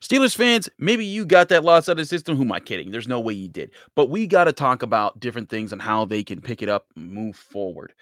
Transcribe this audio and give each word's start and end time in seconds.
Steelers 0.00 0.34
fans, 0.36 0.68
maybe 0.78 1.04
you 1.04 1.24
got 1.24 1.48
that 1.48 1.64
loss 1.64 1.88
out 1.88 1.92
of 1.92 1.98
the 1.98 2.04
system. 2.04 2.36
Who 2.36 2.42
am 2.42 2.52
I 2.52 2.60
kidding? 2.60 2.90
There's 2.90 3.08
no 3.08 3.20
way 3.20 3.34
you 3.34 3.48
did. 3.48 3.70
But 3.94 4.10
we 4.10 4.26
got 4.26 4.44
to 4.44 4.52
talk 4.52 4.82
about 4.82 5.20
different 5.20 5.48
things 5.48 5.72
and 5.72 5.82
how 5.82 6.04
they 6.04 6.22
can 6.22 6.40
pick 6.40 6.62
it 6.62 6.68
up 6.68 6.86
and 6.96 7.10
move 7.10 7.36
forward. 7.36 7.92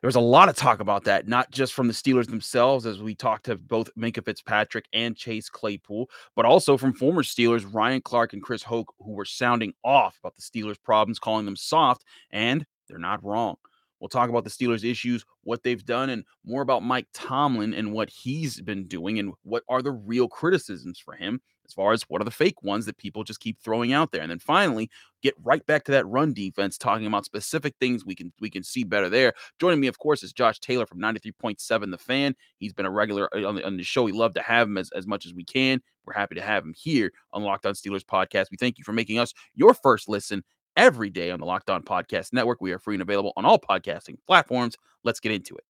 There 0.00 0.08
was 0.08 0.16
a 0.16 0.20
lot 0.20 0.48
of 0.48 0.56
talk 0.56 0.80
about 0.80 1.04
that, 1.04 1.26
not 1.26 1.50
just 1.50 1.72
from 1.72 1.88
the 1.88 1.94
Steelers 1.94 2.28
themselves, 2.28 2.86
as 2.86 3.00
we 3.00 3.14
talked 3.14 3.46
to 3.46 3.56
both 3.56 3.90
Minkah 3.96 4.24
Fitzpatrick 4.24 4.86
and 4.92 5.16
Chase 5.16 5.48
Claypool, 5.48 6.10
but 6.36 6.44
also 6.44 6.76
from 6.76 6.92
former 6.92 7.22
Steelers 7.22 7.66
Ryan 7.72 8.02
Clark 8.02 8.32
and 8.32 8.42
Chris 8.42 8.62
Hoke, 8.62 8.94
who 9.00 9.12
were 9.12 9.24
sounding 9.24 9.72
off 9.82 10.18
about 10.22 10.36
the 10.36 10.42
Steelers' 10.42 10.80
problems, 10.80 11.18
calling 11.18 11.46
them 11.46 11.56
soft, 11.56 12.04
and 12.30 12.66
they're 12.88 12.98
not 12.98 13.24
wrong. 13.24 13.56
We'll 14.00 14.08
talk 14.08 14.28
about 14.28 14.44
the 14.44 14.50
Steelers' 14.50 14.88
issues, 14.88 15.24
what 15.42 15.62
they've 15.62 15.84
done, 15.84 16.10
and 16.10 16.24
more 16.44 16.62
about 16.62 16.82
Mike 16.82 17.06
Tomlin 17.14 17.74
and 17.74 17.92
what 17.92 18.10
he's 18.10 18.60
been 18.60 18.86
doing, 18.86 19.18
and 19.18 19.32
what 19.42 19.62
are 19.68 19.82
the 19.82 19.92
real 19.92 20.28
criticisms 20.28 20.98
for 20.98 21.14
him 21.14 21.40
as 21.66 21.74
far 21.74 21.92
as 21.92 22.02
what 22.04 22.20
are 22.20 22.24
the 22.24 22.30
fake 22.30 22.62
ones 22.62 22.86
that 22.86 22.96
people 22.96 23.24
just 23.24 23.40
keep 23.40 23.58
throwing 23.60 23.92
out 23.92 24.12
there. 24.12 24.22
And 24.22 24.30
then 24.30 24.38
finally, 24.38 24.90
get 25.22 25.34
right 25.42 25.64
back 25.66 25.84
to 25.84 25.92
that 25.92 26.06
run 26.06 26.32
defense, 26.32 26.78
talking 26.78 27.06
about 27.06 27.24
specific 27.24 27.74
things 27.80 28.04
we 28.04 28.14
can 28.14 28.32
we 28.40 28.48
can 28.48 28.62
see 28.62 28.84
better 28.84 29.08
there. 29.08 29.34
Joining 29.60 29.80
me, 29.80 29.88
of 29.88 29.98
course, 29.98 30.22
is 30.22 30.32
Josh 30.32 30.60
Taylor 30.60 30.86
from 30.86 31.00
93.7 31.00 31.90
The 31.90 31.98
Fan. 31.98 32.34
He's 32.58 32.72
been 32.72 32.86
a 32.86 32.90
regular 32.90 33.28
uh, 33.34 33.46
on 33.46 33.56
the, 33.56 33.66
on 33.66 33.76
the 33.76 33.82
show. 33.82 34.04
We 34.04 34.12
love 34.12 34.34
to 34.34 34.42
have 34.42 34.68
him 34.68 34.78
as, 34.78 34.90
as 34.92 35.06
much 35.06 35.26
as 35.26 35.34
we 35.34 35.44
can. 35.44 35.82
We're 36.04 36.14
happy 36.14 36.36
to 36.36 36.42
have 36.42 36.64
him 36.64 36.74
here 36.76 37.12
on 37.32 37.42
Locked 37.42 37.66
On 37.66 37.74
Steelers 37.74 38.04
podcast. 38.04 38.46
We 38.50 38.56
thank 38.58 38.78
you 38.78 38.84
for 38.84 38.92
making 38.92 39.18
us 39.18 39.34
your 39.54 39.74
first 39.74 40.08
listen 40.08 40.44
every 40.76 41.10
day 41.10 41.30
on 41.30 41.40
the 41.40 41.46
Locked 41.46 41.70
On 41.70 41.82
Podcast 41.82 42.32
Network. 42.32 42.60
We 42.60 42.72
are 42.72 42.78
free 42.78 42.94
and 42.94 43.02
available 43.02 43.32
on 43.36 43.44
all 43.44 43.58
podcasting 43.58 44.18
platforms. 44.26 44.76
Let's 45.04 45.20
get 45.20 45.32
into 45.32 45.56
it. 45.56 45.64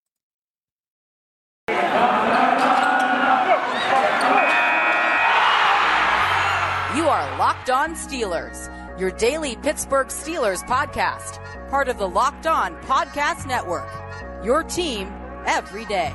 You 6.96 7.08
are 7.08 7.38
Locked 7.38 7.68
On 7.70 7.94
Steelers, 7.94 8.70
your 8.98 9.10
daily 9.10 9.56
Pittsburgh 9.56 10.08
Steelers 10.08 10.66
podcast, 10.66 11.38
part 11.68 11.88
of 11.88 11.98
the 11.98 12.08
Locked 12.08 12.46
On 12.46 12.74
Podcast 12.82 13.46
Network. 13.46 13.90
Your 14.42 14.62
team 14.62 15.12
every 15.44 15.84
day. 15.84 16.14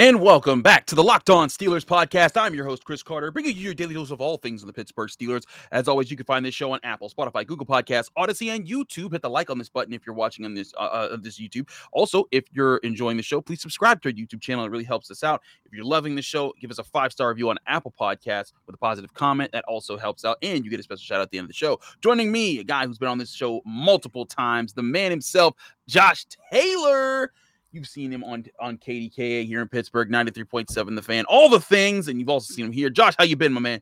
And 0.00 0.18
welcome 0.22 0.62
back 0.62 0.86
to 0.86 0.94
the 0.94 1.04
Locked 1.04 1.28
On 1.28 1.48
Steelers 1.48 1.84
podcast. 1.84 2.40
I'm 2.40 2.54
your 2.54 2.64
host, 2.64 2.84
Chris 2.84 3.02
Carter, 3.02 3.30
bringing 3.30 3.54
you 3.54 3.64
your 3.64 3.74
daily 3.74 3.92
dose 3.92 4.10
of 4.10 4.18
all 4.22 4.38
things 4.38 4.62
in 4.62 4.66
the 4.66 4.72
Pittsburgh 4.72 5.10
Steelers. 5.10 5.44
As 5.72 5.88
always, 5.88 6.10
you 6.10 6.16
can 6.16 6.24
find 6.24 6.42
this 6.42 6.54
show 6.54 6.72
on 6.72 6.80
Apple, 6.82 7.10
Spotify, 7.10 7.46
Google 7.46 7.66
Podcasts, 7.66 8.08
Audacy, 8.16 8.48
and 8.48 8.66
YouTube. 8.66 9.12
Hit 9.12 9.20
the 9.20 9.28
like 9.28 9.50
on 9.50 9.58
this 9.58 9.68
button 9.68 9.92
if 9.92 10.06
you're 10.06 10.14
watching 10.14 10.46
on 10.46 10.54
this 10.54 10.72
uh, 10.78 10.84
uh, 10.84 11.16
this 11.20 11.38
YouTube. 11.38 11.68
Also, 11.92 12.24
if 12.32 12.44
you're 12.50 12.78
enjoying 12.78 13.18
the 13.18 13.22
show, 13.22 13.42
please 13.42 13.60
subscribe 13.60 14.00
to 14.00 14.08
our 14.08 14.12
YouTube 14.14 14.40
channel. 14.40 14.64
It 14.64 14.70
really 14.70 14.84
helps 14.84 15.10
us 15.10 15.22
out. 15.22 15.42
If 15.66 15.74
you're 15.74 15.84
loving 15.84 16.14
the 16.14 16.22
show, 16.22 16.54
give 16.58 16.70
us 16.70 16.78
a 16.78 16.84
five 16.84 17.12
star 17.12 17.28
review 17.28 17.50
on 17.50 17.58
Apple 17.66 17.92
Podcasts 17.92 18.54
with 18.64 18.74
a 18.74 18.78
positive 18.78 19.12
comment. 19.12 19.52
That 19.52 19.66
also 19.68 19.98
helps 19.98 20.24
out, 20.24 20.38
and 20.40 20.64
you 20.64 20.70
get 20.70 20.80
a 20.80 20.82
special 20.82 21.02
shout 21.02 21.18
out 21.18 21.24
at 21.24 21.30
the 21.30 21.36
end 21.36 21.44
of 21.44 21.50
the 21.50 21.54
show. 21.54 21.78
Joining 22.02 22.32
me, 22.32 22.58
a 22.60 22.64
guy 22.64 22.86
who's 22.86 22.96
been 22.96 23.10
on 23.10 23.18
this 23.18 23.34
show 23.34 23.60
multiple 23.66 24.24
times, 24.24 24.72
the 24.72 24.82
man 24.82 25.10
himself, 25.10 25.56
Josh 25.86 26.24
Taylor. 26.50 27.32
You've 27.72 27.86
seen 27.86 28.12
him 28.12 28.24
on 28.24 28.44
on 28.58 28.78
KDKA 28.78 29.46
here 29.46 29.62
in 29.62 29.68
Pittsburgh, 29.68 30.10
93.7 30.10 30.96
the 30.96 31.02
fan, 31.02 31.24
all 31.26 31.48
the 31.48 31.60
things, 31.60 32.08
and 32.08 32.18
you've 32.18 32.28
also 32.28 32.52
seen 32.52 32.66
him 32.66 32.72
here. 32.72 32.90
Josh, 32.90 33.14
how 33.16 33.24
you 33.24 33.36
been, 33.36 33.52
my 33.52 33.60
man? 33.60 33.80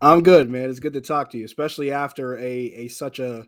I'm 0.00 0.22
good, 0.22 0.48
man. 0.48 0.70
It's 0.70 0.80
good 0.80 0.94
to 0.94 1.00
talk 1.00 1.30
to 1.30 1.38
you, 1.38 1.44
especially 1.44 1.92
after 1.92 2.38
a 2.38 2.42
a 2.42 2.88
such 2.88 3.18
a, 3.18 3.46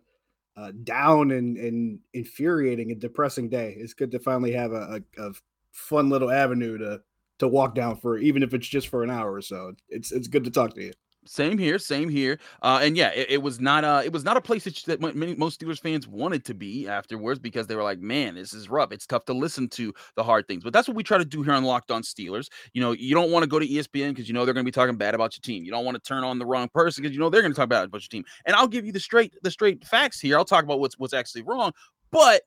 a 0.57 0.73
down 0.73 1.31
and, 1.31 1.57
and 1.57 2.01
infuriating 2.13 2.91
and 2.93 3.01
depressing 3.01 3.49
day. 3.49 3.77
It's 3.79 3.95
good 3.95 4.11
to 4.11 4.19
finally 4.19 4.53
have 4.53 4.73
a, 4.73 5.01
a, 5.19 5.29
a 5.29 5.33
fun 5.73 6.11
little 6.11 6.31
avenue 6.31 6.77
to 6.79 7.01
to 7.39 7.49
walk 7.49 7.75
down 7.75 7.97
for, 7.97 8.19
even 8.19 8.43
if 8.43 8.53
it's 8.53 8.69
just 8.69 8.89
for 8.89 9.03
an 9.03 9.11
hour 9.11 9.33
or 9.33 9.41
so. 9.41 9.73
It's 9.89 10.13
it's 10.13 10.29
good 10.29 10.45
to 10.45 10.51
talk 10.51 10.75
to 10.75 10.83
you. 10.83 10.93
Same 11.27 11.59
here, 11.59 11.79
same 11.79 12.09
here. 12.09 12.39
Uh, 12.63 12.81
and 12.83 12.97
yeah, 12.97 13.11
it, 13.11 13.31
it 13.31 13.43
was 13.43 13.61
not 13.61 13.85
a 13.85 14.03
it 14.05 14.13
was 14.13 14.25
not 14.25 14.39
a 14.39 14.41
place 14.41 14.65
that, 14.65 14.75
that 14.87 15.01
many 15.01 15.35
most 15.35 15.61
Steelers 15.61 15.79
fans 15.79 16.09
wanted 16.09 16.47
to 16.47 16.55
be 16.55 16.89
afterwards 16.89 17.39
because 17.39 17.67
they 17.67 17.77
were 17.77 17.83
like, 17.83 18.01
man, 18.01 18.37
this 18.37 18.55
is 18.55 18.71
rough. 18.71 18.91
It's 18.91 19.07
tough 19.07 19.27
to 19.27 19.35
listen 19.35 19.69
to 19.71 19.93
the 20.17 20.25
hard 20.25 20.49
things. 20.49 20.65
But 20.65 20.73
that's 20.73 20.89
what 20.89 20.97
we 20.97 21.03
try 21.03 21.19
to 21.19 21.25
do 21.25 21.43
here 21.43 21.53
on 21.53 21.65
Locked 21.65 21.91
On 21.91 22.03
Steelers. 22.03 22.49
You 22.73 22.81
know, 22.81 22.93
you 22.93 23.15
don't 23.15 23.31
want 23.31 23.43
to 23.43 23.49
go 23.49 23.59
to 23.59 23.69
ESPN 23.69 24.11
because 24.11 24.29
you 24.29 24.35
know 24.35 24.47
they're 24.47 24.55
going 24.55 24.65
to 24.65 24.69
be 24.69 24.75
talking 24.75 24.97
bad 24.97 25.15
about 25.15 25.37
your 25.37 25.43
team. 25.43 25.63
You 25.63 25.71
don't 25.71 25.85
want 25.85 25.97
to 25.97 26.03
turn 26.03 26.25
on 26.25 26.39
the 26.39 26.47
wrong 26.47 26.69
person 26.73 27.03
because 27.03 27.15
you 27.15 27.21
know 27.21 27.29
they're 27.29 27.43
going 27.43 27.53
to 27.53 27.57
talk 27.57 27.69
bad 27.69 27.85
about 27.85 28.01
your 28.01 28.09
team. 28.09 28.25
And 28.47 28.57
I'll 28.57 28.69
give 28.69 28.87
you 28.87 28.93
the 28.93 29.01
straight 29.01 29.35
the 29.43 29.51
straight 29.51 29.85
facts 29.85 30.21
here. 30.21 30.39
I'll 30.39 30.45
talk 30.47 30.65
about 30.65 30.81
what's 30.81 30.99
what's 30.99 31.15
actually 31.15 31.43
wrong, 31.43 31.73
but 32.11 32.43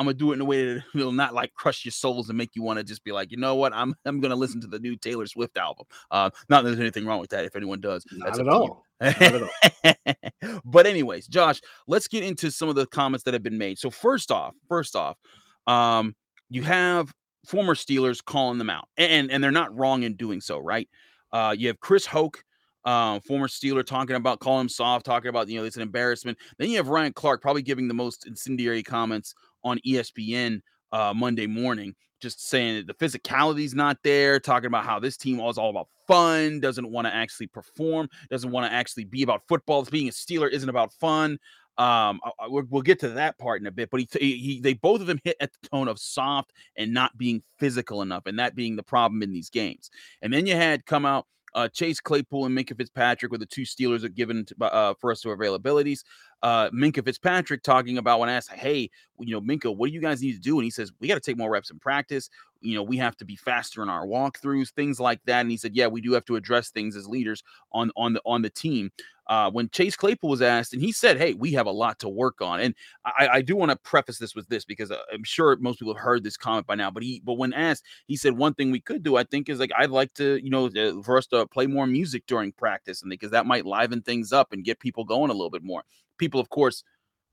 I'm 0.00 0.06
gonna 0.06 0.14
do 0.14 0.30
it 0.30 0.36
in 0.36 0.40
a 0.40 0.46
way 0.46 0.64
that 0.64 0.84
will 0.94 1.12
not 1.12 1.34
like 1.34 1.52
crush 1.52 1.84
your 1.84 1.92
souls 1.92 2.30
and 2.30 2.38
make 2.38 2.56
you 2.56 2.62
want 2.62 2.78
to 2.78 2.84
just 2.84 3.04
be 3.04 3.12
like, 3.12 3.30
you 3.30 3.36
know 3.36 3.54
what, 3.54 3.74
I'm 3.74 3.94
I'm 4.06 4.20
gonna 4.20 4.34
listen 4.34 4.58
to 4.62 4.66
the 4.66 4.78
new 4.78 4.96
Taylor 4.96 5.26
Swift 5.26 5.58
album. 5.58 5.84
Uh, 6.10 6.30
not 6.48 6.64
that 6.64 6.70
there's 6.70 6.80
anything 6.80 7.04
wrong 7.04 7.20
with 7.20 7.28
that. 7.30 7.44
If 7.44 7.54
anyone 7.54 7.80
does, 7.80 8.04
not 8.10 8.40
at 8.40 8.48
all. 8.48 8.86
Not 8.98 9.20
at 9.20 9.42
all. 9.42 10.52
but 10.64 10.86
anyways, 10.86 11.26
Josh, 11.26 11.60
let's 11.86 12.08
get 12.08 12.24
into 12.24 12.50
some 12.50 12.70
of 12.70 12.76
the 12.76 12.86
comments 12.86 13.24
that 13.24 13.34
have 13.34 13.42
been 13.42 13.58
made. 13.58 13.78
So 13.78 13.90
first 13.90 14.30
off, 14.30 14.54
first 14.68 14.96
off, 14.96 15.18
um, 15.66 16.14
you 16.48 16.62
have 16.62 17.12
former 17.46 17.74
Steelers 17.74 18.24
calling 18.24 18.56
them 18.56 18.70
out, 18.70 18.88
and 18.96 19.30
and 19.30 19.44
they're 19.44 19.50
not 19.50 19.76
wrong 19.76 20.02
in 20.02 20.14
doing 20.16 20.40
so, 20.40 20.58
right? 20.58 20.88
Uh, 21.30 21.54
you 21.56 21.68
have 21.68 21.78
Chris 21.78 22.06
Hoke 22.06 22.42
uh, 22.84 23.20
former 23.20 23.48
Steeler, 23.48 23.84
talking 23.84 24.16
about 24.16 24.40
calling 24.40 24.62
him 24.62 24.68
soft, 24.68 25.04
talking 25.04 25.28
about 25.28 25.48
you 25.48 25.58
know 25.58 25.64
it's 25.64 25.76
an 25.76 25.82
embarrassment. 25.82 26.38
Then 26.58 26.70
you 26.70 26.76
have 26.78 26.88
Ryan 26.88 27.12
Clark 27.12 27.42
probably 27.42 27.62
giving 27.62 27.88
the 27.88 27.94
most 27.94 28.26
incendiary 28.26 28.82
comments 28.82 29.34
on 29.64 29.78
ESPN 29.86 30.60
uh, 30.92 31.12
Monday 31.14 31.46
morning, 31.46 31.94
just 32.20 32.48
saying 32.48 32.84
the 32.86 32.94
physicality's 32.94 33.74
not 33.74 33.98
there, 34.02 34.38
talking 34.38 34.66
about 34.66 34.84
how 34.84 34.98
this 34.98 35.16
team 35.16 35.40
is 35.40 35.58
all 35.58 35.70
about 35.70 35.88
fun, 36.06 36.60
doesn't 36.60 36.90
want 36.90 37.06
to 37.06 37.14
actually 37.14 37.46
perform, 37.46 38.08
doesn't 38.30 38.50
want 38.50 38.66
to 38.66 38.72
actually 38.72 39.04
be 39.04 39.22
about 39.22 39.42
football. 39.48 39.84
Being 39.84 40.08
a 40.08 40.12
Steeler 40.12 40.50
isn't 40.50 40.68
about 40.68 40.92
fun. 40.92 41.38
Um, 41.78 42.20
I, 42.24 42.30
I, 42.40 42.46
we'll 42.48 42.82
get 42.82 43.00
to 43.00 43.08
that 43.10 43.38
part 43.38 43.60
in 43.60 43.66
a 43.66 43.70
bit, 43.70 43.88
but 43.90 44.00
he, 44.00 44.08
he, 44.36 44.60
they 44.60 44.74
both 44.74 45.00
of 45.00 45.06
them 45.06 45.20
hit 45.24 45.36
at 45.40 45.50
the 45.52 45.68
tone 45.68 45.88
of 45.88 45.98
soft 45.98 46.52
and 46.76 46.92
not 46.92 47.16
being 47.16 47.42
physical 47.58 48.02
enough, 48.02 48.26
and 48.26 48.38
that 48.38 48.54
being 48.54 48.76
the 48.76 48.82
problem 48.82 49.22
in 49.22 49.32
these 49.32 49.48
games. 49.48 49.90
And 50.20 50.32
then 50.32 50.46
you 50.46 50.56
had 50.56 50.84
come 50.84 51.06
out 51.06 51.26
uh, 51.54 51.68
Chase 51.68 52.00
Claypool 52.00 52.46
and 52.46 52.56
Minkah 52.56 52.76
Fitzpatrick 52.76 53.32
with 53.32 53.40
the 53.40 53.46
two 53.46 53.62
Steelers 53.62 54.02
that 54.02 54.14
given 54.14 54.44
to, 54.46 54.64
uh, 54.64 54.94
for 55.00 55.10
us 55.10 55.20
to 55.22 55.28
availabilities. 55.28 56.00
Uh, 56.42 56.70
Minkah 56.70 57.04
Fitzpatrick 57.04 57.62
talking 57.62 57.98
about 57.98 58.20
when 58.20 58.28
I 58.28 58.34
asked, 58.34 58.50
"Hey, 58.50 58.90
you 59.18 59.32
know, 59.32 59.40
Minkah, 59.40 59.74
what 59.76 59.88
do 59.88 59.92
you 59.92 60.00
guys 60.00 60.22
need 60.22 60.32
to 60.32 60.38
do?" 60.40 60.58
And 60.58 60.64
he 60.64 60.70
says, 60.70 60.92
"We 61.00 61.08
got 61.08 61.14
to 61.14 61.20
take 61.20 61.36
more 61.36 61.50
reps 61.50 61.70
in 61.70 61.78
practice. 61.78 62.30
You 62.62 62.74
know, 62.74 62.82
we 62.82 62.96
have 62.98 63.16
to 63.18 63.24
be 63.24 63.36
faster 63.36 63.82
in 63.82 63.88
our 63.88 64.06
walkthroughs, 64.06 64.70
things 64.70 64.98
like 65.00 65.20
that." 65.26 65.40
And 65.40 65.50
he 65.50 65.56
said, 65.56 65.74
"Yeah, 65.74 65.88
we 65.88 66.00
do 66.00 66.12
have 66.12 66.24
to 66.26 66.36
address 66.36 66.70
things 66.70 66.96
as 66.96 67.06
leaders 67.06 67.42
on 67.72 67.90
on 67.96 68.14
the 68.14 68.22
on 68.24 68.42
the 68.42 68.50
team." 68.50 68.90
uh, 69.30 69.48
when 69.48 69.68
Chase 69.70 69.94
Claypool 69.94 70.28
was 70.28 70.42
asked, 70.42 70.72
and 70.72 70.82
he 70.82 70.90
said, 70.90 71.16
"Hey, 71.16 71.34
we 71.34 71.52
have 71.52 71.66
a 71.66 71.70
lot 71.70 72.00
to 72.00 72.08
work 72.08 72.42
on." 72.42 72.58
And 72.58 72.74
I, 73.04 73.28
I 73.34 73.42
do 73.42 73.54
want 73.54 73.70
to 73.70 73.76
preface 73.76 74.18
this 74.18 74.34
with 74.34 74.48
this 74.48 74.64
because 74.64 74.90
uh, 74.90 74.98
I'm 75.12 75.22
sure 75.22 75.56
most 75.60 75.78
people 75.78 75.94
have 75.94 76.02
heard 76.02 76.24
this 76.24 76.36
comment 76.36 76.66
by 76.66 76.74
now. 76.74 76.90
But 76.90 77.04
he, 77.04 77.22
but 77.24 77.34
when 77.34 77.52
asked, 77.52 77.84
he 78.08 78.16
said 78.16 78.36
one 78.36 78.54
thing 78.54 78.72
we 78.72 78.80
could 78.80 79.04
do, 79.04 79.16
I 79.16 79.22
think, 79.22 79.48
is 79.48 79.60
like 79.60 79.70
I'd 79.78 79.90
like 79.90 80.12
to, 80.14 80.42
you 80.42 80.50
know, 80.50 80.68
for 81.04 81.16
us 81.16 81.28
to 81.28 81.46
play 81.46 81.68
more 81.68 81.86
music 81.86 82.24
during 82.26 82.50
practice, 82.50 83.02
and 83.02 83.10
because 83.10 83.30
that 83.30 83.46
might 83.46 83.64
liven 83.66 84.02
things 84.02 84.32
up 84.32 84.52
and 84.52 84.64
get 84.64 84.80
people 84.80 85.04
going 85.04 85.30
a 85.30 85.34
little 85.34 85.50
bit 85.50 85.62
more. 85.62 85.84
People, 86.20 86.40
of 86.40 86.50
course, 86.50 86.84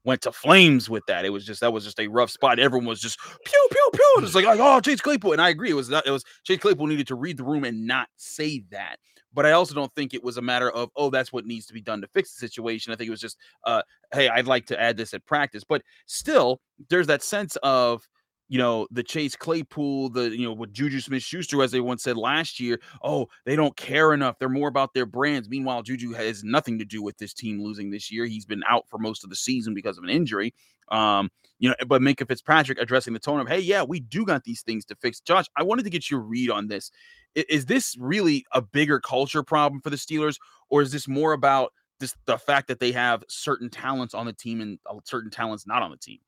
went 0.03 0.21
to 0.21 0.31
flames 0.31 0.89
with 0.89 1.03
that. 1.07 1.25
It 1.25 1.29
was 1.29 1.45
just 1.45 1.59
that 1.59 1.73
was 1.73 1.83
just 1.83 1.99
a 1.99 2.07
rough 2.07 2.31
spot. 2.31 2.57
Everyone 2.57 2.87
was 2.87 3.01
just 3.01 3.19
pew 3.19 3.67
pew 3.69 3.89
pew. 3.93 4.13
It's 4.19 4.33
like, 4.33 4.45
like 4.45 4.59
oh 4.59 4.79
Chase 4.79 5.01
Claypool, 5.01 5.33
and 5.33 5.41
I 5.41 5.49
agree. 5.49 5.69
It 5.69 5.75
was 5.75 5.89
not, 5.89 6.07
it 6.07 6.11
was 6.11 6.23
Chase 6.45 6.59
Claypool 6.59 6.87
needed 6.87 7.07
to 7.07 7.15
read 7.15 7.37
the 7.37 7.43
room 7.43 7.65
and 7.65 7.85
not 7.85 8.07
say 8.15 8.63
that. 8.71 8.95
But 9.33 9.45
I 9.45 9.51
also 9.51 9.75
don't 9.75 9.93
think 9.93 10.13
it 10.13 10.23
was 10.23 10.37
a 10.37 10.41
matter 10.41 10.71
of, 10.71 10.89
oh, 10.95 11.11
that's 11.11 11.31
what 11.31 11.45
needs 11.45 11.67
to 11.67 11.73
be 11.73 11.81
done 11.81 12.01
to 12.01 12.07
fix 12.07 12.33
the 12.33 12.39
situation. 12.47 12.91
I 12.91 12.95
think 12.95 13.09
it 13.09 13.11
was 13.11 13.21
just, 13.21 13.37
uh, 13.65 13.83
hey, 14.11 14.29
I'd 14.29 14.47
like 14.47 14.65
to 14.67 14.81
add 14.81 14.97
this 14.97 15.13
at 15.13 15.25
practice. 15.25 15.63
But 15.63 15.83
still, 16.07 16.59
there's 16.89 17.07
that 17.07 17.21
sense 17.21 17.55
of, 17.61 18.07
you 18.49 18.57
know, 18.57 18.87
the 18.91 19.03
Chase 19.03 19.35
Claypool, 19.35 20.09
the, 20.09 20.29
you 20.29 20.47
know, 20.47 20.53
what 20.53 20.71
Juju 20.71 21.01
Smith 21.01 21.23
Schuster, 21.23 21.61
as 21.61 21.71
they 21.71 21.81
once 21.81 22.03
said 22.03 22.15
last 22.15 22.59
year, 22.59 22.79
oh, 23.03 23.27
they 23.45 23.55
don't 23.55 23.75
care 23.75 24.13
enough. 24.13 24.39
They're 24.39 24.49
more 24.49 24.69
about 24.69 24.93
their 24.93 25.05
brands. 25.05 25.49
Meanwhile, 25.49 25.83
Juju 25.83 26.13
has 26.13 26.43
nothing 26.43 26.79
to 26.79 26.85
do 26.85 27.01
with 27.01 27.17
this 27.17 27.33
team 27.33 27.61
losing 27.61 27.89
this 27.89 28.11
year. 28.11 28.25
He's 28.25 28.45
been 28.45 28.63
out 28.67 28.87
for 28.89 28.99
most 28.99 29.23
of 29.23 29.29
the 29.29 29.35
season 29.35 29.73
because 29.73 29.97
of 29.97 30.03
an 30.03 30.09
injury. 30.09 30.53
Um, 30.89 31.29
you 31.59 31.69
know, 31.69 31.75
but 31.87 32.01
Minkah 32.01 32.27
Fitzpatrick 32.27 32.79
addressing 32.79 33.13
the 33.13 33.19
tone 33.19 33.39
of, 33.39 33.47
hey, 33.47 33.59
yeah, 33.59 33.83
we 33.83 33.99
do 33.99 34.25
got 34.25 34.43
these 34.43 34.61
things 34.61 34.85
to 34.85 34.95
fix. 34.95 35.19
Josh, 35.19 35.47
I 35.57 35.63
wanted 35.63 35.83
to 35.83 35.89
get 35.89 36.09
your 36.09 36.21
read 36.21 36.49
on 36.49 36.67
this. 36.67 36.91
Is 37.35 37.65
this 37.65 37.95
really 37.99 38.45
a 38.53 38.61
bigger 38.61 38.99
culture 38.99 39.43
problem 39.43 39.81
for 39.81 39.89
the 39.89 39.97
Steelers, 39.97 40.37
or 40.69 40.81
is 40.81 40.91
this 40.91 41.07
more 41.07 41.33
about 41.33 41.73
this 41.99 42.15
the 42.25 42.37
fact 42.37 42.67
that 42.67 42.79
they 42.79 42.91
have 42.91 43.23
certain 43.27 43.69
talents 43.69 44.13
on 44.13 44.25
the 44.25 44.33
team 44.33 44.61
and 44.61 44.79
uh, 44.89 44.95
certain 45.03 45.29
talents 45.29 45.67
not 45.67 45.81
on 45.81 45.91
the 45.91 45.97
team? 45.97 46.19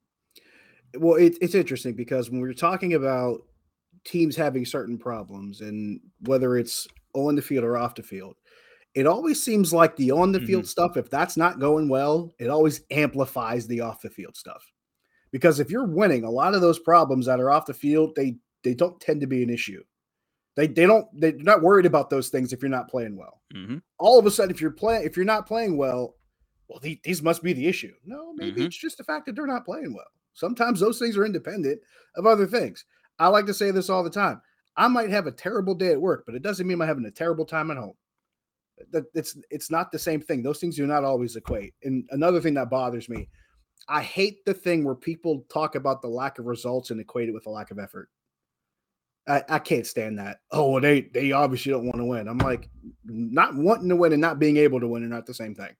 Well, 0.97 1.15
it, 1.17 1.37
it's 1.41 1.55
interesting 1.55 1.93
because 1.95 2.29
when 2.29 2.41
we're 2.41 2.53
talking 2.53 2.93
about 2.95 3.41
teams 4.05 4.35
having 4.35 4.65
certain 4.65 4.97
problems 4.97 5.61
and 5.61 5.99
whether 6.21 6.57
it's 6.57 6.87
on 7.13 7.35
the 7.35 7.41
field 7.41 7.63
or 7.65 7.77
off 7.77 7.95
the 7.95 8.03
field, 8.03 8.35
it 8.95 9.05
always 9.07 9.41
seems 9.43 9.73
like 9.73 9.95
the 9.95 10.11
on 10.11 10.31
the 10.31 10.39
field 10.41 10.63
mm-hmm. 10.63 10.67
stuff, 10.69 10.97
if 10.97 11.09
that's 11.09 11.37
not 11.37 11.59
going 11.59 11.89
well, 11.89 12.33
it 12.39 12.49
always 12.49 12.81
amplifies 12.91 13.67
the 13.67 13.81
off 13.81 14.01
the 14.01 14.09
field 14.09 14.35
stuff 14.37 14.63
Because 15.31 15.59
if 15.59 15.69
you're 15.71 15.85
winning, 15.85 16.23
a 16.23 16.31
lot 16.31 16.55
of 16.55 16.61
those 16.61 16.79
problems 16.79 17.25
that 17.27 17.39
are 17.39 17.51
off 17.51 17.65
the 17.67 17.73
field, 17.73 18.15
they 18.15 18.37
they 18.63 18.73
don't 18.73 18.99
tend 18.99 19.21
to 19.21 19.27
be 19.27 19.43
an 19.43 19.49
issue. 19.49 19.83
They 20.55 20.67
they 20.67 20.85
don't 20.85 21.07
they're 21.19 21.33
not 21.37 21.61
worried 21.61 21.85
about 21.85 22.09
those 22.09 22.29
things 22.29 22.53
if 22.53 22.61
you're 22.61 22.69
not 22.69 22.89
playing 22.89 23.15
well. 23.17 23.41
Mm-hmm. 23.55 23.77
All 23.99 24.19
of 24.19 24.25
a 24.25 24.31
sudden, 24.31 24.51
if 24.51 24.61
you're 24.61 24.71
playing 24.71 25.03
if 25.05 25.15
you're 25.17 25.25
not 25.25 25.47
playing 25.47 25.77
well, 25.77 26.15
well, 26.67 26.79
the, 26.79 26.99
these 27.03 27.21
must 27.23 27.43
be 27.43 27.53
the 27.53 27.67
issue. 27.67 27.93
No, 28.05 28.33
maybe 28.33 28.61
Mhm. 28.61 28.67
it's 28.67 28.77
just 28.77 28.97
the 28.97 29.03
fact 29.03 29.25
that 29.27 29.35
they're 29.35 29.47
not 29.47 29.65
playing 29.65 29.93
well. 29.93 30.07
Sometimes 30.39 30.79
those 30.79 30.99
things 30.99 31.17
are 31.17 31.25
independent 31.25 31.81
of 32.15 32.25
other 32.25 32.47
things. 32.47 32.85
I 33.19 33.27
like 33.27 33.45
to 33.47 33.53
say 33.53 33.71
this 33.71 33.89
all 33.89 34.03
the 34.03 34.09
time. 34.09 34.41
I 34.77 34.87
might 34.87 35.09
have 35.09 35.27
a 35.27 35.31
terrible 35.31 35.75
day 35.75 35.91
at 35.91 36.01
work, 36.01 36.23
but 36.25 36.35
it 36.35 36.41
doesn't 36.41 36.65
mean 36.65 36.81
I'm 36.81 36.87
having 36.87 37.05
a 37.05 37.11
terrible 37.11 37.45
time 37.45 37.69
at 37.69 37.77
home. 37.77 37.95
It's 39.13 39.37
it's 39.49 39.69
not 39.69 39.91
the 39.91 39.99
same 39.99 40.21
thing. 40.21 40.41
Those 40.41 40.59
things 40.59 40.77
do 40.77 40.87
not 40.87 41.03
always 41.03 41.35
equate. 41.35 41.73
And 41.83 42.07
another 42.11 42.39
thing 42.39 42.53
that 42.53 42.69
bothers 42.69 43.09
me, 43.09 43.27
I 43.89 44.01
hate 44.01 44.45
the 44.45 44.53
thing 44.53 44.85
where 44.85 44.95
people 44.95 45.45
talk 45.51 45.75
about 45.75 46.01
the 46.01 46.07
lack 46.07 46.39
of 46.39 46.45
results 46.45 46.91
and 46.91 47.01
equate 47.01 47.27
it 47.27 47.33
with 47.33 47.45
a 47.45 47.49
lack 47.49 47.71
of 47.71 47.79
effort. 47.79 48.09
I, 49.27 49.43
I 49.49 49.59
can't 49.59 49.85
stand 49.85 50.17
that. 50.19 50.39
Oh, 50.51 50.79
they 50.79 51.01
they 51.01 51.33
obviously 51.33 51.73
don't 51.73 51.85
want 51.85 51.97
to 51.97 52.05
win. 52.05 52.29
I'm 52.29 52.37
like, 52.37 52.69
not 53.03 53.55
wanting 53.55 53.89
to 53.89 53.97
win 53.97 54.13
and 54.13 54.21
not 54.21 54.39
being 54.39 54.55
able 54.55 54.79
to 54.79 54.87
win 54.87 55.03
are 55.03 55.07
not 55.07 55.25
the 55.25 55.33
same 55.33 55.53
thing. 55.53 55.75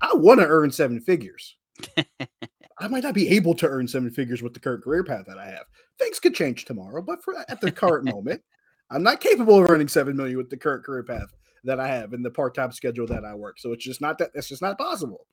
I 0.00 0.14
want 0.14 0.38
to 0.38 0.46
earn 0.46 0.70
seven 0.70 1.00
figures. 1.00 1.56
I 2.80 2.88
might 2.88 3.02
not 3.02 3.14
be 3.14 3.28
able 3.30 3.54
to 3.54 3.68
earn 3.68 3.88
seven 3.88 4.10
figures 4.10 4.42
with 4.42 4.54
the 4.54 4.60
current 4.60 4.84
career 4.84 5.02
path 5.04 5.24
that 5.26 5.38
I 5.38 5.46
have. 5.46 5.64
Things 5.98 6.20
could 6.20 6.34
change 6.34 6.64
tomorrow, 6.64 7.02
but 7.02 7.22
for 7.24 7.34
at 7.48 7.60
the 7.60 7.72
current 7.72 8.04
moment, 8.14 8.42
I'm 8.90 9.02
not 9.02 9.20
capable 9.20 9.58
of 9.62 9.68
earning 9.70 9.88
seven 9.88 10.16
million 10.16 10.36
with 10.38 10.50
the 10.50 10.56
current 10.56 10.84
career 10.84 11.02
path 11.02 11.28
that 11.64 11.80
I 11.80 11.88
have 11.88 12.12
and 12.12 12.24
the 12.24 12.30
part-time 12.30 12.72
schedule 12.72 13.06
that 13.08 13.24
I 13.24 13.34
work. 13.34 13.58
So 13.58 13.72
it's 13.72 13.84
just 13.84 14.00
not 14.00 14.18
that 14.18 14.30
it's 14.34 14.48
just 14.48 14.62
not 14.62 14.78
possible. 14.78 15.26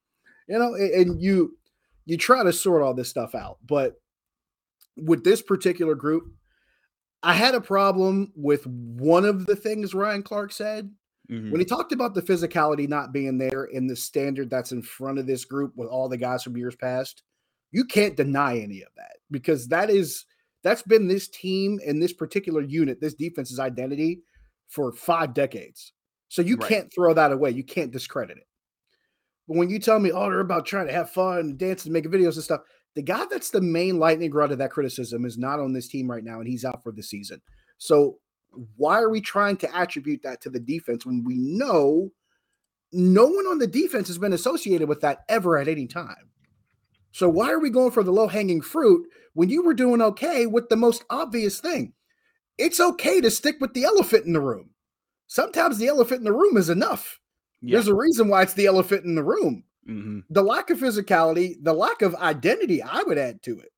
You 0.47 0.59
know, 0.59 0.75
and 0.75 1.21
you 1.21 1.57
you 2.05 2.17
try 2.17 2.43
to 2.43 2.53
sort 2.53 2.81
all 2.81 2.93
this 2.93 3.09
stuff 3.09 3.33
out, 3.35 3.57
but 3.65 3.95
with 4.97 5.23
this 5.23 5.41
particular 5.41 5.95
group, 5.95 6.23
I 7.23 7.33
had 7.33 7.55
a 7.55 7.61
problem 7.61 8.31
with 8.35 8.65
one 8.67 9.25
of 9.25 9.45
the 9.45 9.55
things 9.55 9.93
Ryan 9.93 10.23
Clark 10.23 10.51
said 10.51 10.91
Mhm. 11.31 11.49
when 11.49 11.59
he 11.59 11.65
talked 11.65 11.91
about 11.91 12.13
the 12.13 12.21
physicality 12.21 12.87
not 12.87 13.11
being 13.11 13.39
there 13.39 13.65
in 13.65 13.87
the 13.87 13.95
standard 13.95 14.47
that's 14.49 14.71
in 14.71 14.83
front 14.83 15.17
of 15.17 15.25
this 15.25 15.43
group 15.43 15.75
with 15.75 15.89
all 15.89 16.07
the 16.07 16.17
guys 16.17 16.43
from 16.43 16.55
years 16.55 16.75
past, 16.75 17.23
you 17.75 17.83
can't 17.83 18.15
deny 18.15 18.57
any 18.57 18.81
of 18.81 18.87
that 18.95 19.17
because 19.29 19.67
that 19.67 19.89
is 19.89 20.23
that's 20.63 20.81
been 20.83 21.09
this 21.09 21.27
team 21.27 21.77
and 21.85 22.01
this 22.01 22.13
particular 22.13 22.61
unit, 22.61 23.01
this 23.01 23.15
defense's 23.15 23.59
identity 23.59 24.21
for 24.69 24.93
five 24.93 25.33
decades. 25.33 25.91
So 26.29 26.41
you 26.41 26.55
Right. 26.55 26.69
can't 26.69 26.93
throw 26.93 27.13
that 27.13 27.33
away. 27.33 27.51
You 27.51 27.65
can't 27.65 27.91
discredit 27.91 28.37
it. 28.37 28.47
But 29.49 29.57
when 29.57 29.69
you 29.69 29.77
tell 29.79 29.99
me, 29.99 30.09
oh, 30.13 30.29
they're 30.29 30.39
about 30.39 30.65
trying 30.65 30.87
to 30.87 30.93
have 30.93 31.11
fun, 31.11 31.39
and 31.39 31.57
dance, 31.57 31.83
and 31.83 31.91
make 31.91 32.05
videos 32.05 32.35
and 32.35 32.45
stuff, 32.45 32.61
the 32.95 33.01
guy 33.01 33.25
that's 33.29 33.51
the 33.51 33.59
main 33.59 33.99
lightning 33.99 34.31
rod 34.31 34.53
of 34.53 34.57
that 34.59 34.71
criticism 34.71 35.25
is 35.25 35.37
not 35.37 35.59
on 35.59 35.73
this 35.73 35.89
team 35.89 36.09
right 36.09 36.23
now, 36.23 36.39
and 36.39 36.47
he's 36.47 36.63
out 36.63 36.81
for 36.81 36.93
the 36.93 37.03
season. 37.03 37.41
So 37.77 38.19
why 38.77 39.01
are 39.01 39.09
we 39.09 39.19
trying 39.19 39.57
to 39.57 39.75
attribute 39.75 40.23
that 40.23 40.39
to 40.43 40.49
the 40.49 40.61
defense 40.61 41.05
when 41.05 41.25
we 41.25 41.35
know 41.37 42.09
no 42.93 43.25
one 43.25 43.47
on 43.47 43.59
the 43.59 43.67
defense 43.67 44.07
has 44.07 44.17
been 44.17 44.31
associated 44.31 44.87
with 44.87 45.01
that 45.01 45.25
ever 45.27 45.57
at 45.57 45.67
any 45.67 45.87
time? 45.87 46.31
So 47.15 47.29
why 47.29 47.49
are 47.49 47.59
we 47.61 47.69
going 47.69 47.91
for 47.91 48.03
the 48.03 48.11
low 48.11 48.27
hanging 48.27 48.59
fruit 48.59 49.07
when 49.35 49.47
you 49.47 49.63
were 49.63 49.73
doing 49.73 50.01
okay 50.01 50.47
with 50.47 50.67
the 50.67 50.75
most 50.75 51.05
obvious 51.09 51.61
thing? 51.61 51.93
It's 52.57 52.81
okay 52.81 53.21
to 53.21 53.31
stick 53.31 53.55
with 53.61 53.73
the 53.73 53.85
elephant 53.85 54.25
in 54.25 54.33
the 54.33 54.41
room. 54.41 54.71
Sometimes 55.27 55.77
the 55.77 55.87
elephant 55.87 56.19
in 56.19 56.25
the 56.25 56.33
room 56.33 56.57
is 56.57 56.69
enough. 56.69 57.17
Yeah. 57.61 57.75
There's 57.77 57.87
a 57.87 57.95
reason 57.95 58.27
why 58.27 58.41
it's 58.41 58.53
the 58.55 58.65
elephant 58.65 59.05
in 59.05 59.15
the 59.15 59.23
room 59.23 59.63
Mhm. 59.87 60.25
the 60.29 60.43
lack 60.43 60.69
of 60.71 60.79
physicality, 60.79 61.55
the 61.63 61.71
lack 61.71 62.01
of 62.01 62.15
identity, 62.15 62.81
I 62.81 63.01
would 63.03 63.17
add 63.17 63.41
to 63.43 63.59
it. 63.59 63.71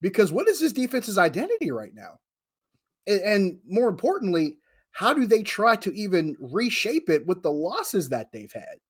Because 0.00 0.32
what 0.32 0.48
is 0.48 0.58
this 0.60 0.72
defense's 0.72 1.18
identity 1.18 1.70
right 1.70 1.92
now? 1.92 2.20
A- 3.06 3.22
And, 3.22 3.60
more 3.66 3.90
importantly, 3.90 4.56
how 4.92 5.12
do 5.12 5.26
they 5.26 5.42
try 5.42 5.76
to 5.76 5.92
even 5.92 6.38
reshape 6.40 7.10
it 7.10 7.26
with 7.26 7.42
the 7.42 7.52
losses 7.52 8.08
that 8.08 8.32
they've 8.32 8.52
had? 8.52 8.80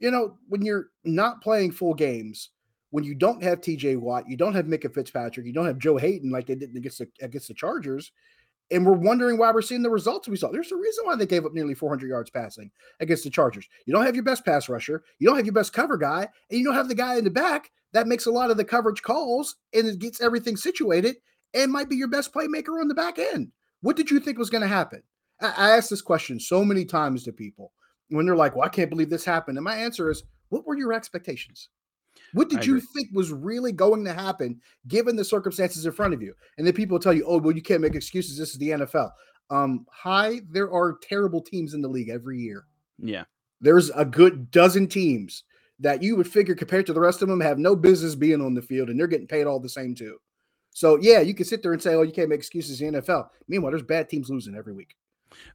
You 0.00 0.10
know, 0.10 0.38
when 0.48 0.62
you're 0.62 0.90
not 1.04 1.40
playing 1.40 1.70
full 1.70 1.94
games, 1.94 2.50
when 2.96 3.04
you 3.04 3.14
don't 3.14 3.42
have 3.42 3.60
TJ 3.60 3.98
Watt, 3.98 4.26
you 4.26 4.38
don't 4.38 4.54
have 4.54 4.64
Minkah 4.64 4.94
Fitzpatrick, 4.94 5.44
you 5.44 5.52
don't 5.52 5.66
have 5.66 5.76
Joe 5.76 5.98
Haden 5.98 6.30
like 6.30 6.46
they 6.46 6.54
did 6.54 6.74
against 6.74 6.96
the 6.96 7.06
against 7.20 7.46
the 7.46 7.52
Chargers, 7.52 8.10
and 8.70 8.86
we're 8.86 8.94
wondering 8.94 9.36
why 9.36 9.52
we're 9.52 9.60
seeing 9.60 9.82
the 9.82 9.90
results 9.90 10.28
we 10.28 10.36
saw. 10.38 10.50
There's 10.50 10.72
a 10.72 10.76
reason 10.76 11.04
why 11.04 11.14
they 11.14 11.26
gave 11.26 11.44
up 11.44 11.52
nearly 11.52 11.74
400 11.74 12.08
yards 12.08 12.30
passing 12.30 12.70
against 13.00 13.24
the 13.24 13.28
Chargers. 13.28 13.68
You 13.84 13.92
don't 13.92 14.06
have 14.06 14.14
your 14.14 14.24
best 14.24 14.46
pass 14.46 14.70
rusher, 14.70 15.04
you 15.18 15.28
don't 15.28 15.36
have 15.36 15.44
your 15.44 15.52
best 15.52 15.74
cover 15.74 15.98
guy, 15.98 16.26
and 16.48 16.58
you 16.58 16.64
don't 16.64 16.72
have 16.72 16.88
the 16.88 16.94
guy 16.94 17.18
in 17.18 17.24
the 17.24 17.30
back 17.30 17.70
that 17.92 18.06
makes 18.06 18.24
a 18.24 18.30
lot 18.30 18.50
of 18.50 18.56
the 18.56 18.64
coverage 18.64 19.02
calls 19.02 19.56
and 19.74 19.86
it 19.86 19.98
gets 19.98 20.22
everything 20.22 20.56
situated 20.56 21.16
and 21.52 21.70
might 21.70 21.90
be 21.90 21.96
your 21.96 22.08
best 22.08 22.32
playmaker 22.32 22.80
on 22.80 22.88
the 22.88 22.94
back 22.94 23.18
end. 23.18 23.52
What 23.82 23.96
did 23.96 24.10
you 24.10 24.20
think 24.20 24.38
was 24.38 24.48
going 24.48 24.62
to 24.62 24.68
happen? 24.68 25.02
I, 25.42 25.48
I 25.48 25.76
asked 25.76 25.90
this 25.90 26.00
question 26.00 26.40
so 26.40 26.64
many 26.64 26.86
times 26.86 27.24
to 27.24 27.32
people 27.32 27.72
when 28.08 28.24
they're 28.24 28.36
like, 28.36 28.56
"Well, 28.56 28.64
I 28.64 28.70
can't 28.70 28.88
believe 28.88 29.10
this 29.10 29.26
happened," 29.26 29.58
and 29.58 29.64
my 29.66 29.76
answer 29.76 30.10
is, 30.10 30.22
"What 30.48 30.66
were 30.66 30.78
your 30.78 30.94
expectations?" 30.94 31.68
What 32.32 32.48
did 32.50 32.60
I 32.60 32.62
you 32.62 32.76
agree. 32.76 32.86
think 32.94 33.08
was 33.12 33.32
really 33.32 33.72
going 33.72 34.04
to 34.04 34.12
happen 34.12 34.60
given 34.88 35.16
the 35.16 35.24
circumstances 35.24 35.86
in 35.86 35.92
front 35.92 36.14
of 36.14 36.22
you? 36.22 36.34
And 36.58 36.66
then 36.66 36.74
people 36.74 36.98
tell 36.98 37.12
you, 37.12 37.24
oh, 37.26 37.38
well, 37.38 37.54
you 37.54 37.62
can't 37.62 37.80
make 37.80 37.94
excuses. 37.94 38.36
This 38.38 38.50
is 38.52 38.58
the 38.58 38.70
NFL. 38.70 39.10
Um, 39.50 39.86
hi, 39.92 40.40
there 40.50 40.72
are 40.72 40.98
terrible 41.02 41.40
teams 41.40 41.74
in 41.74 41.80
the 41.80 41.88
league 41.88 42.08
every 42.08 42.38
year. 42.38 42.66
Yeah. 42.98 43.24
There's 43.60 43.90
a 43.90 44.04
good 44.04 44.50
dozen 44.50 44.88
teams 44.88 45.44
that 45.78 46.02
you 46.02 46.16
would 46.16 46.26
figure 46.28 46.54
compared 46.54 46.86
to 46.86 46.92
the 46.92 47.00
rest 47.00 47.22
of 47.22 47.28
them 47.28 47.40
have 47.40 47.58
no 47.58 47.76
business 47.76 48.14
being 48.14 48.40
on 48.40 48.54
the 48.54 48.62
field 48.62 48.88
and 48.90 48.98
they're 48.98 49.06
getting 49.06 49.26
paid 49.26 49.46
all 49.46 49.60
the 49.60 49.68
same 49.68 49.94
too. 49.94 50.18
So 50.70 50.98
yeah, 51.00 51.20
you 51.20 51.32
can 51.34 51.46
sit 51.46 51.62
there 51.62 51.72
and 51.72 51.82
say, 51.82 51.94
oh, 51.94 52.02
you 52.02 52.12
can't 52.12 52.28
make 52.28 52.38
excuses 52.38 52.80
in 52.80 52.92
the 52.94 53.02
NFL. 53.02 53.28
Meanwhile, 53.48 53.72
there's 53.72 53.82
bad 53.82 54.08
teams 54.10 54.28
losing 54.28 54.54
every 54.54 54.72
week. 54.74 54.94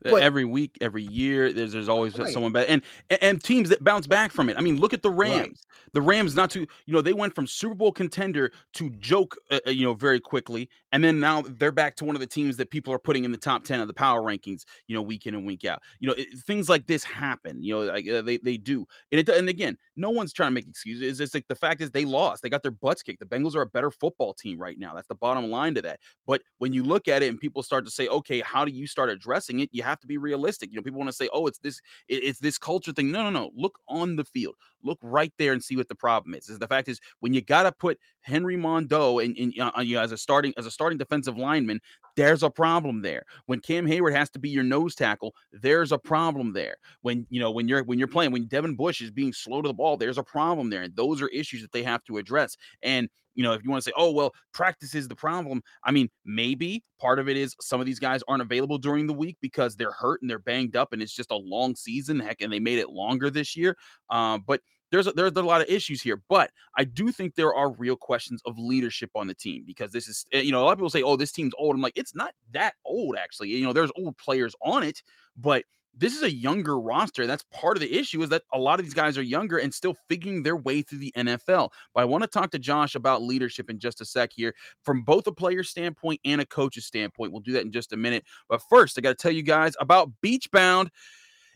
But- 0.03 0.21
every 0.21 0.45
week, 0.45 0.77
every 0.81 1.03
year, 1.03 1.53
there's 1.53 1.71
there's 1.71 1.89
always 1.89 2.17
Right. 2.17 2.31
someone 2.31 2.51
bad, 2.51 2.67
and 2.67 2.81
and- 3.21 3.43
teams 3.43 3.69
that 3.69 3.83
bounce 3.83 4.05
back 4.05 4.31
from 4.31 4.49
it. 4.49 4.57
I 4.57 4.61
mean, 4.61 4.77
look 4.79 4.93
at 4.93 5.01
the 5.01 5.09
Right. 5.09 5.57
The 5.93 6.01
Rams, 6.01 6.35
not 6.35 6.49
to 6.51 6.61
you 6.61 6.93
know, 6.93 7.01
they 7.01 7.13
went 7.13 7.35
from 7.35 7.45
Super 7.47 7.75
Bowl 7.75 7.91
contender 7.91 8.51
to 8.75 8.89
joke, 8.91 9.35
uh, 9.49 9.59
uh, 9.67 9.71
you 9.71 9.83
know, 9.83 9.93
very 9.93 10.19
quickly, 10.21 10.69
and 10.93 11.03
then 11.03 11.19
now 11.19 11.41
they're 11.41 11.71
back 11.71 11.95
to 11.97 12.05
one 12.05 12.15
of 12.15 12.21
the 12.21 12.27
teams 12.27 12.55
that 12.57 12.69
people 12.69 12.93
are 12.93 12.99
putting 12.99 13.25
in 13.25 13.31
the 13.31 13.37
top 13.37 13.63
ten 13.65 13.81
of 13.81 13.87
the 13.87 13.93
power 13.93 14.21
rankings, 14.21 14.63
you 14.87 14.95
know, 14.95 15.01
week 15.01 15.25
in 15.25 15.35
and 15.35 15.45
week 15.45 15.65
out. 15.65 15.81
You 15.99 16.07
know, 16.07 16.13
it, 16.17 16.27
things 16.45 16.69
like 16.69 16.87
this 16.87 17.03
happen. 17.03 17.61
You 17.61 17.73
know, 17.73 17.81
like 17.91 18.07
uh, 18.07 18.21
they 18.21 18.37
they 18.37 18.57
do, 18.57 18.85
and 19.11 19.19
it 19.19 19.27
and 19.29 19.49
again, 19.49 19.77
no 19.97 20.09
one's 20.09 20.31
trying 20.33 20.51
to 20.51 20.53
make 20.55 20.67
excuses. 20.67 21.01
It's 21.03 21.17
just 21.19 21.33
like 21.33 21.47
the 21.47 21.55
fact 21.55 21.81
is 21.81 21.91
they 21.91 22.05
lost. 22.05 22.41
They 22.41 22.49
got 22.49 22.63
their 22.63 22.71
butts 22.71 23.03
kicked. 23.03 23.19
The 23.19 23.25
Bengals 23.25 23.55
are 23.55 23.61
a 23.61 23.67
better 23.67 23.91
football 23.91 24.33
team 24.33 24.59
right 24.59 24.77
now. 24.79 24.93
That's 24.95 25.07
the 25.07 25.15
bottom 25.15 25.49
line 25.51 25.75
to 25.75 25.81
that. 25.83 25.99
But 26.25 26.41
when 26.57 26.73
you 26.73 26.83
look 26.83 27.07
at 27.07 27.23
it 27.23 27.29
and 27.29 27.39
people 27.39 27.63
start 27.63 27.85
to 27.85 27.91
say, 27.91 28.07
okay, 28.07 28.39
how 28.41 28.65
do 28.65 28.71
you 28.71 28.87
start 28.87 29.09
addressing 29.09 29.59
it? 29.59 29.69
You 29.71 29.83
have 29.83 29.99
to 29.99 30.07
be 30.07 30.17
realistic. 30.17 30.69
You 30.71 30.77
know, 30.77 30.83
people 30.83 30.99
want 30.99 31.09
to 31.09 31.15
say, 31.15 31.29
oh, 31.33 31.47
it's 31.47 31.59
this, 31.59 31.81
it- 32.07 32.23
it's 32.23 32.39
this 32.39 32.57
culture 32.57 32.93
thing. 32.93 33.11
No, 33.11 33.23
no, 33.23 33.29
no. 33.29 33.51
Look 33.55 33.79
on 33.87 34.15
the 34.15 34.23
field. 34.23 34.55
Look 34.83 34.99
right 35.01 35.33
there 35.37 35.53
and 35.53 35.63
see 35.63 35.75
what 35.81 35.89
the 35.89 35.95
problem 35.95 36.35
is. 36.35 36.47
Is 36.47 36.59
the 36.59 36.67
fact 36.67 36.87
is 36.87 36.99
when 37.19 37.33
you 37.33 37.41
got 37.41 37.63
to 37.63 37.71
put 37.71 37.97
Henry 38.21 38.55
Mondeaux 38.55 39.23
and, 39.23 39.35
and 39.37 39.73
uh, 39.75 39.81
you 39.81 39.97
as 39.97 40.11
a 40.11 40.17
starting 40.17 40.53
as 40.57 40.65
a 40.65 40.71
starting 40.71 40.97
defensive 40.97 41.37
lineman, 41.37 41.79
there's 42.15 42.43
a 42.43 42.49
problem 42.49 43.01
there. 43.01 43.23
When 43.47 43.59
Cam 43.59 43.87
Heyward 43.87 44.15
has 44.15 44.29
to 44.31 44.39
be 44.39 44.49
your 44.49 44.63
nose 44.63 44.95
tackle, 44.95 45.33
there's 45.51 45.91
a 45.91 45.97
problem 45.97 46.53
there. 46.53 46.75
When 47.01 47.25
you 47.29 47.39
know 47.39 47.51
when 47.51 47.67
you're 47.67 47.83
when 47.83 47.99
you're 47.99 48.07
playing 48.07 48.31
when 48.31 48.47
Devin 48.47 48.75
Bush 48.75 49.01
is 49.01 49.11
being 49.11 49.33
slow 49.33 49.61
to 49.61 49.67
the 49.67 49.73
ball, 49.73 49.97
there's 49.97 50.17
a 50.17 50.23
problem 50.23 50.69
there, 50.69 50.83
and 50.83 50.95
those 50.95 51.21
are 51.21 51.27
issues 51.29 51.61
that 51.61 51.71
they 51.71 51.83
have 51.83 52.03
to 52.05 52.17
address. 52.17 52.55
And 52.83 53.09
you 53.35 53.43
know, 53.43 53.53
if 53.53 53.63
you 53.63 53.69
want 53.69 53.83
to 53.83 53.89
say, 53.89 53.93
oh, 53.95 54.11
well, 54.11 54.33
practice 54.53 54.95
is 54.95 55.07
the 55.07 55.15
problem. 55.15 55.61
I 55.83 55.91
mean, 55.91 56.09
maybe 56.25 56.83
part 56.99 57.19
of 57.19 57.29
it 57.29 57.37
is 57.37 57.55
some 57.61 57.79
of 57.79 57.85
these 57.85 57.99
guys 57.99 58.21
aren't 58.27 58.41
available 58.41 58.77
during 58.77 59.07
the 59.07 59.13
week 59.13 59.37
because 59.41 59.75
they're 59.75 59.91
hurt 59.91 60.21
and 60.21 60.29
they're 60.29 60.39
banged 60.39 60.75
up 60.75 60.93
and 60.93 61.01
it's 61.01 61.15
just 61.15 61.31
a 61.31 61.37
long 61.37 61.75
season. 61.75 62.19
Heck, 62.19 62.41
and 62.41 62.51
they 62.51 62.59
made 62.59 62.79
it 62.79 62.89
longer 62.89 63.29
this 63.29 63.55
year. 63.55 63.77
Um, 64.09 64.43
but 64.45 64.61
there's 64.91 65.07
a, 65.07 65.11
there's 65.11 65.31
a 65.31 65.41
lot 65.41 65.61
of 65.61 65.69
issues 65.69 66.01
here. 66.01 66.21
But 66.29 66.51
I 66.77 66.83
do 66.83 67.11
think 67.11 67.35
there 67.35 67.53
are 67.53 67.71
real 67.71 67.95
questions 67.95 68.41
of 68.45 68.57
leadership 68.59 69.09
on 69.15 69.27
the 69.27 69.33
team 69.33 69.63
because 69.65 69.91
this 69.91 70.07
is, 70.07 70.25
eh, 70.33 70.41
you 70.41 70.51
know, 70.51 70.61
a 70.61 70.65
lot 70.65 70.73
of 70.73 70.77
people 70.77 70.89
say, 70.89 71.03
oh, 71.03 71.15
this 71.15 71.31
team's 71.31 71.53
old. 71.57 71.75
I'm 71.75 71.81
like, 71.81 71.97
it's 71.97 72.15
not 72.15 72.33
that 72.51 72.75
old, 72.85 73.15
actually. 73.17 73.49
You 73.49 73.63
know, 73.63 73.73
there's 73.73 73.91
old 73.97 74.17
players 74.17 74.53
on 74.61 74.83
it, 74.83 75.01
but 75.37 75.63
this 75.93 76.15
is 76.15 76.23
a 76.23 76.33
younger 76.33 76.79
roster. 76.79 77.27
That's 77.27 77.43
part 77.51 77.75
of 77.75 77.81
the 77.81 77.93
issue 77.97 78.21
is 78.21 78.29
that 78.29 78.43
a 78.53 78.59
lot 78.59 78.79
of 78.79 78.85
these 78.85 78.93
guys 78.93 79.17
are 79.17 79.23
younger 79.23 79.57
and 79.57 79.73
still 79.73 79.95
figuring 80.07 80.41
their 80.41 80.55
way 80.55 80.81
through 80.81 80.99
the 80.99 81.13
NFL. 81.17 81.69
But 81.93 82.01
I 82.01 82.05
want 82.05 82.23
to 82.23 82.29
talk 82.29 82.51
to 82.51 82.59
Josh 82.59 82.95
about 82.95 83.21
leadership 83.21 83.69
in 83.69 83.77
just 83.77 84.01
a 84.01 84.05
sec 84.05 84.31
here 84.33 84.55
from 84.83 85.03
both 85.03 85.27
a 85.27 85.31
player 85.31 85.63
standpoint 85.63 86.21
and 86.23 86.39
a 86.39 86.45
coach's 86.45 86.85
standpoint. 86.85 87.31
We'll 87.31 87.41
do 87.41 87.53
that 87.53 87.63
in 87.63 87.71
just 87.71 87.93
a 87.93 87.97
minute. 87.97 88.23
But 88.47 88.61
first, 88.69 88.97
I 88.97 89.01
got 89.01 89.09
to 89.09 89.15
tell 89.15 89.31
you 89.31 89.43
guys 89.43 89.73
about 89.79 90.09
Beachbound. 90.21 90.91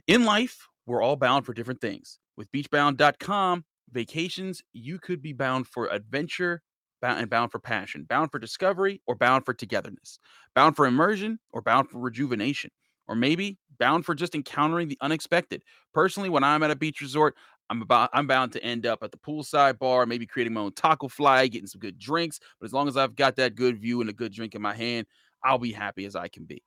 In 0.08 0.26
life, 0.26 0.68
we're 0.86 1.02
all 1.02 1.16
bound 1.16 1.46
for 1.46 1.54
different 1.54 1.82
things. 1.82 2.20
With 2.38 2.52
beachbound.com, 2.52 3.66
vacations, 3.92 4.62
you 4.74 5.00
could 5.00 5.22
be 5.22 5.34
bound 5.34 5.68
for 5.68 5.88
adventure 5.88 6.62
bound 7.02 7.20
and 7.20 7.30
bound 7.30 7.52
for 7.52 7.60
passion, 7.60 8.04
bound 8.10 8.32
for 8.32 8.40
discovery, 8.40 9.02
or 9.06 9.16
bound 9.16 9.46
for 9.46 9.54
togetherness, 9.54 10.20
bound 10.56 10.76
for 10.76 10.86
immersion, 10.86 11.40
or 11.52 11.62
bound 11.62 11.90
for 11.90 12.00
rejuvenation, 12.00 12.72
or 13.08 13.16
maybe 13.16 13.60
bound 13.78 14.06
for 14.06 14.16
just 14.16 14.34
encountering 14.34 14.88
the 14.88 14.98
unexpected. 15.02 15.62
Personally, 15.94 16.30
when 16.30 16.44
I'm 16.44 16.64
at 16.64 16.72
a 16.72 16.76
beach 16.76 17.02
resort, 17.02 17.36
I'm 17.70 17.82
about 17.82 18.10
I'm 18.14 18.28
bound 18.28 18.52
to 18.54 18.64
end 18.64 18.86
up 18.86 19.04
at 19.04 19.12
the 19.12 19.18
poolside 19.18 19.80
bar, 19.80 20.06
maybe 20.06 20.26
creating 20.26 20.54
my 20.54 20.62
own 20.62 20.74
taco 20.74 21.08
fly, 21.08 21.48
getting 21.48 21.68
some 21.68 21.80
good 21.80 21.98
drinks. 22.00 22.40
But 22.60 22.66
as 22.66 22.74
long 22.74 22.88
as 22.88 22.98
I've 22.98 23.16
got 23.16 23.36
that 23.38 23.56
good 23.56 23.80
view 23.80 24.02
and 24.02 24.10
a 24.10 24.14
good 24.14 24.34
drink 24.34 24.56
in 24.56 24.62
my 24.62 24.74
hand, 24.76 25.08
I'll 25.44 25.60
be 25.60 25.72
happy 25.72 26.06
as 26.06 26.16
I 26.16 26.28
can 26.28 26.46
be. 26.46 26.64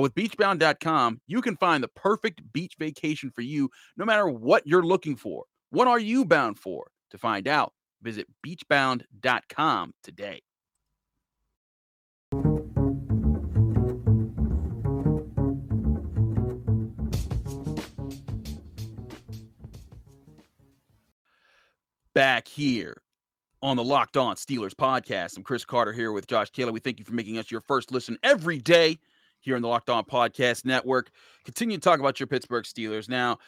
But 0.00 0.14
with 0.14 0.30
beachbound.com, 0.30 1.20
you 1.26 1.42
can 1.42 1.58
find 1.58 1.84
the 1.84 1.88
perfect 1.88 2.40
beach 2.54 2.76
vacation 2.78 3.30
for 3.34 3.42
you 3.42 3.68
no 3.98 4.06
matter 4.06 4.26
what 4.30 4.66
you're 4.66 4.82
looking 4.82 5.14
for. 5.14 5.44
What 5.68 5.88
are 5.88 5.98
you 5.98 6.24
bound 6.24 6.58
for? 6.58 6.90
To 7.10 7.18
find 7.18 7.46
out, 7.46 7.74
visit 8.00 8.26
beachbound.com 8.42 9.92
today. 10.02 10.40
Back 22.14 22.48
here 22.48 23.02
on 23.60 23.76
the 23.76 23.84
Locked 23.84 24.16
On 24.16 24.34
Steelers 24.36 24.72
podcast. 24.72 25.36
I'm 25.36 25.42
Chris 25.42 25.66
Carter 25.66 25.92
here 25.92 26.12
with 26.12 26.26
Josh 26.26 26.50
Taylor. 26.52 26.72
We 26.72 26.80
thank 26.80 26.98
you 26.98 27.04
for 27.04 27.12
making 27.12 27.36
us 27.36 27.50
your 27.50 27.60
first 27.60 27.92
listen 27.92 28.16
every 28.22 28.56
day 28.56 28.98
here 29.40 29.56
on 29.56 29.62
the 29.62 29.68
Locked 29.68 29.90
On 29.90 30.04
Podcast 30.04 30.64
Network. 30.64 31.10
Continue 31.44 31.76
to 31.76 31.80
talk 31.80 32.00
about 32.00 32.20
your 32.20 32.26
Pittsburgh 32.26 32.64
Steelers. 32.64 33.08
Now, 33.08 33.38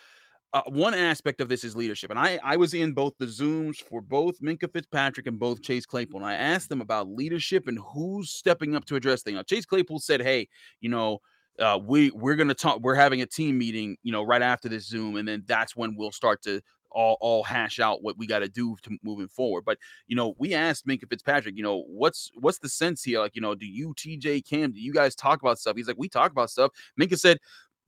uh, 0.55 0.63
one 0.67 0.93
aspect 0.93 1.41
of 1.41 1.49
this 1.49 1.65
is 1.65 1.75
leadership. 1.75 2.11
And 2.11 2.19
I, 2.19 2.39
I 2.45 2.57
was 2.57 2.75
in 2.75 2.93
both 2.93 3.15
the 3.19 3.27
Zooms 3.27 3.77
for 3.77 4.03
both 4.03 4.41
Minkah 4.41 4.71
Fitzpatrick 4.71 5.27
and 5.27 5.39
both 5.39 5.63
Chase 5.63 5.87
Claypool. 5.87 6.21
And 6.21 6.29
I 6.29 6.35
asked 6.35 6.69
them 6.69 6.83
about 6.83 7.09
leadership 7.09 7.69
and 7.69 7.79
who's 7.79 8.31
stepping 8.31 8.77
up 8.77 8.85
to 8.87 8.97
address 8.97 9.23
things. 9.23 9.37
Now, 9.37 9.43
Chase 9.43 9.65
Claypool 9.65 10.01
said, 10.01 10.21
hey, 10.21 10.49
you 10.81 10.91
know, 10.91 11.21
uh, 11.59 11.79
we 11.83 12.11
we're 12.13 12.35
gonna 12.35 12.55
talk. 12.55 12.81
We're 12.81 12.95
having 12.95 13.21
a 13.21 13.27
team 13.27 13.59
meeting, 13.59 13.97
you 14.03 14.11
know, 14.11 14.23
right 14.23 14.41
after 14.43 14.69
this 14.69 14.87
Zoom, 14.87 15.17
and 15.17 15.29
then 15.29 15.45
that's 15.47 15.77
when 15.77 15.95
we'll 15.97 16.11
start 16.11 16.43
to 16.43 16.63
all 16.95 17.17
all 17.21 17.43
hash 17.43 17.81
out 17.81 18.03
what 18.03 18.19
we 18.19 18.27
got 18.27 18.41
to 18.41 18.49
do 18.49 18.77
to 18.83 18.97
moving 19.03 19.29
forward. 19.29 19.65
But 19.65 19.79
you 20.07 20.17
know, 20.17 20.35
we 20.39 20.55
asked 20.55 20.87
Minkah 20.87 21.09
Fitzpatrick, 21.09 21.57
you 21.57 21.63
know, 21.63 21.85
what's 21.89 22.31
what's 22.35 22.59
the 22.59 22.69
sense 22.69 23.03
here? 23.03 23.21
Like, 23.21 23.35
you 23.35 23.43
know, 23.43 23.55
do 23.55 23.67
you 23.67 23.95
TJ 23.95 24.49
Cam, 24.49 24.73
do 24.73 24.81
you 24.81 24.93
guys 24.93 25.15
talk 25.15 25.43
about 25.43 25.59
stuff? 25.59 25.77
He's 25.77 25.89
like, 25.89 25.99
we 25.99 26.09
talk 26.09 26.31
about 26.31 26.51
stuff. 26.51 26.73
Minkah 27.01 27.19
said, 27.19 27.39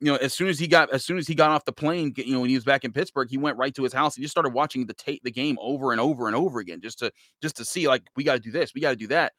you 0.00 0.12
know, 0.12 0.16
as 0.16 0.34
soon 0.34 0.48
as 0.48 0.58
he 0.58 0.66
got 0.66 0.92
as 0.92 1.04
soon 1.04 1.18
as 1.18 1.26
he 1.26 1.34
got 1.34 1.50
off 1.50 1.64
the 1.64 1.72
plane, 1.72 2.12
you 2.16 2.34
know, 2.34 2.40
when 2.40 2.50
he 2.50 2.56
was 2.56 2.64
back 2.64 2.84
in 2.84 2.92
Pittsburgh, 2.92 3.30
he 3.30 3.38
went 3.38 3.56
right 3.56 3.74
to 3.74 3.82
his 3.82 3.92
house 3.92 4.16
and 4.16 4.22
just 4.22 4.32
started 4.32 4.52
watching 4.52 4.86
the 4.86 4.94
tape 4.94 5.22
the 5.24 5.30
game 5.30 5.56
over 5.60 5.92
and 5.92 6.00
over 6.00 6.26
and 6.26 6.36
over 6.36 6.60
again, 6.60 6.80
just 6.80 6.98
to 6.98 7.12
just 7.40 7.56
to 7.56 7.64
see 7.64 7.88
like 7.88 8.02
we 8.16 8.24
got 8.24 8.34
to 8.34 8.40
do 8.40 8.50
this, 8.50 8.74
we 8.74 8.80
got 8.80 8.90
to 8.90 8.96
do 8.96 9.06
that 9.08 9.32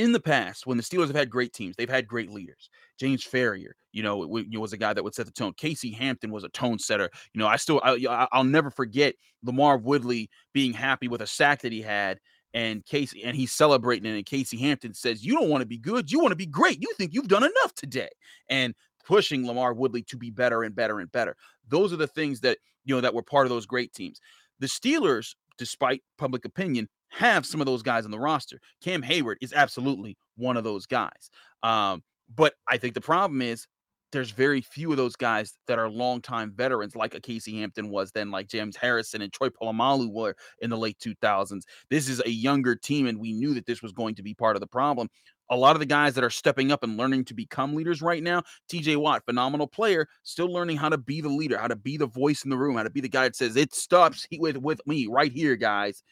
in 0.00 0.12
the 0.12 0.20
past, 0.20 0.66
when 0.66 0.78
the 0.78 0.82
Steelers 0.82 1.08
have 1.08 1.16
had 1.16 1.28
great 1.28 1.52
teams, 1.52 1.76
they've 1.76 1.90
had 1.90 2.08
great 2.08 2.30
leaders. 2.30 2.70
James 2.98 3.22
Farrior, 3.22 3.72
you 3.92 4.02
know, 4.02 4.16
was 4.16 4.72
a 4.72 4.78
guy 4.78 4.94
that 4.94 5.04
would 5.04 5.14
set 5.14 5.26
the 5.26 5.32
tone. 5.32 5.52
Casey 5.58 5.90
Hampton 5.90 6.30
was 6.30 6.42
a 6.42 6.48
tone 6.48 6.78
setter. 6.78 7.10
You 7.34 7.38
know, 7.38 7.46
I 7.46 7.56
still, 7.56 7.82
I, 7.84 8.26
will 8.32 8.44
never 8.44 8.70
forget 8.70 9.14
LaMarr 9.46 9.82
Woodley 9.82 10.30
being 10.54 10.72
happy 10.72 11.06
with 11.06 11.20
a 11.20 11.26
sack 11.26 11.60
that 11.60 11.72
he 11.72 11.82
had, 11.82 12.18
and 12.54 12.84
Casey, 12.86 13.22
and 13.22 13.36
he's 13.36 13.52
celebrating 13.52 14.10
it. 14.10 14.16
And 14.16 14.24
Casey 14.24 14.56
Hampton 14.56 14.94
says, 14.94 15.24
"You 15.24 15.34
don't 15.34 15.50
want 15.50 15.60
to 15.60 15.66
be 15.66 15.78
good. 15.78 16.10
You 16.10 16.18
want 16.18 16.32
to 16.32 16.36
be 16.36 16.46
great. 16.46 16.80
You 16.80 16.92
think 16.96 17.12
you've 17.12 17.28
done 17.28 17.44
enough 17.44 17.74
today." 17.74 18.08
And 18.48 18.74
pushing 19.04 19.44
LaMarr 19.44 19.76
Woodley 19.76 20.02
to 20.04 20.16
be 20.16 20.30
better 20.30 20.62
and 20.62 20.74
better 20.74 21.00
and 21.00 21.12
better. 21.12 21.36
Those 21.68 21.92
are 21.92 21.96
the 21.96 22.06
things 22.06 22.40
that 22.40 22.56
you 22.84 22.94
know 22.94 23.02
that 23.02 23.14
were 23.14 23.22
part 23.22 23.46
of 23.46 23.50
those 23.50 23.66
great 23.66 23.92
teams. 23.92 24.18
The 24.60 24.66
Steelers, 24.66 25.34
despite 25.58 26.02
public 26.16 26.44
opinion, 26.46 26.88
have 27.10 27.44
some 27.44 27.60
of 27.60 27.66
those 27.66 27.82
guys 27.82 28.04
on 28.04 28.10
the 28.10 28.18
roster. 28.18 28.60
Cam 28.82 29.02
Heyward 29.02 29.36
is 29.40 29.52
absolutely 29.52 30.16
one 30.36 30.56
of 30.56 30.64
those 30.64 30.86
guys. 30.86 31.30
Um, 31.62 32.02
but 32.34 32.54
I 32.68 32.78
think 32.78 32.94
the 32.94 33.00
problem 33.00 33.42
is 33.42 33.66
there's 34.12 34.30
very 34.30 34.60
few 34.60 34.90
of 34.90 34.96
those 34.96 35.16
guys 35.16 35.54
that 35.66 35.78
are 35.78 35.88
longtime 35.88 36.52
veterans, 36.54 36.96
like 36.96 37.14
a 37.14 37.20
Casey 37.20 37.58
Hampton 37.58 37.90
was 37.90 38.10
then, 38.12 38.30
like 38.30 38.48
James 38.48 38.76
Harrison 38.76 39.22
and 39.22 39.32
Troy 39.32 39.48
Polamalu 39.48 40.12
were 40.12 40.34
in 40.60 40.70
the 40.70 40.76
late 40.76 40.98
2000s. 40.98 41.62
This 41.90 42.08
is 42.08 42.20
a 42.24 42.30
younger 42.30 42.74
team, 42.74 43.06
and 43.06 43.18
we 43.18 43.32
knew 43.32 43.54
that 43.54 43.66
this 43.66 43.82
was 43.82 43.92
going 43.92 44.14
to 44.16 44.22
be 44.22 44.34
part 44.34 44.56
of 44.56 44.60
the 44.60 44.66
problem. 44.66 45.08
A 45.52 45.56
lot 45.56 45.74
of 45.74 45.80
the 45.80 45.86
guys 45.86 46.14
that 46.14 46.24
are 46.24 46.30
stepping 46.30 46.70
up 46.70 46.84
and 46.84 46.96
learning 46.96 47.24
to 47.26 47.34
become 47.34 47.74
leaders 47.74 48.02
right 48.02 48.22
now, 48.22 48.42
TJ 48.70 48.96
Watt, 48.96 49.24
phenomenal 49.24 49.66
player, 49.66 50.06
still 50.22 50.52
learning 50.52 50.76
how 50.76 50.88
to 50.88 50.98
be 50.98 51.20
the 51.20 51.28
leader, 51.28 51.58
how 51.58 51.66
to 51.66 51.76
be 51.76 51.96
the 51.96 52.06
voice 52.06 52.44
in 52.44 52.50
the 52.50 52.56
room, 52.56 52.76
how 52.76 52.84
to 52.84 52.90
be 52.90 53.00
the 53.00 53.08
guy 53.08 53.24
that 53.24 53.36
says 53.36 53.56
it 53.56 53.74
stops 53.74 54.26
with 54.38 54.56
with 54.56 54.80
me 54.86 55.08
right 55.08 55.32
here, 55.32 55.56
guys. 55.56 56.04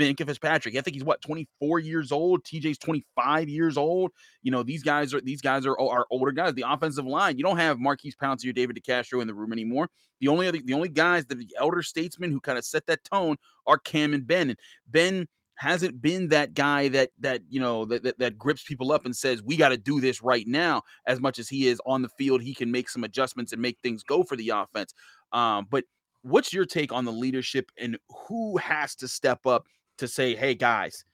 Minkah 0.00 0.26
Fitzpatrick. 0.26 0.76
I 0.76 0.80
think 0.80 0.94
he's 0.94 1.04
what 1.04 1.20
24 1.22 1.80
years 1.80 2.12
old. 2.12 2.44
TJ's 2.44 2.78
25 2.78 3.48
years 3.48 3.76
old. 3.76 4.12
You 4.42 4.50
know, 4.50 4.62
these 4.62 4.82
guys 4.82 5.14
are 5.14 5.20
these 5.20 5.40
guys 5.40 5.66
are, 5.66 5.78
are 5.78 6.06
older 6.10 6.32
guys. 6.32 6.54
The 6.54 6.64
offensive 6.66 7.06
line, 7.06 7.36
you 7.36 7.44
don't 7.44 7.58
have 7.58 7.78
Maurkice 7.78 8.14
Pouncey 8.14 8.48
or 8.48 8.52
David 8.52 8.76
DeCastro 8.76 9.20
in 9.20 9.26
the 9.26 9.34
room 9.34 9.52
anymore. 9.52 9.88
The 10.20 10.28
only 10.28 10.46
other, 10.48 10.58
the 10.64 10.74
only 10.74 10.88
guys 10.88 11.26
that 11.26 11.38
the 11.38 11.48
elder 11.58 11.82
statesmen 11.82 12.30
who 12.30 12.40
kind 12.40 12.58
of 12.58 12.64
set 12.64 12.86
that 12.86 13.04
tone 13.04 13.36
are 13.66 13.78
Cam 13.78 14.14
and 14.14 14.26
Ben. 14.26 14.50
And 14.50 14.58
Ben 14.86 15.26
hasn't 15.56 16.00
been 16.02 16.28
that 16.28 16.54
guy 16.54 16.88
that 16.88 17.10
that 17.20 17.40
you 17.48 17.60
know 17.60 17.84
that 17.84 18.02
that, 18.02 18.18
that 18.18 18.38
grips 18.38 18.64
people 18.64 18.90
up 18.90 19.04
and 19.04 19.14
says 19.14 19.42
we 19.42 19.56
got 19.56 19.68
to 19.68 19.76
do 19.76 20.00
this 20.00 20.22
right 20.22 20.46
now 20.46 20.82
as 21.06 21.20
much 21.20 21.38
as 21.38 21.48
he 21.48 21.68
is 21.68 21.80
on 21.86 22.02
the 22.02 22.08
field 22.10 22.42
he 22.42 22.54
can 22.54 22.70
make 22.70 22.88
some 22.88 23.04
adjustments 23.04 23.52
and 23.52 23.62
make 23.62 23.78
things 23.80 24.02
go 24.02 24.24
for 24.24 24.34
the 24.34 24.48
offense 24.48 24.92
um, 25.32 25.66
but 25.70 25.84
what's 26.22 26.52
your 26.52 26.64
take 26.64 26.92
on 26.92 27.04
the 27.04 27.12
leadership 27.12 27.70
and 27.78 27.96
who 28.26 28.56
has 28.56 28.96
to 28.96 29.06
step 29.06 29.46
up 29.46 29.66
to 29.98 30.08
say, 30.08 30.34
hey 30.34 30.54
guys, 30.54 31.04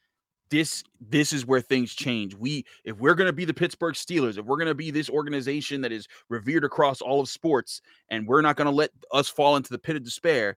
this 0.51 0.83
this 1.01 1.33
is 1.33 1.47
where 1.47 1.61
things 1.61 1.95
change. 1.95 2.35
We 2.35 2.65
if 2.85 2.99
we're 2.99 3.15
going 3.15 3.27
to 3.27 3.33
be 3.33 3.45
the 3.45 3.55
Pittsburgh 3.55 3.95
Steelers, 3.95 4.39
if 4.39 4.45
we're 4.45 4.57
going 4.57 4.69
to 4.69 4.75
be 4.75 4.91
this 4.91 5.11
organization 5.11 5.81
that 5.83 5.93
is 5.93 6.09
revered 6.29 6.65
across 6.65 7.01
all 7.01 7.21
of 7.21 7.29
sports 7.29 7.81
and 8.11 8.27
we're 8.27 8.43
not 8.43 8.57
going 8.57 8.67
to 8.67 8.73
let 8.73 8.91
us 9.13 9.29
fall 9.29 9.57
into 9.57 9.71
the 9.71 9.79
pit 9.79 9.97
of 9.97 10.05
despair, 10.05 10.57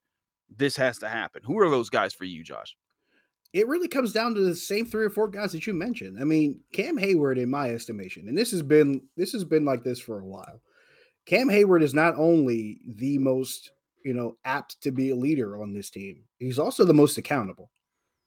this 0.56 0.76
has 0.78 0.98
to 1.00 1.10
happen. 1.10 1.42
Who 1.46 1.60
are 1.60 1.70
those 1.70 1.90
guys 1.90 2.14
for 2.14 2.26
you, 2.26 2.44
Josh? 2.44 2.76
It 3.54 3.68
really 3.68 3.90
comes 3.90 4.14
down 4.14 4.34
to 4.36 4.42
the 4.42 4.56
same 4.56 4.86
three 4.86 5.06
or 5.06 5.10
four 5.10 5.28
guys 5.28 5.52
that 5.52 5.68
you 5.68 5.74
mentioned. 5.74 6.18
I 6.22 6.24
mean, 6.24 6.62
Cam 6.72 6.98
Heyward 6.98 7.38
in 7.38 7.50
my 7.50 7.70
estimation, 7.70 8.30
and 8.30 8.38
this 8.38 8.52
has 8.52 8.62
been 8.62 9.02
this 9.18 9.34
has 9.34 9.44
been 9.44 9.66
like 9.66 9.84
this 9.84 10.00
for 10.00 10.20
a 10.20 10.26
while. 10.26 10.62
Cam 11.26 11.50
Heyward 11.50 11.84
is 11.84 11.94
not 11.94 12.16
only 12.18 12.80
the 12.86 13.18
most, 13.18 13.72
you 14.06 14.14
know, 14.14 14.38
apt 14.46 14.82
to 14.82 14.92
be 14.92 15.12
a 15.12 15.16
leader 15.16 15.62
on 15.62 15.74
this 15.74 15.90
team, 15.90 16.24
he's 16.40 16.60
also 16.60 16.86
the 16.86 16.94
most 16.94 17.18
accountable. 17.18 17.70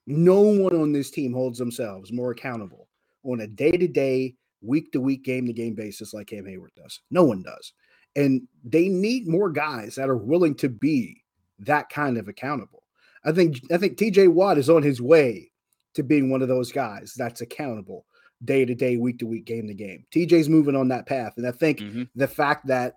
No 0.06 0.40
one 0.40 0.76
on 0.76 0.92
this 0.92 1.10
team 1.10 1.32
holds 1.32 1.58
themselves 1.58 2.12
more 2.12 2.30
accountable 2.30 2.88
on 3.24 3.40
a 3.40 3.46
day 3.46 3.72
to 3.72 3.88
day, 3.88 4.34
week 4.60 4.92
to 4.92 5.00
week, 5.00 5.24
game 5.24 5.46
to 5.46 5.52
game 5.52 5.74
basis 5.74 6.12
like 6.12 6.26
Cam 6.26 6.44
Heyward 6.44 6.74
does. 6.76 7.00
No 7.10 7.24
one 7.24 7.42
does. 7.42 7.72
And 8.16 8.42
they 8.62 8.88
need 8.88 9.26
more 9.26 9.50
guys 9.50 9.94
that 9.96 10.10
are 10.10 10.16
willing 10.16 10.54
to 10.56 10.68
be 10.68 11.22
that 11.60 11.88
kind 11.88 12.18
of 12.18 12.28
accountable. 12.28 12.82
I 13.24 13.32
think 13.32 13.60
I 13.72 13.78
think 13.78 13.96
TJ 13.96 14.28
Watt 14.28 14.58
is 14.58 14.68
on 14.68 14.82
his 14.82 15.00
way 15.00 15.50
to 15.94 16.02
being 16.02 16.30
one 16.30 16.42
of 16.42 16.48
those 16.48 16.70
guys 16.70 17.14
that's 17.16 17.40
accountable 17.40 18.04
day 18.44 18.64
to 18.64 18.74
day, 18.74 18.96
week 18.96 19.18
to 19.20 19.26
week, 19.26 19.46
game 19.46 19.66
to 19.68 19.74
game. 19.74 20.04
TJ's 20.12 20.48
moving 20.48 20.76
on 20.76 20.88
that 20.88 21.06
path. 21.06 21.34
And 21.36 21.46
I 21.46 21.52
think 21.52 21.78
mm-hmm. 21.78 22.02
the 22.14 22.28
fact 22.28 22.66
that 22.66 22.96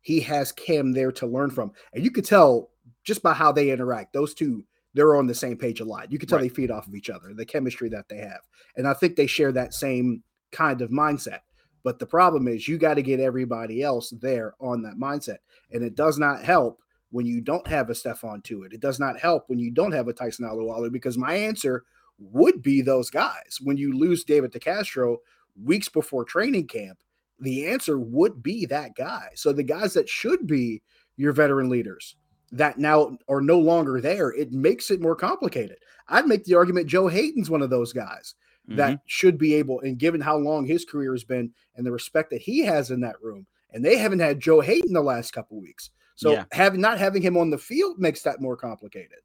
he 0.00 0.20
has 0.20 0.52
Cam 0.52 0.92
there 0.92 1.12
to 1.12 1.26
learn 1.26 1.50
from, 1.50 1.72
and 1.92 2.02
you 2.02 2.10
could 2.10 2.24
tell 2.24 2.70
just 3.04 3.22
by 3.22 3.32
how 3.32 3.52
they 3.52 3.70
interact, 3.70 4.12
those 4.12 4.34
two 4.34 4.64
they're 4.94 5.16
on 5.16 5.26
the 5.26 5.34
same 5.34 5.56
page 5.56 5.80
a 5.80 5.84
lot. 5.84 6.10
You 6.10 6.18
can 6.18 6.28
tell 6.28 6.38
right. 6.38 6.48
they 6.48 6.54
feed 6.54 6.70
off 6.70 6.86
of 6.86 6.94
each 6.94 7.10
other, 7.10 7.32
the 7.34 7.44
chemistry 7.44 7.88
that 7.90 8.08
they 8.08 8.18
have. 8.18 8.40
And 8.76 8.86
I 8.88 8.94
think 8.94 9.16
they 9.16 9.26
share 9.26 9.52
that 9.52 9.74
same 9.74 10.22
kind 10.52 10.82
of 10.82 10.90
mindset. 10.90 11.40
But 11.82 11.98
the 11.98 12.06
problem 12.06 12.48
is 12.48 12.68
you 12.68 12.78
got 12.78 12.94
to 12.94 13.02
get 13.02 13.20
everybody 13.20 13.82
else 13.82 14.12
there 14.20 14.54
on 14.60 14.82
that 14.82 14.98
mindset. 14.98 15.38
And 15.70 15.82
it 15.82 15.94
does 15.94 16.18
not 16.18 16.42
help 16.42 16.80
when 17.10 17.26
you 17.26 17.40
don't 17.40 17.66
have 17.66 17.90
a 17.90 17.92
Stephon 17.92 18.42
Tuitt 18.42 18.72
It 18.72 18.80
does 18.80 19.00
not 19.00 19.18
help 19.18 19.44
when 19.48 19.58
you 19.58 19.70
don't 19.70 19.92
have 19.92 20.08
a 20.08 20.12
Tyson 20.12 20.46
Alualu 20.46 20.92
because 20.92 21.18
my 21.18 21.34
answer 21.34 21.84
would 22.18 22.62
be 22.62 22.82
those 22.82 23.10
guys. 23.10 23.58
When 23.62 23.76
you 23.76 23.98
lose 23.98 24.24
David 24.24 24.52
DeCastro 24.52 25.16
weeks 25.62 25.88
before 25.88 26.24
training 26.24 26.68
camp, 26.68 26.98
the 27.40 27.66
answer 27.68 27.98
would 27.98 28.42
be 28.42 28.66
that 28.66 28.94
guy. 28.94 29.30
So 29.34 29.52
the 29.52 29.62
guys 29.62 29.94
that 29.94 30.08
should 30.08 30.46
be 30.46 30.82
your 31.16 31.32
veteran 31.32 31.68
leaders, 31.68 32.16
that 32.52 32.78
now 32.78 33.16
are 33.28 33.40
no 33.40 33.58
longer 33.58 34.00
there, 34.00 34.30
it 34.30 34.52
makes 34.52 34.90
it 34.90 35.00
more 35.00 35.16
complicated. 35.16 35.78
I'd 36.08 36.26
make 36.26 36.44
the 36.44 36.54
argument 36.54 36.88
Joe 36.88 37.08
Haden's 37.08 37.50
one 37.50 37.62
of 37.62 37.70
those 37.70 37.92
guys 37.92 38.34
mm-hmm. 38.66 38.76
that 38.76 39.00
should 39.06 39.38
be 39.38 39.54
able, 39.54 39.80
and 39.80 39.98
given 39.98 40.20
how 40.20 40.36
long 40.36 40.66
his 40.66 40.84
career 40.84 41.12
has 41.12 41.24
been 41.24 41.52
and 41.76 41.86
the 41.86 41.92
respect 41.92 42.30
that 42.30 42.42
he 42.42 42.60
has 42.60 42.90
in 42.90 43.00
that 43.00 43.22
room, 43.22 43.46
and 43.72 43.84
they 43.84 43.96
haven't 43.96 44.18
had 44.20 44.40
Joe 44.40 44.60
Haden 44.60 44.92
the 44.92 45.00
last 45.00 45.32
couple 45.32 45.60
weeks. 45.60 45.90
So 46.16 46.32
yeah. 46.32 46.44
having 46.52 46.80
not 46.80 46.98
having 46.98 47.22
him 47.22 47.36
on 47.36 47.50
the 47.50 47.58
field 47.58 47.98
makes 47.98 48.22
that 48.22 48.40
more 48.40 48.56
complicated. 48.56 49.18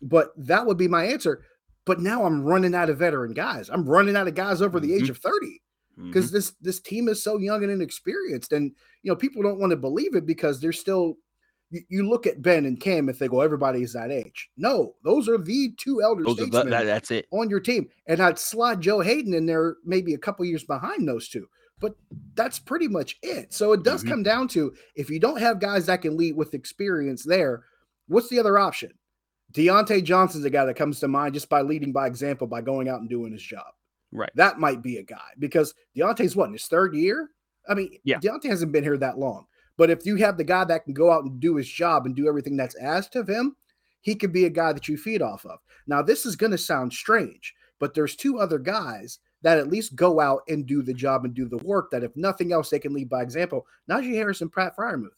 But 0.00 0.32
that 0.36 0.66
would 0.66 0.76
be 0.76 0.88
my 0.88 1.04
answer. 1.04 1.44
But 1.84 2.00
now 2.00 2.24
I'm 2.24 2.42
running 2.42 2.74
out 2.74 2.90
of 2.90 2.98
veteran 2.98 3.32
guys. 3.32 3.68
I'm 3.68 3.88
running 3.88 4.16
out 4.16 4.26
of 4.26 4.34
guys 4.34 4.62
over 4.62 4.80
the 4.80 4.90
mm-hmm. 4.90 5.04
age 5.04 5.10
of 5.10 5.18
30 5.18 5.60
because 6.06 6.26
mm-hmm. 6.26 6.34
this 6.34 6.52
this 6.60 6.80
team 6.80 7.08
is 7.08 7.22
so 7.22 7.38
young 7.38 7.62
and 7.62 7.72
inexperienced. 7.72 8.52
And 8.52 8.72
you 9.02 9.12
know, 9.12 9.16
people 9.16 9.42
don't 9.42 9.60
want 9.60 9.70
to 9.70 9.76
believe 9.76 10.16
it 10.16 10.26
because 10.26 10.60
they're 10.60 10.72
still 10.72 11.16
you, 11.88 12.08
look 12.08 12.26
at 12.26 12.42
Ben 12.42 12.66
and 12.66 12.80
Cam 12.80 13.08
and 13.08 13.16
think, 13.16 13.32
well, 13.32 13.42
everybody's 13.42 13.92
that 13.94 14.10
age. 14.10 14.50
No, 14.56 14.94
those 15.04 15.28
are 15.28 15.38
the 15.38 15.72
two 15.78 16.02
elder 16.02 16.22
those 16.24 16.36
statesmen 16.36 16.70
that, 16.70 16.84
that's 16.84 17.10
it 17.10 17.26
on 17.30 17.48
your 17.48 17.60
team. 17.60 17.88
And 18.06 18.20
I'd 18.20 18.38
slide 18.38 18.80
Joe 18.80 19.00
Haden 19.00 19.34
in 19.34 19.46
there 19.46 19.76
maybe 19.84 20.14
a 20.14 20.18
couple 20.18 20.44
years 20.44 20.64
behind 20.64 21.08
those 21.08 21.28
two. 21.28 21.48
But 21.80 21.96
that's 22.34 22.60
pretty 22.60 22.86
much 22.86 23.16
it. 23.22 23.52
So 23.52 23.72
it 23.72 23.82
does 23.82 24.02
mm-hmm. 24.02 24.10
come 24.10 24.22
down 24.22 24.48
to 24.48 24.72
if 24.94 25.10
you 25.10 25.18
don't 25.18 25.40
have 25.40 25.58
guys 25.58 25.86
that 25.86 26.02
can 26.02 26.16
lead 26.16 26.36
with 26.36 26.54
experience 26.54 27.24
there, 27.24 27.64
What's 28.12 28.28
the 28.28 28.38
other 28.38 28.58
option? 28.58 28.92
Diontae 29.52 30.04
Johnson's 30.04 30.44
a 30.44 30.50
guy 30.50 30.64
that 30.64 30.76
comes 30.76 31.00
to 31.00 31.08
mind 31.08 31.34
just 31.34 31.48
by 31.48 31.62
leading 31.62 31.92
by 31.92 32.06
example 32.06 32.46
by 32.46 32.60
going 32.60 32.88
out 32.88 33.00
and 33.00 33.08
doing 33.08 33.32
his 33.32 33.42
job. 33.42 33.66
Right. 34.12 34.30
That 34.34 34.58
might 34.58 34.82
be 34.82 34.98
a 34.98 35.02
guy 35.02 35.30
because 35.38 35.74
Diontae's 35.96 36.36
what 36.36 36.46
in 36.46 36.52
his 36.52 36.66
third 36.66 36.94
year? 36.94 37.30
I 37.68 37.74
mean, 37.74 37.96
yeah. 38.04 38.18
Diontae 38.18 38.50
hasn't 38.50 38.72
been 38.72 38.84
here 38.84 38.98
that 38.98 39.18
long. 39.18 39.46
But 39.82 39.90
if 39.90 40.06
you 40.06 40.14
have 40.14 40.36
the 40.36 40.44
guy 40.44 40.62
that 40.66 40.84
can 40.84 40.94
go 40.94 41.10
out 41.10 41.24
and 41.24 41.40
do 41.40 41.56
his 41.56 41.68
job 41.68 42.06
and 42.06 42.14
do 42.14 42.28
everything 42.28 42.56
that's 42.56 42.76
asked 42.76 43.16
of 43.16 43.28
him, 43.28 43.56
he 44.00 44.14
could 44.14 44.32
be 44.32 44.44
a 44.44 44.48
guy 44.48 44.72
that 44.72 44.86
you 44.86 44.96
feed 44.96 45.20
off 45.20 45.44
of. 45.44 45.58
Now, 45.88 46.02
this 46.02 46.24
is 46.24 46.36
going 46.36 46.52
to 46.52 46.56
sound 46.58 46.92
strange, 46.92 47.52
but 47.80 47.92
there's 47.92 48.14
two 48.14 48.38
other 48.38 48.60
guys 48.60 49.18
that 49.42 49.58
at 49.58 49.66
least 49.66 49.96
go 49.96 50.20
out 50.20 50.42
and 50.46 50.66
do 50.66 50.82
the 50.82 50.94
job 50.94 51.24
and 51.24 51.34
do 51.34 51.48
the 51.48 51.58
work 51.64 51.90
that 51.90 52.04
if 52.04 52.16
nothing 52.16 52.52
else, 52.52 52.70
they 52.70 52.78
can 52.78 52.94
lead 52.94 53.08
by 53.08 53.22
example. 53.22 53.66
Najee 53.90 54.14
Harris 54.14 54.40
and 54.40 54.52
Pat 54.52 54.76
Freiermuth. 54.76 55.16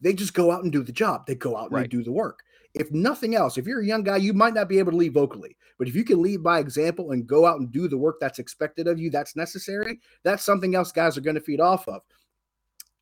They 0.00 0.14
just 0.14 0.32
go 0.32 0.50
out 0.50 0.62
and 0.62 0.72
do 0.72 0.82
the 0.82 0.90
job. 0.90 1.26
They 1.26 1.34
go 1.34 1.54
out 1.54 1.66
and 1.66 1.72
Right. 1.74 1.90
do 1.90 2.02
the 2.02 2.12
work. 2.12 2.40
If 2.72 2.90
nothing 2.92 3.34
else, 3.34 3.58
if 3.58 3.66
you're 3.66 3.82
a 3.82 3.86
young 3.86 4.04
guy, 4.04 4.16
you 4.16 4.32
might 4.32 4.54
not 4.54 4.70
be 4.70 4.78
able 4.78 4.92
to 4.92 4.96
lead 4.96 5.12
vocally, 5.12 5.54
but 5.78 5.86
if 5.86 5.94
you 5.94 6.02
can 6.02 6.22
lead 6.22 6.42
by 6.42 6.60
example 6.60 7.10
and 7.10 7.26
go 7.26 7.44
out 7.44 7.60
and 7.60 7.70
do 7.70 7.88
the 7.88 7.98
work 7.98 8.16
that's 8.18 8.38
expected 8.38 8.88
of 8.88 8.98
you, 8.98 9.10
that's 9.10 9.36
necessary, 9.36 10.00
that's 10.22 10.46
something 10.46 10.74
else 10.74 10.92
guys 10.92 11.18
are 11.18 11.20
going 11.22 11.34
to 11.34 11.42
feed 11.42 11.60
off 11.60 11.86
of. 11.88 12.00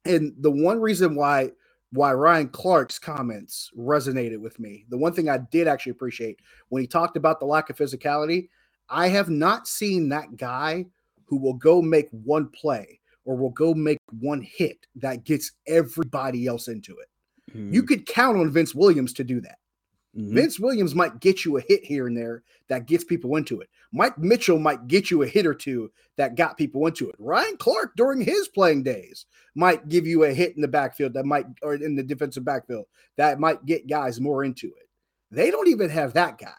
And 0.04 0.35
the 0.38 0.50
one 0.50 0.80
reason 0.80 1.14
why 1.14 1.52
why 1.92 2.12
Ryan 2.12 2.49
Clark's 2.49 2.99
comments 3.00 3.71
resonated 3.76 4.38
with 4.38 4.61
me, 4.61 4.87
the 4.90 4.97
one 4.97 5.12
thing 5.12 5.28
I 5.28 5.38
did 5.38 5.66
actually 5.66 5.90
appreciate 5.90 6.38
when 6.69 6.83
he 6.83 6.87
talked 6.87 7.16
about 7.16 7.40
the 7.40 7.47
lack 7.47 7.69
of 7.69 7.76
physicality, 7.76 8.49
I 8.88 9.09
have 9.09 9.28
not 9.28 9.66
seen 9.66 10.09
that 10.11 10.37
guy 10.37 10.87
who 11.25 11.37
will 11.37 11.54
go 11.54 11.83
make 11.83 12.09
one 12.11 12.49
play 12.49 13.00
or 13.25 13.37
will 13.37 13.50
go 13.50 13.75
make 13.75 13.99
one 14.21 14.40
hit 14.40 14.87
that 14.97 15.25
gets 15.25 15.52
everybody 15.66 16.47
else 16.47 16.69
into 16.69 16.97
it. 16.99 17.09
You 17.73 17.83
could 17.83 18.07
count 18.07 18.38
on 18.38 18.52
Vince 18.52 18.75
Williams 18.75 19.12
to 19.14 19.25
do 19.25 19.40
that. 19.40 19.59
Mhm. 20.16 20.35
Vince 20.35 20.61
Williams 20.61 20.95
might 20.95 21.19
get 21.21 21.45
you 21.45 21.57
a 21.57 21.61
hit 21.61 21.85
here 21.85 22.07
and 22.07 22.16
there 22.16 22.45
that 22.69 22.87
gets 22.87 23.02
people 23.02 23.35
into 23.35 23.61
it. 23.61 23.69
Mike 23.92 24.18
Mitchell 24.18 24.59
might 24.59 24.87
get 24.87 25.11
you 25.11 25.23
a 25.23 25.26
hit 25.26 25.47
or 25.47 25.54
two 25.54 25.90
that 26.16 26.37
got 26.37 26.56
people 26.56 26.87
into 26.87 27.09
it. 27.09 27.16
Ryan 27.18 27.56
Clark 27.56 27.92
during 27.97 28.20
his 28.20 28.49
playing 28.49 28.82
days 28.82 29.26
might 29.54 29.88
give 29.88 30.06
you 30.06 30.25
a 30.25 30.32
hit 30.32 30.54
in 30.54 30.62
the 30.62 30.68
backfield 30.68 31.14
that 31.14 31.25
might 31.25 31.47
or 31.62 31.75
in 31.75 31.97
the 31.97 32.02
defensive 32.02 32.44
backfield 32.44 32.85
that 33.16 33.40
might 33.40 33.64
get 33.66 33.88
guys 33.88 34.20
more 34.20 34.44
into 34.44 34.68
it. 34.68 34.88
They 35.30 35.50
don't 35.50 35.68
even 35.68 35.90
have 35.90 36.12
that 36.12 36.38
guy. 36.38 36.52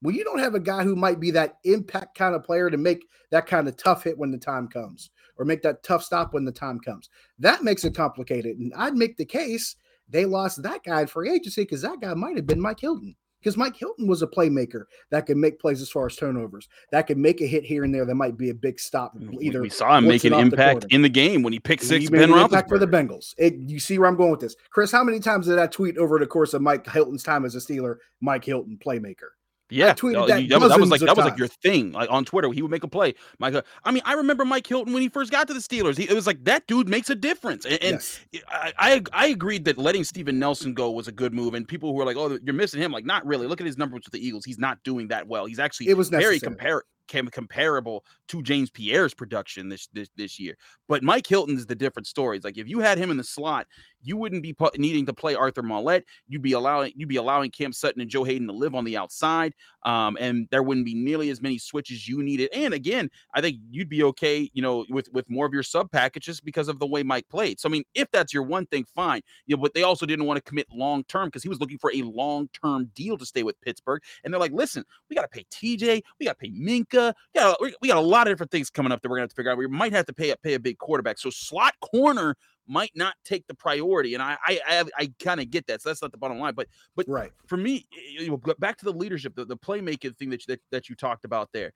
When 0.00 0.14
you 0.14 0.24
don't 0.24 0.40
have 0.40 0.54
a 0.54 0.60
guy 0.60 0.84
who 0.84 0.94
might 0.94 1.20
be 1.20 1.30
that 1.32 1.56
impact 1.64 2.16
kind 2.16 2.34
of 2.34 2.44
player 2.44 2.70
to 2.70 2.76
make 2.76 3.06
that 3.30 3.46
kind 3.46 3.66
of 3.66 3.76
tough 3.76 4.04
hit 4.04 4.18
when 4.18 4.30
the 4.30 4.38
time 4.38 4.68
comes 4.68 5.10
or 5.36 5.44
make 5.44 5.62
that 5.62 5.82
tough 5.82 6.04
stop 6.04 6.34
when 6.34 6.44
the 6.44 6.52
time 6.52 6.78
comes, 6.80 7.08
that 7.38 7.64
makes 7.64 7.84
it 7.84 7.94
complicated. 7.94 8.58
And 8.58 8.72
I'd 8.76 8.94
make 8.94 9.16
the 9.16 9.24
case 9.24 9.76
they 10.08 10.24
lost 10.24 10.62
that 10.62 10.84
guy 10.84 11.02
in 11.02 11.06
free 11.06 11.30
agency 11.30 11.62
because 11.62 11.82
that 11.82 12.00
guy 12.00 12.14
might 12.14 12.36
have 12.36 12.46
been 12.46 12.60
Mike 12.60 12.80
Hilton. 12.80 13.16
Because 13.46 13.56
Mike 13.56 13.76
Hilton 13.76 14.08
was 14.08 14.22
a 14.22 14.26
playmaker 14.26 14.86
that 15.10 15.24
could 15.24 15.36
make 15.36 15.60
plays 15.60 15.80
as 15.80 15.88
far 15.88 16.06
as 16.06 16.16
turnovers, 16.16 16.68
that 16.90 17.06
could 17.06 17.16
make 17.16 17.40
a 17.40 17.46
hit 17.46 17.62
here 17.62 17.84
and 17.84 17.94
there 17.94 18.04
that 18.04 18.16
might 18.16 18.36
be 18.36 18.50
a 18.50 18.54
big 18.54 18.80
stop. 18.80 19.16
Either 19.40 19.62
we 19.62 19.70
saw 19.70 19.98
him 19.98 20.08
make 20.08 20.24
an 20.24 20.34
impact 20.34 20.86
in 20.90 21.00
the 21.00 21.08
game 21.08 21.44
when 21.44 21.52
he 21.52 21.60
picked 21.60 21.84
six 21.84 22.06
He 22.06 22.10
Ben 22.10 22.32
impact 22.32 22.68
for 22.68 22.80
the 22.80 22.88
Bengals. 22.88 23.36
It, 23.38 23.54
you 23.68 23.78
see 23.78 24.00
where 24.00 24.08
I'm 24.08 24.16
going 24.16 24.32
with 24.32 24.40
this, 24.40 24.56
Chris? 24.70 24.90
How 24.90 25.04
many 25.04 25.20
times 25.20 25.46
did 25.46 25.60
I 25.60 25.68
tweet 25.68 25.96
over 25.96 26.18
the 26.18 26.26
course 26.26 26.54
of 26.54 26.62
Mike 26.62 26.90
Hilton's 26.90 27.22
time 27.22 27.44
as 27.44 27.54
a 27.54 27.58
Steeler? 27.58 27.98
Mike 28.20 28.44
Hilton, 28.44 28.80
playmaker. 28.84 29.28
Yeah, 29.68 29.94
tweeted 29.94 30.22
uh, 30.22 30.26
that 30.26 30.42
you- 30.42 30.48
that, 30.48 30.60
was, 30.60 30.70
that 30.70 30.78
was 30.78 30.90
like 30.90 31.00
that 31.00 31.16
was 31.16 31.24
like 31.24 31.38
your 31.38 31.48
thing, 31.48 31.90
like 31.92 32.08
on 32.10 32.24
Twitter. 32.24 32.50
He 32.52 32.62
would 32.62 32.70
make 32.70 32.84
a 32.84 32.88
play. 32.88 33.14
Mike, 33.40 33.54
uh, 33.54 33.62
I 33.84 33.90
mean, 33.90 34.02
I 34.04 34.12
remember 34.12 34.44
Mike 34.44 34.66
Hilton 34.66 34.92
when 34.92 35.02
he 35.02 35.08
first 35.08 35.32
got 35.32 35.48
to 35.48 35.54
the 35.54 35.60
Steelers. 35.60 35.96
He, 35.96 36.04
it 36.08 36.14
was 36.14 36.26
like 36.26 36.44
that 36.44 36.66
dude 36.68 36.88
makes 36.88 37.10
a 37.10 37.16
difference, 37.16 37.64
and, 37.64 37.82
and 37.82 37.92
yes. 37.94 38.20
I, 38.48 38.72
I 38.78 39.02
I 39.12 39.26
agreed 39.26 39.64
that 39.64 39.76
letting 39.76 40.04
Steven 40.04 40.38
Nelson 40.38 40.72
go 40.72 40.90
was 40.92 41.08
a 41.08 41.12
good 41.12 41.34
move, 41.34 41.54
and 41.54 41.66
people 41.66 41.90
who 41.90 41.96
were 41.96 42.04
like, 42.04 42.16
"Oh, 42.16 42.38
you're 42.44 42.54
missing 42.54 42.80
him," 42.80 42.92
like, 42.92 43.04
not 43.04 43.26
really. 43.26 43.48
Look 43.48 43.60
at 43.60 43.66
his 43.66 43.76
numbers 43.76 44.02
with 44.04 44.12
the 44.12 44.24
Eagles; 44.24 44.44
he's 44.44 44.58
not 44.58 44.82
doing 44.84 45.08
that 45.08 45.26
well. 45.26 45.46
He's 45.46 45.58
actually 45.58 45.88
It 45.88 45.96
was 45.96 46.10
very 46.10 46.38
compar- 46.38 46.82
cam- 47.06 47.28
comparable 47.28 48.04
to 48.28 48.42
James 48.42 48.70
Pierre's 48.70 49.14
production 49.14 49.68
this 49.68 49.88
this 49.92 50.08
this 50.16 50.38
year. 50.38 50.56
But 50.88 51.02
Mike 51.02 51.26
Hilton 51.26 51.56
is 51.56 51.66
the 51.66 51.74
different 51.74 52.06
story. 52.06 52.36
It's 52.36 52.44
like 52.44 52.58
if 52.58 52.68
you 52.68 52.80
had 52.80 52.98
him 52.98 53.10
in 53.10 53.16
the 53.16 53.24
slot, 53.24 53.66
you 54.02 54.16
wouldn't 54.16 54.42
be 54.42 54.52
pu- 54.52 54.70
needing 54.76 55.06
to 55.06 55.12
play 55.12 55.34
Arthur 55.34 55.62
Maulet. 55.62 56.04
You'd 56.28 56.42
be 56.42 56.52
allowing 56.52 56.92
you'd 56.96 57.08
be 57.08 57.16
allowing 57.16 57.50
Cam 57.50 57.72
Sutton 57.72 58.00
and 58.00 58.10
Joe 58.10 58.24
Haden 58.24 58.46
to 58.46 58.52
live 58.52 58.74
on 58.74 58.84
the 58.84 58.96
outside, 58.96 59.54
um, 59.84 60.16
and 60.20 60.46
there 60.50 60.62
wouldn't 60.62 60.86
be 60.86 60.94
nearly 60.94 61.30
as 61.30 61.42
many 61.42 61.58
switches 61.58 62.08
you 62.08 62.22
needed. 62.22 62.50
And 62.52 62.72
again, 62.72 63.10
I 63.34 63.40
think 63.40 63.58
you'd 63.70 63.88
be 63.88 64.02
okay, 64.04 64.50
you 64.52 64.62
know, 64.62 64.84
with 64.88 65.08
with 65.12 65.28
more 65.28 65.46
of 65.46 65.52
your 65.52 65.62
sub 65.62 65.90
packages 65.90 66.40
because 66.40 66.68
of 66.68 66.78
the 66.78 66.86
way 66.86 67.02
Mike 67.02 67.28
played. 67.28 67.60
So 67.60 67.68
I 67.68 67.72
mean, 67.72 67.84
if 67.94 68.10
that's 68.12 68.32
your 68.32 68.44
one 68.44 68.66
thing, 68.66 68.84
fine. 68.94 69.22
You 69.46 69.56
know, 69.56 69.62
but 69.62 69.74
they 69.74 69.82
also 69.82 70.06
didn't 70.06 70.26
want 70.26 70.38
to 70.38 70.42
commit 70.42 70.66
long 70.72 71.04
term 71.04 71.28
because 71.28 71.42
he 71.42 71.48
was 71.48 71.60
looking 71.60 71.78
for 71.78 71.92
a 71.92 72.02
long 72.02 72.48
term 72.60 72.90
deal 72.94 73.16
to 73.18 73.26
stay 73.26 73.42
with 73.42 73.60
Pittsburgh. 73.60 74.02
And 74.24 74.32
they're 74.32 74.40
like, 74.40 74.52
listen, 74.52 74.84
we 75.08 75.16
got 75.16 75.22
to 75.22 75.28
pay 75.28 75.44
TJ, 75.50 76.02
we 76.18 76.26
got 76.26 76.38
to 76.38 76.48
pay 76.48 76.50
Minkah, 76.50 76.95
got, 77.34 77.60
we, 77.60 77.74
we 77.80 77.88
got 77.88 77.96
a 77.98 78.00
lot 78.00 78.26
of 78.26 78.32
different 78.32 78.50
things 78.50 78.70
coming 78.70 78.92
up 78.92 79.02
that 79.02 79.08
we're 79.08 79.16
gonna 79.16 79.24
have 79.24 79.30
to 79.30 79.36
figure 79.36 79.50
out. 79.52 79.58
We 79.58 79.66
might 79.68 79.92
have 79.92 80.06
to 80.06 80.12
pay 80.12 80.30
a 80.30 80.36
pay 80.36 80.54
a 80.54 80.60
big 80.60 80.78
quarterback. 80.78 81.18
So 81.18 81.30
slot 81.30 81.74
corner 81.80 82.36
might 82.66 82.90
not 82.94 83.14
take 83.24 83.46
the 83.46 83.54
priority, 83.54 84.14
and 84.14 84.22
I 84.22 84.36
I 84.46 84.60
I, 84.66 84.84
I 84.98 85.12
kind 85.22 85.40
of 85.40 85.50
get 85.50 85.66
that. 85.68 85.82
So 85.82 85.88
that's 85.90 86.02
not 86.02 86.12
the 86.12 86.18
bottom 86.18 86.38
line, 86.38 86.54
but 86.54 86.68
but 86.96 87.06
Right. 87.08 87.32
for 87.46 87.56
me, 87.56 87.86
you 88.18 88.28
know, 88.28 88.40
back 88.58 88.76
to 88.78 88.84
the 88.84 88.92
leadership, 88.92 89.34
the, 89.36 89.44
the 89.44 89.56
playmaking 89.56 90.16
thing 90.16 90.30
that, 90.30 90.46
you- 90.46 90.54
that 90.54 90.60
that 90.70 90.88
you 90.88 90.94
talked 90.96 91.24
about 91.24 91.50
there. 91.52 91.72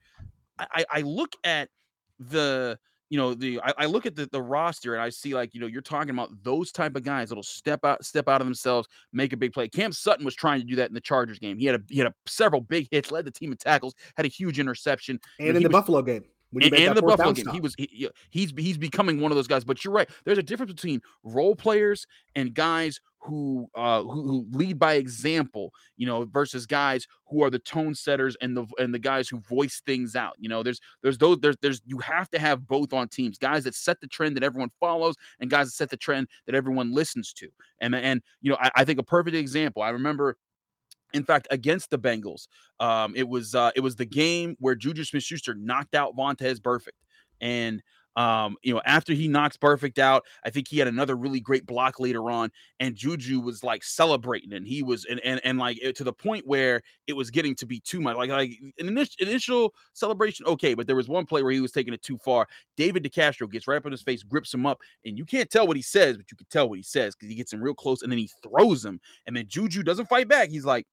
I 0.59 0.85
I 0.89 1.01
look 1.01 1.33
at 1.43 1.69
the 2.19 2.77
you 3.11 3.17
know 3.17 3.33
the 3.33 3.59
I, 3.61 3.73
I 3.79 3.85
look 3.87 4.05
at 4.05 4.15
the, 4.15 4.25
the 4.25 4.41
roster 4.41 4.95
and 4.95 5.03
I 5.03 5.09
see 5.09 5.35
like 5.35 5.53
you 5.53 5.59
know 5.59 5.67
you're 5.67 5.81
talking 5.81 6.11
about 6.11 6.29
those 6.43 6.71
type 6.71 6.95
of 6.95 7.03
guys 7.03 7.27
that'll 7.29 7.43
step 7.43 7.83
out 7.83 8.03
step 8.05 8.29
out 8.29 8.39
of 8.39 8.47
themselves, 8.47 8.87
make 9.11 9.33
a 9.33 9.37
big 9.37 9.51
play. 9.51 9.67
Cam 9.67 9.91
Sutton 9.91 10.23
was 10.23 10.33
trying 10.33 10.61
to 10.61 10.65
do 10.65 10.77
that 10.77 10.87
in 10.87 10.93
the 10.93 11.01
Chargers 11.01 11.37
game. 11.37 11.59
He 11.59 11.65
had 11.65 11.75
a 11.75 11.81
he 11.89 11.97
had 11.97 12.07
a, 12.07 12.13
several 12.25 12.61
big 12.61 12.87
hits, 12.89 13.11
led 13.11 13.25
the 13.25 13.31
team 13.31 13.51
in 13.51 13.57
tackles, 13.57 13.93
had 14.15 14.25
a 14.25 14.29
huge 14.29 14.59
interception. 14.59 15.19
And 15.39 15.49
know, 15.49 15.57
in 15.57 15.63
the 15.63 15.69
was- 15.69 15.73
Buffalo 15.73 16.01
game. 16.01 16.23
When 16.51 16.63
he 16.63 16.67
And, 16.67 16.75
and 16.87 16.97
the 16.97 17.01
Buffalo 17.01 17.33
game, 17.33 17.47
he 17.53 17.59
was 17.59 17.75
he- 17.77 18.09
he's 18.29 18.53
he's 18.57 18.77
becoming 18.77 19.19
one 19.19 19.31
of 19.31 19.35
those 19.35 19.47
guys. 19.47 19.63
But 19.63 19.83
you're 19.83 19.93
right. 19.93 20.09
There's 20.25 20.37
a 20.37 20.43
difference 20.43 20.73
between 20.73 21.01
role 21.23 21.55
players 21.55 22.05
and 22.35 22.53
guys 22.53 22.99
who 23.23 23.69
uh 23.75 24.01
who, 24.01 24.23
who 24.23 24.47
lead 24.51 24.79
by 24.79 24.93
example, 24.95 25.71
you 25.95 26.07
know, 26.07 26.25
versus 26.25 26.65
guys 26.65 27.05
who 27.27 27.43
are 27.43 27.49
the 27.51 27.59
tone 27.59 27.93
setters 27.93 28.35
and 28.41 28.57
the 28.57 28.65
and 28.79 28.93
the 28.93 28.99
guys 28.99 29.29
who 29.29 29.39
voice 29.39 29.81
things 29.85 30.15
out. 30.15 30.33
You 30.39 30.49
know, 30.49 30.63
there's 30.63 30.79
there's 31.03 31.17
those 31.19 31.39
there's 31.39 31.57
there's 31.61 31.81
you 31.85 31.99
have 31.99 32.29
to 32.31 32.39
have 32.39 32.67
both 32.67 32.93
on 32.93 33.07
teams, 33.09 33.37
guys 33.37 33.63
that 33.65 33.75
set 33.75 34.01
the 34.01 34.07
trend 34.07 34.35
that 34.37 34.43
everyone 34.43 34.71
follows 34.79 35.15
and 35.39 35.49
guys 35.49 35.67
that 35.67 35.73
set 35.73 35.89
the 35.89 35.97
trend 35.97 36.27
that 36.47 36.55
everyone 36.55 36.93
listens 36.93 37.31
to. 37.33 37.47
And 37.79 37.93
and 37.95 38.21
you 38.41 38.51
know, 38.51 38.57
I, 38.59 38.71
I 38.77 38.85
think 38.85 38.99
a 38.99 39.03
perfect 39.03 39.35
example. 39.35 39.83
I 39.83 39.89
remember 39.89 40.35
in 41.13 41.23
fact, 41.23 41.47
against 41.51 41.89
the 41.89 41.99
Bengals, 41.99 42.47
um, 42.79 43.13
it 43.15 43.27
was 43.27 43.55
uh, 43.55 43.71
it 43.75 43.81
was 43.81 43.95
the 43.95 44.05
game 44.05 44.55
where 44.59 44.75
Juju 44.75 45.03
Smith-Schuster 45.03 45.55
knocked 45.55 45.95
out 45.95 46.15
Vontaze 46.15 46.59
Burfict, 46.59 46.89
and 47.39 47.81
um, 48.17 48.57
you 48.61 48.73
know 48.73 48.81
after 48.85 49.13
he 49.13 49.27
knocks 49.27 49.55
Burfict 49.55 49.97
out, 49.97 50.23
I 50.43 50.49
think 50.49 50.67
he 50.67 50.77
had 50.77 50.87
another 50.87 51.15
really 51.15 51.39
great 51.39 51.65
block 51.65 51.99
later 51.99 52.29
on, 52.29 52.51
and 52.79 52.95
Juju 52.95 53.39
was 53.39 53.63
like 53.63 53.83
celebrating, 53.83 54.53
and 54.53 54.67
he 54.67 54.83
was 54.83 55.05
and 55.05 55.19
and, 55.21 55.39
and 55.43 55.57
like 55.57 55.79
to 55.95 56.03
the 56.03 56.11
point 56.11 56.45
where 56.45 56.81
it 57.07 57.13
was 57.13 57.31
getting 57.31 57.55
to 57.55 57.65
be 57.65 57.79
too 57.79 58.01
much. 58.01 58.17
Like 58.17 58.29
like 58.29 58.57
an 58.79 58.87
initial, 58.87 59.15
initial 59.19 59.73
celebration, 59.93 60.45
okay, 60.45 60.73
but 60.73 60.87
there 60.87 60.95
was 60.95 61.07
one 61.07 61.25
play 61.25 61.41
where 61.41 61.53
he 61.53 61.61
was 61.61 61.71
taking 61.71 61.93
it 61.93 62.01
too 62.01 62.17
far. 62.17 62.47
David 62.75 63.03
DeCastro 63.03 63.49
gets 63.49 63.67
right 63.67 63.77
up 63.77 63.85
in 63.85 63.91
his 63.91 64.01
face, 64.01 64.23
grips 64.23 64.53
him 64.53 64.65
up, 64.65 64.79
and 65.05 65.17
you 65.17 65.23
can't 65.23 65.49
tell 65.49 65.65
what 65.67 65.77
he 65.77 65.83
says, 65.83 66.17
but 66.17 66.29
you 66.31 66.35
can 66.35 66.47
tell 66.49 66.67
what 66.67 66.77
he 66.77 66.83
says 66.83 67.15
because 67.15 67.29
he 67.29 67.35
gets 67.35 67.53
him 67.53 67.61
real 67.61 67.73
close, 67.73 68.01
and 68.01 68.11
then 68.11 68.19
he 68.19 68.29
throws 68.43 68.83
him, 68.83 68.99
and 69.25 69.35
then 69.35 69.45
Juju 69.47 69.83
doesn't 69.83 70.09
fight 70.09 70.27
back. 70.27 70.49
He's 70.49 70.65
like 70.65 70.85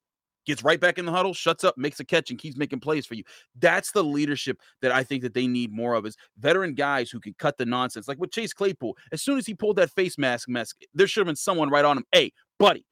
gets 0.49 0.65
right 0.65 0.81
back 0.81 0.99
in 0.99 1.07
the 1.07 1.13
huddle, 1.13 1.33
shuts 1.33 1.63
up, 1.63 1.79
makes 1.79 2.01
a 2.01 2.05
catch, 2.05 2.31
and 2.31 2.39
keeps 2.39 2.57
making 2.57 2.81
plays 2.81 3.07
for 3.07 3.15
you. 3.15 3.23
That's 3.61 3.93
the 3.93 4.03
leadership 4.03 4.59
that 4.83 4.91
I 4.91 5.05
think 5.05 5.23
that 5.23 5.35
they 5.35 5.47
need 5.47 5.73
more 5.73 5.95
of 5.95 6.07
is 6.07 6.17
veteran 6.39 6.75
guys 6.75 7.11
who 7.11 7.21
can 7.21 7.35
cut 7.39 7.59
the 7.59 7.67
nonsense. 7.67 8.09
Like 8.09 8.19
with 8.19 8.33
Chase 8.33 8.53
Claypool, 8.53 8.97
as 9.13 9.23
soon 9.23 9.39
as 9.39 9.47
he 9.47 9.55
pulled 9.55 9.77
that 9.77 9.91
face 9.91 10.19
mask 10.19 10.49
mess, 10.49 10.73
there 10.95 11.07
should 11.07 11.21
have 11.21 11.27
been 11.27 11.37
someone 11.37 11.71
right 11.71 11.85
on 11.85 11.99
him. 11.99 12.05
Hey, 12.11 12.33
buddy, 12.59 12.85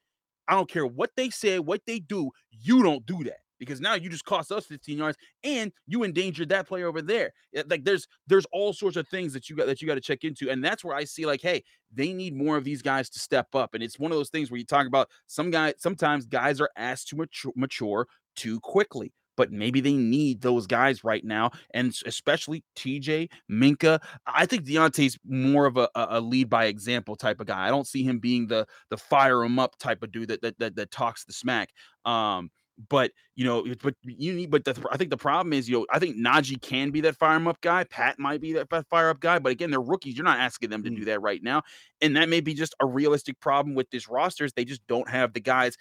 I 0.47 0.55
don't 0.55 0.71
care 0.71 0.87
what 0.87 1.11
they 1.17 1.31
say, 1.31 1.59
what 1.59 1.81
they 1.87 1.99
do, 1.99 2.31
you 2.51 2.83
don't 2.83 3.05
do 3.05 3.25
that. 3.25 3.39
Because 3.59 3.81
now 3.81 3.95
you 3.95 4.09
just 4.09 4.25
cost 4.25 4.53
us 4.53 4.67
15 4.67 4.99
yards 4.99 5.19
and 5.45 5.73
you 5.87 6.03
endangered 6.03 6.49
that 6.51 6.69
player 6.69 6.87
over 6.87 7.03
there. 7.03 7.33
Like 7.69 7.85
there's 7.85 8.07
there's 8.27 8.47
all 8.53 8.73
sorts 8.73 8.97
of 8.97 9.09
things 9.09 9.33
that 9.33 9.49
you 9.49 9.57
got 9.57 9.67
that 9.67 9.81
you 9.81 9.89
got 9.89 9.95
to 9.95 10.01
check 10.01 10.25
into. 10.25 10.51
And 10.51 10.65
that's 10.65 10.85
where 10.85 10.97
I 10.97 11.05
see 11.05 11.27
like, 11.27 11.41
hey, 11.41 11.63
they 11.93 12.13
need 12.13 12.37
more 12.37 12.57
of 12.57 12.65
these 12.65 12.83
guys 12.83 13.09
to 13.11 13.19
step 13.19 13.55
up. 13.55 13.75
And 13.75 13.83
it's 13.83 13.99
one 13.99 14.11
of 14.11 14.19
those 14.19 14.31
things 14.31 14.51
where 14.51 14.59
you 14.59 14.67
talk 14.67 14.87
about 14.87 15.09
some 15.27 15.51
guys, 15.51 15.75
sometimes 15.79 16.27
guys 16.27 16.61
are 16.61 16.71
asked 16.77 17.09
to 17.09 17.17
mature, 17.17 17.53
mature 17.57 18.07
too 18.35 18.61
quickly. 18.61 19.13
But 19.37 19.53
maybe 19.53 19.83
they 19.83 19.93
need 19.93 20.41
those 20.41 20.67
guys 20.67 21.05
right 21.05 21.23
now, 21.23 21.51
and 21.75 21.95
especially 22.07 22.65
TJ 22.75 23.29
Minkah. 23.53 24.01
I 24.27 24.47
think 24.47 24.65
Diontae's 24.65 25.19
more 25.27 25.67
of 25.67 25.77
a, 25.77 25.91
a 25.95 26.07
a 26.13 26.21
lead 26.21 26.49
by 26.49 26.65
example 26.67 27.17
type 27.17 27.39
of 27.39 27.47
guy. 27.47 27.67
I 27.67 27.69
don't 27.69 27.87
see 27.87 28.03
him 28.03 28.19
being 28.19 28.47
the 28.47 28.67
the 28.89 28.97
fire 28.97 29.45
him 29.45 29.59
up 29.59 29.79
type 29.79 30.03
of 30.03 30.11
dude 30.11 30.29
that 30.29 30.41
that 30.41 30.59
that, 30.59 30.77
that 30.77 30.91
talks 30.91 31.27
the 31.27 31.35
smack. 31.35 31.69
Um, 32.07 32.51
but 32.89 33.11
you 33.35 33.45
know, 33.45 33.65
but 33.83 33.95
you 34.03 34.35
need. 34.35 34.51
But 34.51 34.65
the, 34.65 34.87
I 34.91 34.97
think 34.97 35.11
the 35.11 35.17
problem 35.17 35.53
is, 35.53 35.69
you 35.69 35.79
know, 35.79 35.87
I 35.91 35.99
think 35.99 36.17
Najee 36.17 36.61
can 36.61 36.91
be 36.91 37.01
that 37.03 37.17
fire 37.17 37.37
him 37.37 37.49
up 37.49 37.61
guy. 37.61 37.85
Pat 37.85 38.19
might 38.19 38.41
be 38.41 38.53
that 38.55 38.69
fire 38.89 39.09
up 39.09 39.21
guy. 39.21 39.39
But 39.39 39.53
again, 39.53 39.71
they're 39.71 39.81
rookies. 39.81 40.17
You're 40.17 40.25
not 40.25 40.39
asking 40.39 40.71
them 40.71 40.83
to 40.83 40.91
do 40.91 41.03
mm. 41.03 41.07
that 41.07 41.23
right 41.23 41.43
now, 41.43 41.63
and 42.01 42.17
that 42.17 42.29
may 42.29 42.41
be 42.41 42.55
just 42.55 42.75
a 42.81 42.87
realistic 42.87 43.41
problem 43.41 43.75
with 43.75 43.91
this 43.91 44.09
roster. 44.09 44.45
Is 44.45 44.53
they 44.53 44.65
just 44.65 44.87
don't 44.87 45.09
have 45.09 45.33
the 45.33 45.41
guys 45.41 45.77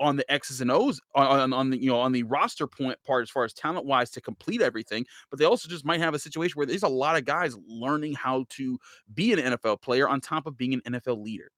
on 0.00 0.16
the 0.16 0.32
X's 0.32 0.60
and 0.60 0.70
O's 0.70 1.00
on, 1.14 1.52
on 1.52 1.70
the 1.70 1.80
you 1.80 1.90
know 1.90 2.00
on 2.00 2.12
the 2.12 2.22
roster 2.24 2.66
point 2.66 2.98
part 3.06 3.22
as 3.22 3.30
far 3.30 3.44
as 3.44 3.52
talent 3.52 3.86
wise 3.86 4.10
to 4.10 4.20
complete 4.20 4.62
everything, 4.62 5.04
but 5.30 5.38
they 5.38 5.44
also 5.44 5.68
just 5.68 5.84
might 5.84 6.00
have 6.00 6.14
a 6.14 6.18
situation 6.18 6.54
where 6.56 6.66
there's 6.66 6.82
a 6.82 6.88
lot 6.88 7.16
of 7.16 7.24
guys 7.24 7.56
learning 7.68 8.14
how 8.14 8.46
to 8.50 8.78
be 9.14 9.32
an 9.32 9.38
NFL 9.38 9.82
player 9.82 10.08
on 10.08 10.20
top 10.20 10.46
of 10.46 10.56
being 10.56 10.74
an 10.74 10.80
NFL 10.80 11.22
leader. 11.22 11.50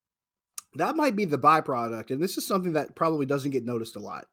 That 0.75 0.97
might 0.97 1.15
be 1.15 1.25
the 1.25 1.39
byproduct, 1.39 2.11
and 2.11 2.23
this 2.23 2.37
is 2.37 2.47
something 2.47 2.73
that 2.73 2.95
probably 2.95 3.27
doesn't 3.27 3.51
get 3.51 3.65
noticed 3.65 3.97
a 3.97 4.01
lot. 4.01 4.27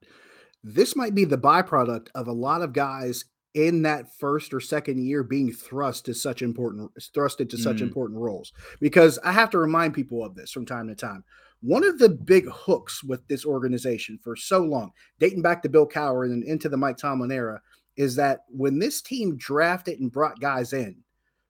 This 0.64 0.96
might 0.96 1.16
be 1.16 1.26
the 1.26 1.38
byproduct 1.38 2.08
of 2.16 2.28
a 2.28 2.34
lot 2.34 2.62
of 2.62 2.74
guys 2.74 3.26
in 3.54 3.82
that 3.82 4.14
first 4.20 4.54
or 4.54 4.60
second 4.60 5.04
year 5.04 5.24
being 5.24 5.52
thrust 5.52 6.06
to 6.06 6.14
such 6.14 6.42
important 6.42 6.92
thrusted 7.16 7.50
to 7.50 7.58
such 7.58 7.78
mm. 7.78 7.82
important 7.82 8.20
roles 8.20 8.54
because 8.80 9.18
i 9.24 9.32
have 9.32 9.50
to 9.50 9.58
remind 9.58 9.92
people 9.92 10.24
of 10.24 10.36
this 10.36 10.52
from 10.52 10.68
time 10.68 10.88
to 10.88 10.94
time 10.94 11.24
one 11.62 11.84
of 11.84 12.00
the 12.00 12.10
big 12.10 12.48
hooks 12.50 13.04
with 13.04 13.28
this 13.28 13.46
organization 13.46 14.18
for 14.24 14.36
so 14.36 14.60
long, 14.62 14.92
dating 15.20 15.42
back 15.42 15.62
to 15.64 15.70
Bill 15.70 15.88
Cowher 15.88 16.26
and 16.26 16.44
into 16.44 16.70
the 16.70 16.78
Mike 16.78 16.98
Tomlin 16.98 17.32
era, 17.32 17.62
is 17.98 18.16
that 18.16 18.46
when 18.48 18.80
this 18.80 19.02
team 19.02 19.36
drafted 19.36 20.00
and 20.00 20.12
brought 20.12 20.40
guys 20.40 20.72
in, 20.72 20.96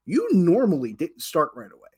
you 0.05 0.27
normally 0.31 0.93
didn't 0.93 1.21
start 1.21 1.51
right 1.55 1.71
away. 1.71 1.88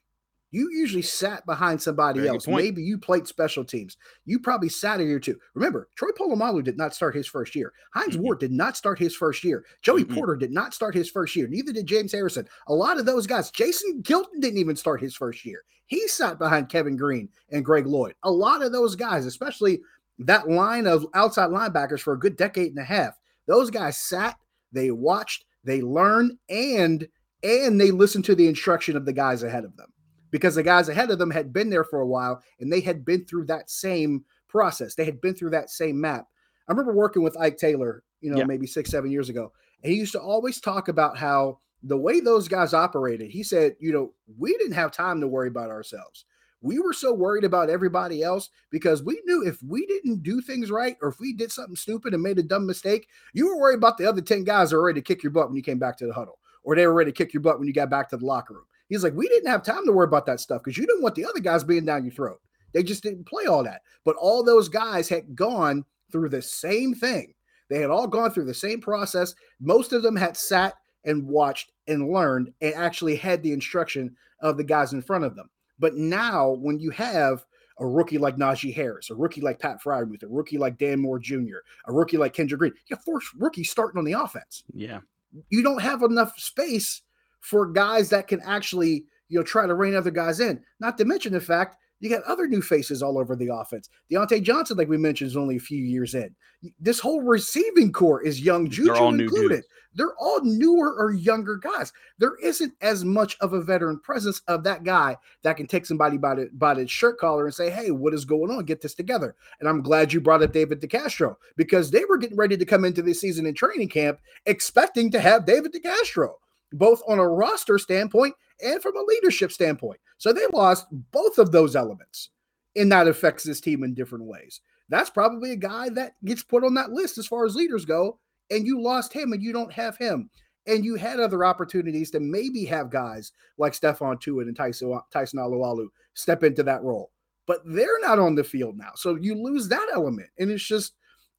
You 0.52 0.70
usually 0.70 1.02
sat 1.02 1.46
behind 1.46 1.82
somebody 1.82 2.20
Very 2.20 2.30
else. 2.30 2.46
Maybe 2.46 2.84
you 2.84 2.98
played 2.98 3.26
special 3.26 3.64
teams. 3.64 3.96
You 4.26 4.38
probably 4.38 4.68
sat 4.68 5.00
a 5.00 5.04
year 5.04 5.20
too. 5.20 5.38
Remember, 5.56 5.88
Troy 5.96 6.10
Polamalu 6.10 6.62
did 6.62 6.78
not 6.78 6.94
start 6.94 7.16
his 7.16 7.26
first 7.26 7.56
year. 7.56 7.72
Hines 7.94 8.16
mm-hmm. 8.16 8.24
Ward 8.24 8.40
did 8.42 8.52
not 8.52 8.76
start 8.76 9.00
his 9.00 9.16
first 9.16 9.46
year. 9.46 9.66
Joey 9.82 10.04
mm-hmm. 10.04 10.14
Porter 10.14 10.36
did 10.36 10.52
not 10.52 10.74
start 10.74 10.94
his 10.94 11.10
first 11.10 11.38
year. 11.38 11.48
Neither 11.48 11.72
did 11.72 11.88
James 11.88 12.12
Harrison. 12.12 12.48
A 12.68 12.74
lot 12.74 13.00
of 13.00 13.06
those 13.06 13.26
guys. 13.26 13.50
Jason 13.50 14.04
Gildon 14.04 14.42
didn't 14.42 14.58
even 14.58 14.76
start 14.76 15.00
his 15.00 15.16
first 15.16 15.46
year. 15.46 15.64
He 15.86 16.06
sat 16.10 16.38
behind 16.38 16.70
Kevin 16.70 16.98
Greene 16.98 17.30
and 17.50 17.64
Greg 17.64 17.88
Lloyd. 17.88 18.16
A 18.24 18.32
lot 18.32 18.62
of 18.62 18.74
those 18.74 18.98
guys, 18.98 19.26
especially 19.26 19.80
that 20.20 20.50
line 20.50 20.86
of 20.86 21.08
outside 21.14 21.50
linebackers 21.50 22.02
for 22.02 22.14
a 22.14 22.20
good 22.20 22.36
decade 22.36 22.72
and 22.72 22.80
a 22.80 22.84
half, 22.84 23.18
those 23.48 23.70
guys 23.70 23.98
sat, 23.98 24.38
they 24.74 24.92
watched, 24.92 25.46
they 25.64 25.82
learned, 25.82 26.38
and 26.50 27.08
and 27.44 27.82
they 27.82 27.90
listened 27.90 28.24
to 28.26 28.36
the 28.36 28.48
instruction 28.48 28.96
of 28.96 29.06
the 29.06 29.14
guys 29.14 29.42
ahead 29.44 29.66
of 29.66 29.76
them 29.76 29.92
because 30.32 30.56
the 30.56 30.64
guys 30.64 30.90
ahead 30.90 31.12
of 31.12 31.20
them 31.20 31.32
had 31.32 31.54
been 31.54 31.70
there 31.70 31.84
for 31.84 32.00
a 32.00 32.08
while 32.08 32.42
and 32.60 32.72
they 32.72 32.82
had 32.82 33.06
been 33.06 33.26
through 33.26 33.46
that 33.46 33.70
same 33.70 34.26
process. 34.48 34.96
They 34.96 35.06
had 35.06 35.22
been 35.22 35.36
through 35.36 35.52
that 35.52 35.70
same 35.70 36.00
map. 36.00 36.26
I 36.68 36.72
remember 36.72 36.94
working 36.94 37.24
with 37.24 37.40
Ike 37.40 37.58
Taylor, 37.58 38.04
you 38.22 38.32
know, 38.32 38.38
yeah. 38.38 38.46
maybe 38.46 38.68
six, 38.68 38.90
seven 38.90 39.12
years 39.12 39.30
ago. 39.30 39.52
And 39.84 39.92
he 39.92 40.00
used 40.00 40.14
to 40.14 40.22
always 40.22 40.60
talk 40.60 40.88
about 40.88 41.18
how 41.18 41.60
the 41.84 41.98
way 41.98 42.20
those 42.20 42.48
guys 42.48 42.74
operated, 42.74 43.32
he 43.32 43.44
said, 43.44 43.76
you 43.80 43.92
know, 43.92 44.14
we 44.38 44.56
didn't 44.58 44.74
have 44.74 44.92
time 44.92 45.20
to 45.22 45.28
worry 45.28 45.48
about 45.48 45.70
ourselves. 45.70 46.26
We 46.64 46.78
were 46.78 46.94
so 46.94 47.12
worried 47.12 47.44
about 47.44 47.72
everybody 47.72 48.22
else 48.22 48.50
because 48.70 49.02
we 49.02 49.20
knew 49.26 49.44
if 49.44 49.58
we 49.64 49.88
didn't 49.88 50.22
do 50.22 50.42
things 50.42 50.70
right 50.70 50.96
or 51.02 51.10
if 51.10 51.20
we 51.20 51.34
did 51.34 51.52
something 51.52 51.76
stupid 51.76 52.14
and 52.14 52.22
made 52.22 52.38
a 52.38 52.44
dumb 52.44 52.68
mistake, 52.68 53.08
you 53.34 53.48
were 53.48 53.60
worried 53.60 53.78
about 53.78 53.98
the 53.98 54.08
other 54.08 54.22
10 54.22 54.44
guys 54.44 54.70
that 54.70 54.76
were 54.76 54.84
ready 54.84 55.02
to 55.02 55.04
kick 55.04 55.24
your 55.24 55.32
butt 55.32 55.48
when 55.48 55.58
you 55.58 55.64
came 55.64 55.80
back 55.80 55.98
to 55.98 56.06
the 56.06 56.14
huddle 56.14 56.38
or 56.64 56.76
they 56.76 56.86
were 56.86 56.94
ready 56.94 57.12
to 57.12 57.18
kick 57.18 57.34
your 57.34 57.42
butt 57.42 57.58
when 57.58 57.68
you 57.68 57.74
got 57.74 57.90
back 57.90 58.10
to 58.10 58.18
the 58.18 58.26
locker 58.26 58.54
room. 58.54 58.66
He's 58.92 59.06
like, 59.06 59.14
we 59.14 59.30
didn't 59.30 59.50
have 59.50 59.64
time 59.64 59.86
to 59.86 59.94
worry 59.94 60.04
about 60.04 60.26
that 60.26 60.42
stuff 60.42 60.62
because 60.62 60.78
you 60.78 60.86
didn't 60.86 61.02
want 61.02 61.16
the 61.16 61.26
other 61.26 61.40
guys 61.40 61.64
being 61.64 61.86
down 61.86 62.04
your 62.04 62.12
throat. 62.12 62.42
They 62.74 62.84
just 62.84 63.02
didn't 63.02 63.26
play 63.26 63.46
all 63.46 63.64
that. 63.64 63.84
But 64.04 64.18
all 64.18 64.44
those 64.44 64.68
guys 64.68 65.08
had 65.08 65.34
gone 65.34 65.86
through 66.12 66.28
the 66.28 66.42
same 66.42 66.94
thing. 66.94 67.34
They 67.70 67.80
had 67.80 67.90
all 67.90 68.06
gone 68.06 68.32
through 68.32 68.48
the 68.48 68.54
same 68.54 68.82
process. 68.82 69.34
Most 69.62 69.94
of 69.94 70.04
them 70.04 70.18
had 70.18 70.36
sat 70.36 70.74
and 71.06 71.26
watched 71.26 71.72
and 71.88 72.12
learned 72.12 72.52
and 72.60 72.74
actually 72.74 73.16
had 73.16 73.42
the 73.42 73.54
instruction 73.54 74.14
of 74.42 74.58
the 74.58 74.64
guys 74.66 74.92
in 74.92 75.02
front 75.02 75.24
of 75.24 75.38
them. 75.38 75.50
But 75.80 75.96
now, 75.96 76.50
when 76.50 76.78
you 76.78 76.92
have 76.92 77.46
a 77.80 77.88
rookie 77.88 78.18
like 78.18 78.36
Najee 78.36 78.76
Harris, 78.76 79.10
a 79.10 79.16
rookie 79.16 79.40
like 79.40 79.60
Pat 79.60 79.82
Freiermuth, 79.82 80.24
a 80.24 80.28
rookie 80.28 80.58
like 80.58 80.78
Dan 80.78 81.00
Moore 81.00 81.18
Jr., 81.18 81.60
a 81.88 81.94
rookie 81.94 82.18
like 82.18 82.34
Kendrick 82.34 82.60
Green, 82.60 82.74
you 82.88 82.98
have 82.98 83.06
four 83.06 83.22
rookies 83.38 83.72
starting 83.72 84.00
on 84.00 84.04
the 84.04 84.12
offense. 84.12 84.66
Yeah. 84.74 85.00
You 85.48 85.64
don't 85.64 85.82
have 85.82 86.04
enough 86.04 86.38
space 86.38 87.04
for 87.42 87.68
guys 87.68 88.10
that 88.10 88.28
can 88.28 88.40
actually, 88.42 89.06
you 89.28 89.40
know, 89.40 89.44
try 89.44 89.68
to 89.68 89.74
rein 89.74 89.96
other 89.96 90.12
guys 90.12 90.40
in. 90.40 90.62
Not 90.80 90.98
to 90.98 91.06
mention 91.06 91.34
the 91.34 91.42
fact 91.42 91.78
you 92.02 92.10
got 92.10 92.24
other 92.24 92.48
new 92.48 92.62
faces 92.62 93.04
all 93.04 93.18
over 93.18 93.36
the 93.36 93.54
offense. 93.54 93.88
Diontae 94.12 94.42
Johnson, 94.42 94.78
like 94.78 94.90
we 94.90 94.98
mentioned, 94.98 95.30
is 95.30 95.38
only 95.38 95.58
a 95.58 95.60
few 95.60 95.84
years 95.84 96.16
in. 96.16 96.36
This 96.80 97.00
whole 97.00 97.22
receiving 97.22 97.92
core 97.92 98.22
is 98.22 98.42
young, 98.42 98.70
Juju 98.70 99.08
included. 99.08 99.64
They're 99.94 100.16
all 100.20 100.42
newer 100.44 100.96
or 100.98 101.12
younger 101.12 101.58
guys. 101.58 101.92
There 102.18 102.38
isn't 102.42 102.74
as 102.82 103.04
much 103.04 103.38
of 103.42 103.54
a 103.54 103.62
veteran 103.62 104.00
presence 104.00 104.42
of 104.48 104.64
that 104.64 104.84
guy 104.84 105.18
that 105.44 105.58
can 105.58 105.68
take 105.68 105.86
somebody 105.86 106.18
by 106.18 106.36
the 106.36 106.50
by 106.54 106.74
the 106.74 106.88
shirt 106.88 107.18
collar 107.18 107.46
and 107.46 107.54
say, 107.54 107.70
"Hey, 107.70 107.92
what 107.92 108.14
is 108.14 108.24
going 108.24 108.52
on? 108.52 108.66
Get 108.66 108.82
this 108.82 108.96
together." 108.96 109.36
And 109.60 109.68
I'm 109.68 109.82
glad 109.82 110.14
you 110.14 110.22
brought 110.22 110.44
up 110.44 110.54
David 110.54 110.82
DeCastro 110.82 111.36
because 111.58 111.92
they 111.92 112.06
were 112.06 112.18
getting 112.18 112.38
ready 112.38 112.56
to 112.58 112.66
come 112.66 112.86
into 112.86 113.02
this 113.02 113.20
season 113.20 113.46
in 113.46 113.54
training 113.54 113.90
camp 113.90 114.20
expecting 114.46 115.12
to 115.12 115.20
have 115.20 115.46
David 115.46 115.74
DeCastro 115.74 116.36
both 116.74 117.02
on 117.08 117.20
a 117.20 117.28
roster 117.28 117.78
standpoint 117.78 118.36
and 118.62 118.82
from 118.82 118.96
a 118.96 119.04
leadership 119.04 119.52
standpoint. 119.52 120.00
So 120.18 120.32
they 120.32 120.46
lost 120.54 120.88
both 121.12 121.38
of 121.38 121.52
those 121.52 121.76
elements, 121.76 122.30
and 122.76 122.92
that 122.92 123.08
affects 123.08 123.44
this 123.44 123.62
team 123.62 123.84
in 123.84 123.94
different 123.94 124.26
ways. 124.26 124.62
That's 124.90 125.10
probably 125.10 125.52
a 125.52 125.58
guy 125.58 125.90
that 125.90 126.14
gets 126.26 126.44
put 126.44 126.64
on 126.64 126.74
that 126.76 126.92
list 126.92 127.18
as 127.18 127.28
far 127.28 127.46
as 127.46 127.56
leaders 127.56 127.86
go, 127.86 128.20
and 128.50 128.66
you 128.66 128.82
lost 128.82 129.14
him 129.14 129.32
and 129.34 129.42
you 129.42 129.54
don't 129.54 129.72
have 129.72 129.98
him. 129.98 130.30
And 130.68 130.86
you 130.86 130.96
had 130.96 131.20
other 131.20 131.44
opportunities 131.44 132.12
to 132.12 132.20
maybe 132.20 132.66
have 132.66 132.92
guys 132.92 133.32
like 133.58 133.74
Stephon 133.74 134.22
Tuitt 134.22 134.48
and 134.48 134.56
Tyson, 134.56 135.00
Tyson 135.12 135.40
Alualu 135.40 135.88
step 136.14 136.44
into 136.44 136.62
that 136.64 136.84
role. 136.84 137.10
But 137.48 137.62
they're 137.66 138.00
not 138.02 138.20
on 138.20 138.36
the 138.36 138.44
field 138.44 138.78
now. 138.78 138.92
So 138.96 139.16
you 139.16 139.34
lose 139.34 139.68
that 139.70 139.88
element. 139.92 140.30
And 140.38 140.52
it's 140.52 140.64
just, 140.64 140.94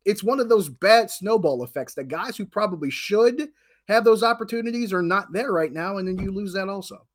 it's 0.04 0.24
one 0.24 0.40
of 0.40 0.48
those 0.48 0.68
bad 0.68 1.08
snowball 1.08 1.62
effects 1.62 1.94
that 1.94 2.08
guys 2.08 2.36
who 2.36 2.44
probably 2.44 2.90
should 2.90 3.48
have 3.88 4.04
those 4.04 4.22
opportunities 4.22 4.92
are 4.92 5.02
not 5.02 5.32
there 5.32 5.52
right 5.52 5.72
now, 5.72 5.98
and 5.98 6.06
then 6.06 6.18
you 6.18 6.32
lose 6.32 6.52
that 6.54 6.68
also. 6.68 7.06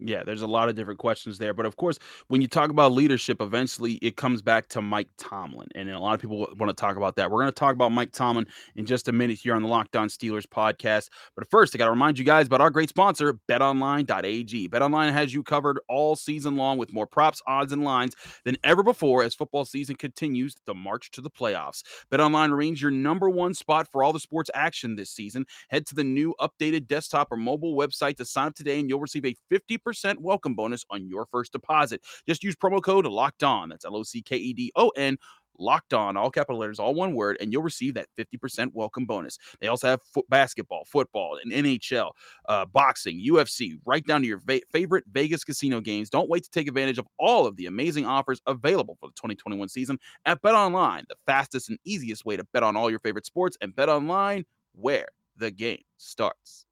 Yeah, 0.00 0.22
there's 0.24 0.42
a 0.42 0.46
lot 0.46 0.68
of 0.68 0.74
different 0.74 0.98
questions 0.98 1.38
there. 1.38 1.54
But 1.54 1.66
of 1.66 1.76
course, 1.76 1.98
when 2.28 2.40
you 2.40 2.48
talk 2.48 2.70
about 2.70 2.92
leadership, 2.92 3.40
eventually 3.40 3.94
it 3.94 4.16
comes 4.16 4.42
back 4.42 4.68
to 4.68 4.82
Mike 4.82 5.08
Tomlin. 5.16 5.68
And 5.74 5.90
a 5.90 5.98
lot 5.98 6.14
of 6.14 6.20
people 6.20 6.48
want 6.58 6.68
to 6.68 6.74
talk 6.74 6.96
about 6.96 7.16
that. 7.16 7.30
We're 7.30 7.40
going 7.40 7.52
to 7.52 7.58
talk 7.58 7.74
about 7.74 7.92
Mike 7.92 8.12
Tomlin 8.12 8.46
in 8.74 8.84
just 8.84 9.08
a 9.08 9.12
minute 9.12 9.38
here 9.38 9.54
on 9.54 9.62
the 9.62 9.68
Locked 9.68 9.96
On 9.96 10.08
Steelers 10.08 10.46
podcast. 10.46 11.08
But 11.34 11.48
first, 11.50 11.74
I 11.74 11.78
got 11.78 11.86
to 11.86 11.90
remind 11.90 12.18
you 12.18 12.24
guys 12.24 12.46
about 12.46 12.60
our 12.60 12.70
great 12.70 12.88
sponsor, 12.88 13.38
betonline.ag. 13.48 14.68
Betonline 14.68 15.12
has 15.12 15.32
you 15.32 15.42
covered 15.42 15.80
all 15.88 16.14
season 16.16 16.56
long 16.56 16.78
with 16.78 16.92
more 16.92 17.06
props, 17.06 17.40
odds, 17.46 17.72
and 17.72 17.84
lines 17.84 18.14
than 18.44 18.56
ever 18.64 18.82
before 18.82 19.22
as 19.22 19.34
football 19.34 19.64
season 19.64 19.96
continues 19.96 20.56
the 20.66 20.74
march 20.74 21.10
to 21.12 21.20
the 21.20 21.30
playoffs. 21.30 21.82
BetOnline 22.12 22.50
remains 22.50 22.82
your 22.82 22.90
number 22.90 23.30
one 23.30 23.54
spot 23.54 23.88
for 23.90 24.02
all 24.02 24.12
the 24.12 24.20
sports 24.20 24.50
action 24.54 24.96
this 24.96 25.10
season. 25.10 25.46
Head 25.68 25.86
to 25.86 25.94
the 25.94 26.04
new 26.04 26.34
updated 26.40 26.86
desktop 26.86 27.28
or 27.30 27.36
mobile 27.36 27.76
website 27.76 28.16
to 28.16 28.24
sign 28.24 28.48
up 28.48 28.54
today, 28.54 28.78
and 28.78 28.88
you'll 28.88 29.00
receive 29.00 29.24
a 29.24 29.36
50 29.48 29.78
percent 29.86 30.20
welcome 30.20 30.54
bonus 30.54 30.84
on 30.90 31.06
your 31.06 31.26
first 31.26 31.52
deposit. 31.52 32.02
Just 32.28 32.42
use 32.42 32.56
promo 32.56 32.82
code 32.82 33.06
locked 33.06 33.44
on. 33.44 33.68
That's 33.68 33.84
L 33.84 33.96
O 33.96 34.02
C 34.02 34.20
K 34.20 34.36
E 34.36 34.52
D 34.52 34.72
O 34.74 34.88
N 34.90 35.16
locked 35.58 35.94
on, 35.94 36.16
all 36.16 36.30
capital 36.30 36.58
letters, 36.58 36.78
all 36.78 36.94
one 36.94 37.14
word, 37.14 37.36
and 37.40 37.52
you'll 37.52 37.62
receive 37.62 37.94
that 37.94 38.08
50% 38.18 38.72
welcome 38.74 39.06
bonus. 39.06 39.38
They 39.60 39.68
also 39.68 39.88
have 39.88 40.00
basketball, 40.28 40.84
football, 40.84 41.38
and 41.42 41.52
NHL, 41.52 42.10
uh, 42.48 42.66
boxing, 42.66 43.24
UFC, 43.26 43.78
right 43.86 44.04
down 44.04 44.22
to 44.22 44.26
your 44.26 44.42
va- 44.44 44.60
favorite 44.70 45.04
Vegas 45.10 45.44
casino 45.44 45.80
games. 45.80 46.10
Don't 46.10 46.28
wait 46.28 46.44
to 46.44 46.50
take 46.50 46.68
advantage 46.68 46.98
of 46.98 47.06
all 47.18 47.46
of 47.46 47.56
the 47.56 47.66
amazing 47.66 48.06
offers 48.06 48.40
available 48.46 48.96
for 49.00 49.08
the 49.08 49.14
2021 49.14 49.68
season 49.68 49.98
at 50.24 50.42
Bet 50.42 50.54
Online, 50.54 51.04
the 51.08 51.16
fastest 51.26 51.68
and 51.68 51.78
easiest 51.84 52.24
way 52.24 52.36
to 52.36 52.44
bet 52.52 52.62
on 52.62 52.76
all 52.76 52.90
your 52.90 53.00
favorite 53.00 53.24
sports, 53.24 53.56
and 53.60 53.74
Bet 53.74 53.88
Online, 53.88 54.44
where 54.74 55.08
the 55.36 55.50
game 55.50 55.82
starts. 55.96 56.66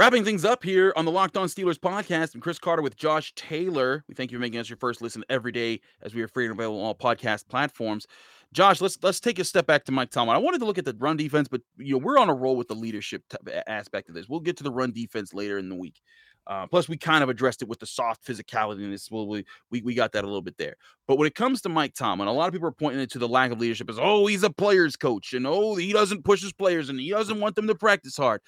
Wrapping 0.00 0.24
things 0.24 0.46
up 0.46 0.64
here 0.64 0.94
on 0.96 1.04
the 1.04 1.10
Locked 1.10 1.36
On 1.36 1.46
Steelers 1.46 1.76
podcast, 1.76 2.34
I'm 2.34 2.40
Chris 2.40 2.58
Carter 2.58 2.80
with 2.80 2.96
Josh 2.96 3.34
Taylor. 3.34 4.02
We 4.08 4.14
thank 4.14 4.32
you 4.32 4.38
for 4.38 4.40
making 4.40 4.58
us 4.58 4.70
your 4.70 4.78
first 4.78 5.02
listen 5.02 5.22
every 5.28 5.52
day 5.52 5.78
as 6.00 6.14
we 6.14 6.22
are 6.22 6.28
free 6.28 6.46
and 6.46 6.54
available 6.54 6.80
on 6.80 6.86
all 6.86 6.94
podcast 6.94 7.46
platforms. 7.48 8.06
Josh, 8.54 8.80
let's 8.80 8.96
let's 9.02 9.20
take 9.20 9.38
a 9.38 9.44
step 9.44 9.66
back 9.66 9.84
to 9.84 9.92
Mike 9.92 10.08
Tomlin. 10.08 10.34
I 10.34 10.38
wanted 10.38 10.60
to 10.60 10.64
look 10.64 10.78
at 10.78 10.86
the 10.86 10.96
run 10.98 11.18
defense, 11.18 11.48
but 11.48 11.60
you 11.76 11.92
know 11.92 11.98
we're 11.98 12.16
on 12.16 12.30
a 12.30 12.34
roll 12.34 12.56
with 12.56 12.68
the 12.68 12.74
leadership 12.74 13.24
aspect 13.66 14.08
of 14.08 14.14
this. 14.14 14.26
We'll 14.26 14.40
get 14.40 14.56
to 14.56 14.64
the 14.64 14.72
run 14.72 14.90
defense 14.90 15.34
later 15.34 15.58
in 15.58 15.68
the 15.68 15.76
week. 15.76 16.00
Uh, 16.46 16.66
plus, 16.66 16.88
we 16.88 16.96
kind 16.96 17.22
of 17.22 17.28
addressed 17.28 17.60
it 17.60 17.68
with 17.68 17.80
the 17.80 17.86
soft 17.86 18.26
physicality 18.26 18.82
and 18.82 18.94
this. 18.94 19.10
Well, 19.10 19.28
we, 19.28 19.44
we 19.70 19.82
we 19.82 19.92
got 19.92 20.12
that 20.12 20.24
a 20.24 20.26
little 20.26 20.40
bit 20.40 20.56
there. 20.56 20.76
But 21.08 21.18
when 21.18 21.26
it 21.26 21.34
comes 21.34 21.60
to 21.60 21.68
Mike 21.68 21.92
Tomlin, 21.92 22.26
a 22.26 22.32
lot 22.32 22.48
of 22.48 22.54
people 22.54 22.68
are 22.68 22.72
pointing 22.72 23.02
it 23.02 23.10
to 23.10 23.18
the 23.18 23.28
lack 23.28 23.50
of 23.50 23.60
leadership 23.60 23.90
as, 23.90 23.98
oh, 24.00 24.26
he's 24.26 24.44
a 24.44 24.50
players 24.50 24.96
coach, 24.96 25.34
and 25.34 25.46
oh, 25.46 25.74
he 25.76 25.92
doesn't 25.92 26.24
push 26.24 26.40
his 26.40 26.54
players, 26.54 26.88
and 26.88 26.98
he 26.98 27.10
doesn't 27.10 27.38
want 27.38 27.54
them 27.54 27.66
to 27.66 27.74
practice 27.74 28.16
hard. 28.16 28.40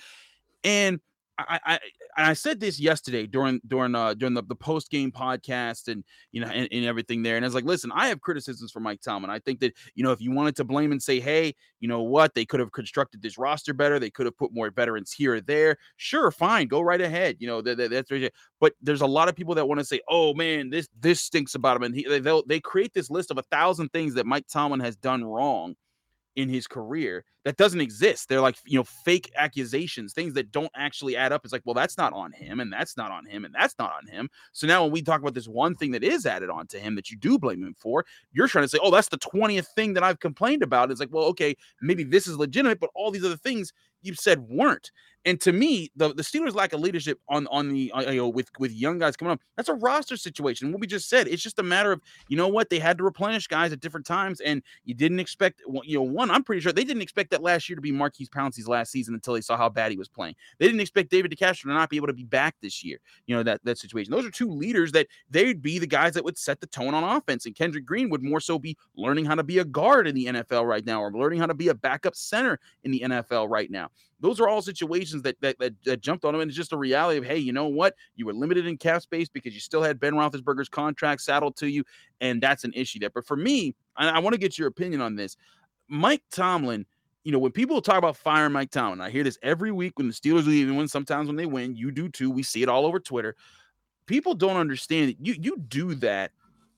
And 0.65 0.99
I, 1.49 1.61
I 1.65 1.79
I 2.17 2.33
said 2.35 2.61
this 2.61 2.79
yesterday 2.79 3.27
during 3.27 3.61
during 3.67 3.95
uh 3.95 4.15
during 4.15 4.35
the, 4.35 4.43
the 4.43 4.55
post 4.55 4.91
game 4.91 5.11
podcast 5.11 5.89
and 5.89 6.05
you 6.31 6.41
know 6.41 6.49
and, 6.49 6.69
and, 6.71 6.85
everything 6.85 7.23
there. 7.23 7.37
And 7.37 7.45
I 7.45 7.49
was 7.49 7.55
like, 7.55 7.65
listen, 7.65 7.91
I 7.95 8.09
have 8.09 8.21
criticisms 8.21 8.71
for 8.71 8.81
Mike 8.81 9.01
Tomlin. 9.01 9.31
I 9.31 9.39
think 9.39 9.61
that 9.61 9.75
you 9.95 10.05
know 10.05 10.13
if 10.13 10.21
you 10.21 10.33
wanted 10.33 10.57
to 10.57 10.65
blame 10.65 10.93
and 10.93 11.03
say, 11.03 11.21
hey, 11.21 11.55
you 11.81 11.89
know 11.89 12.03
what, 12.03 12.35
they 12.35 12.45
could 12.45 12.61
have 12.61 12.73
constructed 12.73 13.23
this 13.23 13.39
roster 13.39 13.73
better. 13.73 13.99
They 13.99 14.11
could 14.11 14.27
have 14.27 14.37
put 14.37 14.53
more 14.53 14.71
veterans 14.71 15.13
here 15.13 15.35
or 15.35 15.41
there. 15.41 15.77
Sure, 15.97 16.31
fine, 16.31 16.69
go 16.69 16.81
right 16.81 17.01
ahead. 17.01 17.37
You 17.39 17.49
know 17.49 17.63
that, 17.63 17.77
that 17.77 17.91
that's 17.91 18.11
but 18.61 18.75
there's 18.83 19.01
a 19.01 19.07
lot 19.07 19.29
of 19.29 19.37
people 19.37 19.55
that 19.55 19.67
want 19.67 19.79
to 19.81 19.85
say, 19.85 20.01
oh 20.09 20.35
man, 20.35 20.71
this 20.71 20.89
this 21.01 21.21
stinks 21.21 21.55
about 21.55 21.77
him, 21.77 21.85
and 21.85 21.95
he, 21.95 22.07
they 22.19 22.43
they 22.47 22.61
create 22.61 22.93
this 22.93 23.11
list 23.11 23.31
of 23.31 23.39
a 23.39 23.43
thousand 23.43 23.91
things 23.91 24.15
that 24.15 24.27
Mike 24.27 24.47
Tomlin 24.49 24.81
has 24.81 24.97
done 24.97 25.25
wrong 25.25 25.75
in 26.37 26.49
his 26.49 26.67
career 26.67 27.25
that 27.45 27.57
doesn't 27.57 27.81
exist. 27.81 28.29
They're 28.29 28.41
like, 28.41 28.57
you 28.65 28.79
know, 28.79 28.85
fake 28.85 29.31
accusations, 29.37 30.13
things 30.13 30.35
that 30.35 30.53
don't 30.53 30.71
actually 30.77 31.17
add 31.17 31.33
up. 31.33 31.45
It's 31.45 31.53
like, 31.53 31.63
well, 31.65 31.75
that's 31.75 31.99
not 31.99 32.13
on 32.13 32.33
him, 32.33 32.61
and 32.61 32.73
that's 32.73 32.97
not 32.97 33.11
on 33.11 33.27
him, 33.27 33.45
and 33.45 33.55
that's 33.55 33.75
not 33.79 33.93
on 33.93 34.07
him. 34.07 34.31
So 34.53 34.67
now 34.67 34.83
when 34.83 34.93
we 34.93 35.03
talk 35.03 35.21
about 35.21 35.35
this 35.35 35.49
one 35.49 35.75
thing 35.75 35.91
that 35.93 36.05
is 36.05 36.25
added 36.25 36.51
on 36.51 36.67
to 36.69 36.79
him 36.79 36.95
that 36.95 37.11
you 37.11 37.17
do 37.17 37.39
blame 37.39 37.63
him 37.63 37.75
for, 37.79 38.05
you're 38.33 38.49
trying 38.49 38.65
to 38.65 38.69
say, 38.69 38.79
oh, 38.83 38.91
that's 38.91 39.09
the 39.09 39.19
20th 39.19 39.67
thing 39.75 39.95
that 39.95 40.03
I've 40.03 40.21
complained 40.21 40.63
about. 40.63 40.91
It's 40.91 41.01
like, 41.01 41.13
well, 41.13 41.25
okay, 41.25 41.57
maybe 41.81 42.05
this 42.05 42.27
is 42.27 42.37
legitimate, 42.37 42.81
but 42.81 42.91
all 42.95 43.11
these 43.11 43.25
other 43.25 43.37
things 43.37 43.73
you 44.03 44.15
said 44.15 44.41
weren't. 44.49 44.91
And 45.25 45.41
to 45.43 45.53
me, 45.53 45.91
the, 45.95 46.13
the 46.13 46.23
Steelers 46.23 46.55
lack 46.55 46.73
of 46.73 46.81
leadership 46.81 47.21
on 47.29 47.47
on 47.49 47.69
the 47.69 47.93
uh, 47.93 48.11
you 48.11 48.17
know 48.17 48.29
with 48.29 48.51
with 48.59 48.73
young 48.73 48.99
guys 48.99 49.17
coming 49.17 49.33
up. 49.33 49.41
That's 49.57 49.69
a 49.69 49.75
roster 49.75 50.17
situation. 50.17 50.73
What 50.73 50.81
we 50.81 50.87
just 50.87 51.09
said, 51.09 51.29
it's 51.29 51.43
just 51.43 51.59
a 51.59 51.63
matter 51.63 51.93
of 51.93 52.01
you 52.29 52.37
know 52.37 52.49
what 52.49 52.71
they 52.71 52.81
had 52.81 52.99
to 52.99 53.05
replenish 53.05 53.47
guys 53.47 53.73
at 53.73 53.81
different 53.81 54.05
times, 54.05 54.41
and 54.41 54.63
you 54.85 54.95
didn't 54.95 55.21
expect 55.21 55.63
you 55.85 55.97
know 55.97 56.03
one. 56.03 56.31
I'm 56.31 56.43
pretty 56.43 56.61
sure 56.61 56.73
they 56.73 56.85
didn't 56.85 57.03
expect 57.03 57.31
that 57.31 57.43
last 57.43 57.69
year 57.69 57.77
to 57.77 57.83
be 57.83 57.93
Maurkice 57.93 58.29
Pouncey's 58.29 58.67
last 58.67 58.91
season 58.91 59.15
until 59.15 59.35
they 59.35 59.41
saw 59.41 59.57
how 59.57 59.69
bad 59.69 59.93
he 59.93 59.99
was 59.99 60.09
playing. 60.09 60.35
They 60.59 60.67
didn't 60.67 60.81
expect 60.81 61.11
David 61.11 61.31
DeCastro 61.31 61.63
to 61.63 61.69
not 61.69 61.91
be 61.91 61.97
able 61.97 62.09
to 62.09 62.13
be 62.13 62.25
back 62.25 62.57
this 62.61 62.83
year. 62.83 62.99
You 63.27 63.37
know 63.37 63.45
that 63.45 63.61
that 63.65 63.79
situation. 63.79 64.11
Those 64.11 64.27
are 64.27 64.31
two 64.31 64.51
leaders 64.51 64.91
that 64.93 65.07
they'd 65.31 65.63
be 65.63 65.79
the 65.79 65.87
guys 65.87 66.15
that 66.15 66.25
would 66.25 66.37
set 66.39 66.61
the 66.61 66.67
tone 66.67 66.95
on 66.95 67.05
offense, 67.05 67.47
and 67.47 67.55
Kendrick 67.55 67.87
Green 67.87 68.11
would 68.11 68.25
more 68.25 68.41
so 68.41 68.59
be 68.59 68.77
learning 68.97 69.25
how 69.27 69.37
to 69.37 69.45
be 69.45 69.59
a 69.61 69.65
guard 69.65 70.09
in 70.09 70.17
the 70.17 70.27
NFL 70.27 70.67
right 70.67 70.85
now, 70.85 71.01
or 71.01 71.13
learning 71.13 71.39
how 71.39 71.47
to 71.47 71.55
be 71.55 71.69
a 71.69 71.75
backup 71.75 72.17
center 72.17 72.59
in 72.83 72.91
the 72.91 73.01
NFL 73.07 73.49
right 73.49 73.71
now 73.71 73.89
those 74.21 74.41
are 74.41 74.49
all 74.49 74.63
situations 74.63 75.23
that, 75.23 75.41
that 75.41 75.59
that, 75.59 75.75
that 75.85 76.01
jumped 76.01 76.25
on 76.25 76.35
him, 76.35 76.41
and 76.41 76.49
it's 76.49 76.57
just 76.57 76.73
a 76.73 76.77
reality 76.77 77.19
of 77.19 77.25
hey, 77.25 77.39
you 77.39 77.53
know 77.53 77.67
what? 77.67 77.95
You 78.15 78.27
were 78.27 78.33
limited 78.33 78.67
in 78.67 78.79
cap 78.79 79.03
space 79.03 79.29
because 79.29 79.53
you 79.53 79.61
still 79.61 79.83
had 79.83 79.99
Ben 79.99 80.15
Roethlisberger's 80.15 80.69
contract 80.69 81.23
saddled 81.23 81.57
to 81.57 81.69
you, 81.69 81.85
and 82.21 82.41
that's 82.41 82.65
an 82.65 82.73
issue 82.75 83.01
there. 83.01 83.11
But 83.11 83.27
for 83.27 83.37
me, 83.37 83.75
I, 83.97 84.09
I 84.11 84.19
want 84.21 84.35
to 84.35 84.41
get 84.41 84.59
your 84.59 84.69
opinion 84.69 85.01
on 85.01 85.17
this. 85.17 85.37
Mike 85.89 86.23
Tomlin, 86.31 86.87
you 87.25 87.33
know, 87.33 87.39
when 87.39 87.53
people 87.53 87.83
talk 87.83 87.99
about 87.99 88.17
firing 88.17 88.53
Mike 88.53 88.71
Tomlin, 88.71 89.01
I 89.01 89.11
hear 89.11 89.25
this 89.25 89.39
every 89.43 89.73
week 89.73 89.99
when 89.99 90.07
the 90.07 90.15
Steelers 90.15 90.47
leave, 90.47 90.69
and 90.69 90.77
when 90.77 90.89
sometimes 90.89 91.27
when 91.27 91.37
they 91.37 91.47
win, 91.47 91.75
you 91.75 91.91
do 91.91 92.09
too. 92.09 92.31
We 92.31 92.45
see 92.45 92.63
it 92.63 92.69
all 92.69 92.87
over 92.87 93.01
Twitter. 93.01 93.35
People 94.07 94.35
don't 94.35 94.57
understand 94.57 95.09
that 95.09 95.17
you 95.21 95.35
you 95.41 95.57
do 95.69 95.97
that, 95.97 96.31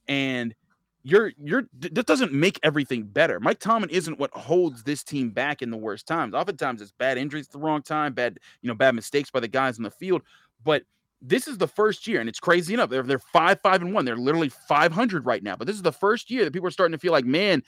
and 0.09 0.55
you're 1.05 1.33
you're 1.39 1.65
that 1.81 2.07
doesn't 2.07 2.33
make 2.33 2.59
everything 2.63 3.03
better. 3.05 3.39
Mike 3.39 3.61
Tomlin 3.61 3.91
isn't 3.91 4.19
what 4.19 4.33
holds 4.33 4.83
this 4.83 5.05
team 5.05 5.31
back 5.31 5.61
in 5.61 5.71
the 5.71 5.77
worst 5.77 6.07
times. 6.07 6.35
Oftentimes 6.35 6.81
it's 6.81 6.93
bad 6.93 7.19
injuries 7.19 7.47
at 7.47 7.53
the 7.53 7.59
wrong 7.59 7.83
time, 7.83 8.15
bad, 8.15 8.39
you 8.63 8.69
know, 8.69 8.75
bad 8.75 8.95
mistakes 8.95 9.31
by 9.31 9.41
the 9.41 9.49
guys 9.49 9.77
in 9.77 9.85
the 9.85 9.91
field. 9.91 10.23
But 10.65 10.85
this 11.21 11.47
is 11.47 11.59
the 11.59 11.69
first 11.69 12.07
year, 12.07 12.21
and 12.21 12.29
it's 12.29 12.41
crazy 12.41 12.73
enough. 12.73 12.89
They're 12.89 13.03
they're 13.03 13.19
five, 13.19 13.61
five, 13.63 13.83
and 13.83 13.93
one. 13.93 14.07
They're 14.07 14.17
literally 14.17 14.49
500 14.49 15.27
right 15.27 15.43
now. 15.43 15.57
But 15.57 15.67
this 15.67 15.77
is 15.77 15.83
the 15.83 15.93
first 15.93 16.31
year 16.31 16.45
that 16.45 16.53
people 16.53 16.69
are 16.69 16.73
starting 16.73 16.93
to 16.93 16.99
feel 16.99 17.13
like, 17.13 17.27
man, 17.27 17.63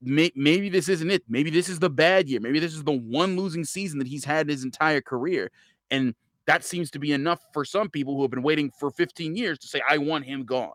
may, 0.00 0.30
maybe 0.36 0.68
this 0.68 0.88
isn't 0.88 1.10
it. 1.10 1.24
Maybe 1.28 1.50
this 1.50 1.68
is 1.68 1.80
the 1.80 1.90
bad 1.90 2.28
year. 2.28 2.38
Maybe 2.40 2.60
this 2.60 2.74
is 2.74 2.84
the 2.84 2.92
one 2.92 3.36
losing 3.36 3.64
season 3.64 3.98
that 3.98 4.08
he's 4.08 4.24
had 4.24 4.48
his 4.48 4.62
entire 4.62 5.00
career. 5.00 5.50
And 5.90 6.14
that 6.46 6.64
seems 6.64 6.92
to 6.92 7.00
be 7.00 7.12
enough 7.12 7.40
for 7.52 7.64
some 7.64 7.88
people 7.88 8.14
who 8.14 8.22
have 8.22 8.30
been 8.30 8.42
waiting 8.42 8.70
for 8.78 8.92
15 8.92 9.34
years 9.34 9.58
to 9.58 9.66
say, 9.66 9.80
I 9.88 9.98
want 9.98 10.24
him 10.24 10.44
gone. 10.44 10.72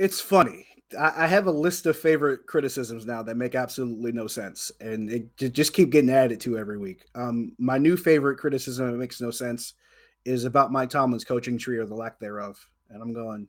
It's 0.00 0.18
funny. 0.18 0.66
I, 0.98 1.24
I 1.24 1.26
have 1.26 1.46
a 1.46 1.52
list 1.52 1.84
of 1.84 1.94
favorite 1.94 2.46
criticisms 2.46 3.04
now 3.04 3.22
that 3.22 3.36
make 3.36 3.54
absolutely 3.54 4.12
no 4.12 4.26
sense, 4.26 4.72
and 4.80 5.10
it 5.10 5.52
just 5.52 5.74
keep 5.74 5.90
getting 5.90 6.08
added 6.08 6.40
to 6.40 6.56
every 6.56 6.78
week. 6.78 7.04
Um, 7.14 7.52
my 7.58 7.76
new 7.76 7.98
favorite 7.98 8.38
criticism 8.38 8.90
that 8.90 8.96
makes 8.96 9.20
no 9.20 9.30
sense 9.30 9.74
is 10.24 10.46
about 10.46 10.72
Mike 10.72 10.88
Tomlin's 10.88 11.22
coaching 11.22 11.58
tree 11.58 11.76
or 11.76 11.84
the 11.84 11.94
lack 11.94 12.18
thereof, 12.18 12.58
and 12.88 13.02
I'm 13.02 13.12
going, 13.12 13.46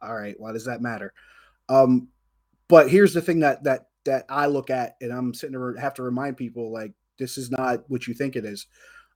all 0.00 0.14
right, 0.14 0.38
why 0.38 0.52
does 0.52 0.64
that 0.66 0.80
matter? 0.80 1.12
Um, 1.68 2.06
but 2.68 2.88
here's 2.88 3.12
the 3.12 3.20
thing 3.20 3.40
that 3.40 3.64
that 3.64 3.88
that 4.04 4.26
I 4.28 4.46
look 4.46 4.70
at, 4.70 4.94
and 5.00 5.12
I'm 5.12 5.34
sitting 5.34 5.58
there 5.58 5.74
have 5.76 5.94
to 5.94 6.04
remind 6.04 6.36
people 6.36 6.72
like 6.72 6.92
this 7.18 7.36
is 7.36 7.50
not 7.50 7.82
what 7.88 8.06
you 8.06 8.14
think 8.14 8.36
it 8.36 8.44
is 8.44 8.68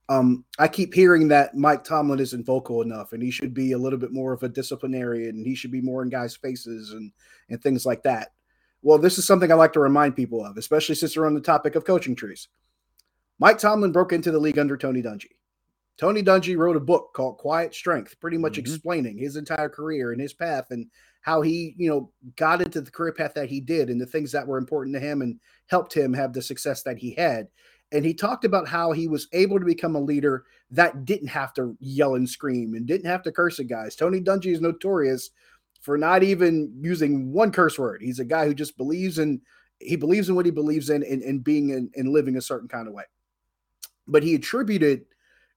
um, 0.09 0.45
I 0.59 0.69
keep 0.69 0.93
hearing 0.93 1.29
that 1.29 1.55
Mike 1.55 1.85
Tomlin 1.85 2.21
isn't 2.21 2.45
vocal 2.45 2.83
enough, 2.83 3.13
and 3.13 3.23
he 3.23 3.31
should 3.31 3.55
be 3.55 3.73
a 3.73 3.79
little 3.79 3.99
bit 3.99 4.13
more 4.13 4.33
of 4.33 4.43
a 4.43 4.49
disciplinarian, 4.49 5.31
and 5.31 5.47
he 5.47 5.55
should 5.55 5.71
be 5.71 5.81
more 5.81 6.03
in 6.03 6.11
guys' 6.11 6.37
faces 6.37 6.93
and 6.93 7.13
and 7.49 7.63
things 7.63 7.87
like 7.87 8.03
that. 8.03 8.33
Well, 8.83 8.99
this 8.99 9.17
is 9.17 9.27
something 9.27 9.51
I 9.51 9.55
like 9.55 9.73
to 9.75 9.81
remind 9.81 10.15
people 10.15 10.45
of, 10.45 10.59
especially 10.59 10.95
since 10.95 11.17
we're 11.17 11.27
on 11.27 11.35
the 11.35 11.41
topic 11.41 11.75
of 11.75 11.87
coaching 11.87 12.15
trees. 12.15 12.49
Mike 13.39 13.59
Tomlin 13.59 13.93
broke 13.93 14.13
into 14.13 14.31
the 14.31 14.39
league 14.39 14.59
under 14.59 14.77
Tony 14.77 15.03
Dungy. 15.03 15.31
Tony 15.97 16.23
Dungy 16.23 16.57
wrote 16.57 16.77
a 16.77 16.81
book 16.81 17.13
called 17.15 17.39
Quiet 17.39 17.75
Strength, 17.75 18.21
pretty 18.21 18.37
much 18.37 18.55
mm-hmm. 18.55 18.73
explaining 18.73 19.17
his 19.17 19.37
entire 19.37 19.69
career 19.69 20.13
and 20.13 20.21
his 20.21 20.35
path 20.35 20.67
and 20.71 20.87
how 21.23 21.41
he, 21.41 21.75
you 21.79 21.89
know, 21.89 22.11
got 22.37 22.61
into 22.61 22.83
the 22.83 22.91
career 22.91 23.13
path 23.13 23.33
that 23.35 23.49
he 23.49 23.61
did 23.61 23.89
and 23.89 24.01
the 24.01 24.07
things 24.07 24.33
that 24.33 24.47
were 24.47 24.59
important 24.59 24.95
to 24.95 25.01
him 25.01 25.23
and 25.23 25.41
helped 25.69 25.95
him 25.95 26.13
have 26.13 26.33
the 26.33 26.43
success 26.43 26.83
that 26.83 26.99
he 26.99 27.15
had 27.15 27.49
and 27.95 28.05
he 28.05 28.13
talked 28.13 28.45
about 28.45 28.69
how 28.69 28.93
he 28.93 29.07
was 29.07 29.29
able 29.33 29.59
to 29.59 29.65
become 29.65 29.95
a 29.95 30.01
leader 30.01 30.45
that 30.71 31.05
didn't 31.05 31.29
have 31.29 31.55
to 31.55 31.77
yell 31.81 32.17
and 32.17 32.29
scream 32.29 32.75
and 32.75 32.87
didn't 32.87 33.09
have 33.09 33.23
to 33.23 33.33
curse 33.33 33.61
at 33.61 33.69
guys. 33.69 33.95
Tony 33.95 34.21
Dungy 34.21 34.53
is 34.53 34.61
notorious 34.61 35.31
for 35.81 35.97
not 35.97 36.23
even 36.23 36.73
using 36.81 37.33
one 37.33 37.53
curse 37.53 37.79
word. 37.79 38.03
He's 38.03 38.19
a 38.19 38.25
guy 38.25 38.47
who 38.47 38.55
just 38.55 38.77
believes 38.77 39.19
in 39.19 39.41
he 39.79 39.97
believes 39.97 40.29
in 40.29 40.35
what 40.35 40.47
he 40.47 40.53
believes 40.53 40.89
in 40.91 41.03
and, 41.03 41.23
and 41.23 41.45
being 41.45 41.71
in, 41.71 41.91
and 41.95 42.09
living 42.09 42.37
a 42.37 42.43
certain 42.43 42.69
kind 42.69 42.89
of 42.89 42.95
way. 42.95 43.05
But 44.07 44.23
he 44.23 44.35
attributed, 44.35 45.05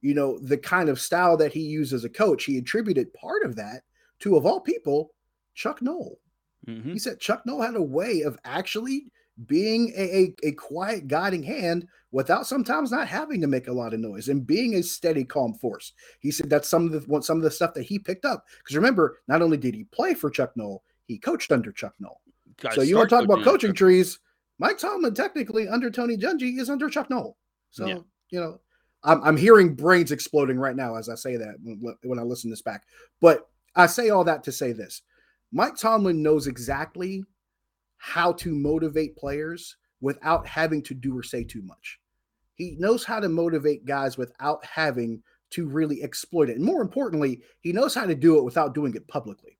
you 0.01 0.13
know, 0.13 0.39
the 0.39 0.57
kind 0.57 0.89
of 0.89 0.99
style 0.99 1.37
that 1.37 1.53
he 1.53 1.61
used 1.61 1.93
as 1.93 2.03
a 2.03 2.09
coach, 2.09 2.43
he 2.43 2.57
attributed 2.57 3.13
part 3.13 3.43
of 3.43 3.55
that 3.55 3.83
to, 4.19 4.35
of 4.35 4.45
all 4.45 4.59
people, 4.59 5.11
Chuck 5.53 5.81
Noll. 5.81 6.19
Mm-hmm. 6.67 6.93
He 6.93 6.99
said 6.99 7.19
Chuck 7.19 7.45
Noll 7.45 7.61
had 7.61 7.75
a 7.75 7.81
way 7.81 8.21
of 8.21 8.37
actually 8.43 9.05
being 9.45 9.93
a, 9.95 10.01
a, 10.01 10.35
a, 10.47 10.51
quiet 10.53 11.07
guiding 11.07 11.43
hand 11.43 11.87
without 12.11 12.47
sometimes 12.47 12.91
not 12.91 13.07
having 13.07 13.39
to 13.39 13.47
make 13.47 13.67
a 13.67 13.73
lot 13.73 13.93
of 13.93 13.99
noise 13.99 14.29
and 14.29 14.47
being 14.47 14.75
a 14.75 14.81
steady, 14.83 15.23
calm 15.23 15.53
force. 15.53 15.93
He 16.19 16.31
said 16.31 16.49
that's 16.49 16.67
some 16.67 16.91
of 16.91 17.07
the 17.07 17.21
some 17.21 17.37
of 17.37 17.43
the 17.43 17.51
stuff 17.51 17.73
that 17.75 17.83
he 17.83 17.99
picked 17.99 18.25
up. 18.25 18.45
Because 18.57 18.75
remember, 18.75 19.19
not 19.27 19.43
only 19.43 19.57
did 19.57 19.75
he 19.75 19.83
play 19.85 20.15
for 20.15 20.31
Chuck 20.31 20.53
Noll, 20.55 20.83
he 21.05 21.19
coached 21.19 21.51
under 21.51 21.71
Chuck 21.71 21.93
Noll. 21.99 22.19
so 22.71 22.81
you 22.81 22.97
want 22.97 23.09
to 23.09 23.15
talk 23.15 23.25
about 23.25 23.43
coaching 23.43 23.73
trees? 23.73 24.19
Mike 24.59 24.79
Tomlin 24.79 25.13
technically 25.13 25.67
under 25.67 25.91
Tony 25.91 26.17
Dungy 26.17 26.59
is 26.59 26.69
under 26.69 26.89
Chuck 26.89 27.09
Noll. 27.11 27.37
So 27.69 27.85
yeah. 27.85 27.99
you 28.31 28.39
know, 28.39 28.59
I'm, 29.03 29.23
I'm 29.23 29.37
hearing 29.37 29.75
brains 29.75 30.11
exploding 30.11 30.57
right 30.57 30.75
now 30.75 30.95
as 30.95 31.09
I 31.09 31.15
say 31.15 31.37
that 31.37 31.55
when, 31.63 31.95
when 32.01 32.17
I 32.17 32.23
listen 32.23 32.49
this 32.49 32.63
back. 32.63 32.85
But 33.21 33.47
I 33.75 33.85
say 33.85 34.09
all 34.09 34.23
that 34.23 34.43
to 34.45 34.51
say 34.51 34.71
this: 34.71 35.03
Mike 35.51 35.75
Tomlin 35.75 36.23
knows 36.23 36.47
exactly 36.47 37.23
how 37.97 38.31
to 38.33 38.53
motivate 38.53 39.17
players 39.17 39.77
without 40.01 40.45
having 40.47 40.81
to 40.83 40.93
do 40.93 41.17
or 41.17 41.23
say 41.23 41.43
too 41.43 41.61
much. 41.61 41.99
He 42.55 42.75
knows 42.79 43.03
how 43.03 43.19
to 43.19 43.29
motivate 43.29 43.85
guys 43.85 44.17
without 44.17 44.63
having 44.65 45.21
to 45.51 45.67
really 45.67 46.03
exploit 46.03 46.49
it. 46.49 46.57
And 46.57 46.65
more 46.65 46.81
importantly, 46.81 47.41
he 47.61 47.71
knows 47.71 47.95
how 47.95 48.05
to 48.05 48.15
do 48.15 48.37
it 48.37 48.43
without 48.43 48.73
doing 48.73 48.93
it 48.95 49.07
publicly. 49.07 49.57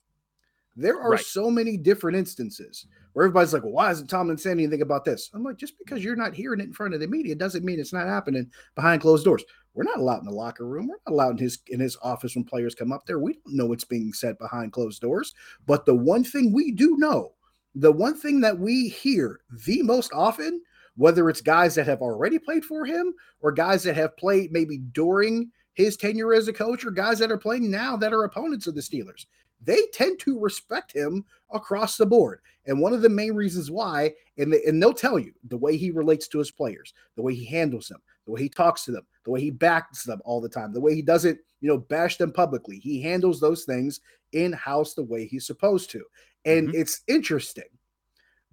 There 0.75 0.99
are 1.01 1.11
right. 1.11 1.19
so 1.19 1.49
many 1.49 1.75
different 1.75 2.17
instances 2.17 2.85
where 3.13 3.25
everybody's 3.25 3.51
like, 3.51 3.63
well, 3.63 3.71
why 3.71 3.89
isn't 3.89 4.07
Tomlin 4.07 4.37
saying 4.37 4.59
anything 4.59 4.83
about 4.83 5.05
this? 5.05 5.31
I'm 5.33 5.43
like, 5.43 5.57
just 5.57 5.73
because 5.79 6.03
you're 6.03 6.15
not 6.15 6.35
hearing 6.35 6.59
it 6.59 6.65
in 6.65 6.73
front 6.73 6.93
of 6.93 6.99
the 6.99 7.07
media 7.07 7.33
doesn't 7.33 7.65
mean 7.65 7.79
it's 7.79 7.93
not 7.93 8.05
happening 8.05 8.51
behind 8.75 9.01
closed 9.01 9.25
doors. 9.25 9.43
We're 9.73 9.85
not 9.85 9.97
allowed 9.97 10.19
in 10.19 10.25
the 10.25 10.31
locker 10.31 10.67
room. 10.67 10.87
We're 10.87 10.99
not 11.05 11.13
allowed 11.13 11.31
in 11.31 11.37
his 11.39 11.59
in 11.67 11.79
his 11.79 11.97
office 12.03 12.35
when 12.35 12.43
players 12.43 12.75
come 12.75 12.91
up 12.91 13.07
there. 13.07 13.19
We 13.19 13.33
don't 13.33 13.55
know 13.55 13.65
what's 13.65 13.85
being 13.85 14.13
said 14.13 14.37
behind 14.37 14.71
closed 14.71 15.01
doors. 15.01 15.33
But 15.65 15.87
the 15.87 15.95
one 15.95 16.23
thing 16.23 16.53
we 16.53 16.71
do 16.71 16.95
know 16.97 17.33
the 17.79 17.91
one 17.91 18.15
thing 18.15 18.41
that 18.41 18.57
we 18.57 18.89
hear 18.89 19.41
the 19.65 19.83
most 19.83 20.11
often, 20.13 20.61
whether 20.95 21.29
it's 21.29 21.41
guys 21.41 21.75
that 21.75 21.85
have 21.85 22.01
already 22.01 22.39
played 22.39 22.65
for 22.65 22.85
him 22.85 23.13
or 23.41 23.51
guys 23.51 23.83
that 23.83 23.95
have 23.95 24.17
played 24.17 24.51
maybe 24.51 24.77
during 24.77 25.51
his 25.73 25.95
tenure 25.95 26.33
as 26.33 26.47
a 26.47 26.53
coach 26.53 26.83
or 26.85 26.91
guys 26.91 27.19
that 27.19 27.31
are 27.31 27.37
playing 27.37 27.69
now 27.69 27.95
that 27.95 28.13
are 28.13 28.23
opponents 28.23 28.65
of 28.65 28.73
the 28.73 28.81
Steelers, 28.81 29.27
they 29.61 29.79
tend 29.93 30.19
to 30.19 30.39
respect 30.39 30.91
him 30.91 31.23
across 31.51 31.97
the 31.97 32.05
board. 32.05 32.39
And 32.65 32.79
one 32.79 32.93
of 32.93 33.03
the 33.03 33.09
main 33.09 33.33
reasons 33.33 33.69
why, 33.69 34.13
and, 34.39 34.53
and 34.53 34.81
they'll 34.81 34.91
tell 34.91 35.19
you 35.19 35.33
the 35.47 35.57
way 35.57 35.77
he 35.77 35.91
relates 35.91 36.27
to 36.29 36.39
his 36.39 36.49
players, 36.49 36.93
the 37.15 37.21
way 37.21 37.35
he 37.35 37.45
handles 37.45 37.87
them, 37.87 38.01
the 38.25 38.31
way 38.31 38.41
he 38.41 38.49
talks 38.49 38.83
to 38.85 38.91
them, 38.91 39.05
the 39.23 39.31
way 39.31 39.39
he 39.39 39.51
backs 39.51 40.03
them 40.03 40.19
all 40.25 40.41
the 40.41 40.49
time, 40.49 40.73
the 40.73 40.81
way 40.81 40.95
he 40.95 41.03
doesn't, 41.03 41.37
you 41.61 41.69
know, 41.69 41.77
bash 41.77 42.17
them 42.17 42.33
publicly. 42.33 42.79
He 42.79 43.01
handles 43.01 43.39
those 43.39 43.65
things 43.65 44.01
in 44.33 44.51
house 44.53 44.95
the 44.95 45.03
way 45.03 45.25
he's 45.25 45.45
supposed 45.45 45.91
to. 45.91 46.03
And 46.47 46.69
mm-hmm. 46.69 46.81
it's 46.81 47.01
interesting 47.07 47.69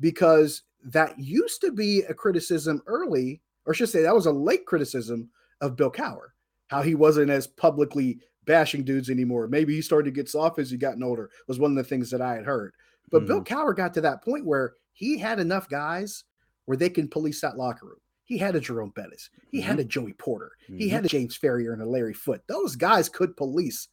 because 0.01 0.63
that 0.85 1.19
used 1.19 1.63
to 1.63 1.73
be 1.73 2.03
a 2.03 2.13
criticism 2.13 2.83
early, 2.87 3.41
or 3.65 3.73
should 3.73 3.89
say 3.89 4.03
that 4.03 4.15
was 4.15 4.27
a 4.27 4.33
late 4.33 4.67
criticism 4.67 5.31
of 5.63 5.77
Bill 5.77 5.91
Cowher. 5.91 6.33
how 6.69 6.83
he 6.83 6.95
wasn't 6.95 7.31
as 7.31 7.47
publicly 7.47 8.19
bashing 8.45 8.85
dudes 8.85 9.11
anymore. 9.11 9.49
Maybe 9.49 9.75
he 9.75 9.83
started 9.83 10.07
to 10.07 10.15
get 10.15 10.29
soft 10.29 10.59
as 10.59 10.71
he 10.71 10.77
gotten 10.77 11.03
older, 11.03 11.31
was 11.47 11.59
one 11.59 11.71
of 11.71 11.77
the 11.77 11.85
things 11.85 12.11
that 12.11 12.21
I 12.21 12.35
had 12.35 12.45
heard. 12.45 12.73
But 13.11 13.19
mm-hmm. 13.19 13.29
Bill 13.29 13.45
Cowher 13.45 13.77
got 13.77 13.95
to 13.95 14.01
that 14.03 14.25
point 14.25 14.45
where 14.45 14.75
he 14.93 15.19
had 15.19 15.39
enough 15.39 15.69
guys 15.69 16.25
where 16.65 16.77
they 16.77 16.91
can 16.91 17.09
police 17.09 17.41
that 17.41 17.57
locker 17.57 17.87
room. 17.87 17.99
He 18.25 18.39
had 18.39 18.57
a 18.57 18.61
Jerome 18.61 18.93
Bettis. 18.97 19.31
He 19.51 19.59
mm-hmm. 19.59 19.69
had 19.69 19.81
a 19.81 19.85
Joey 19.85 20.15
Porter. 20.15 20.53
Mm-hmm. 20.65 20.79
He 20.79 20.89
had 20.89 21.05
a 21.05 21.09
James 21.09 21.39
Farrior 21.39 21.73
and 21.73 21.83
a 21.83 21.87
Larry 21.87 22.15
Foote. 22.15 22.47
Those 22.49 22.75
guys 22.75 23.09
could 23.09 23.37
police 23.37 23.89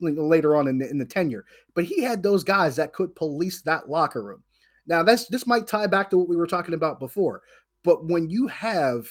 later 0.00 0.56
on 0.56 0.68
in 0.68 0.78
the, 0.78 0.88
in 0.88 0.98
the 0.98 1.04
tenure, 1.04 1.44
but 1.74 1.84
he 1.84 2.02
had 2.02 2.22
those 2.22 2.44
guys 2.44 2.76
that 2.76 2.92
could 2.92 3.14
police 3.16 3.62
that 3.62 3.88
locker 3.88 4.22
room. 4.22 4.42
Now, 4.86 5.02
that's 5.02 5.26
this 5.26 5.46
might 5.46 5.66
tie 5.66 5.86
back 5.86 6.10
to 6.10 6.18
what 6.18 6.28
we 6.28 6.36
were 6.36 6.46
talking 6.46 6.74
about 6.74 6.98
before, 6.98 7.42
but 7.84 8.06
when 8.06 8.30
you 8.30 8.46
have 8.48 9.06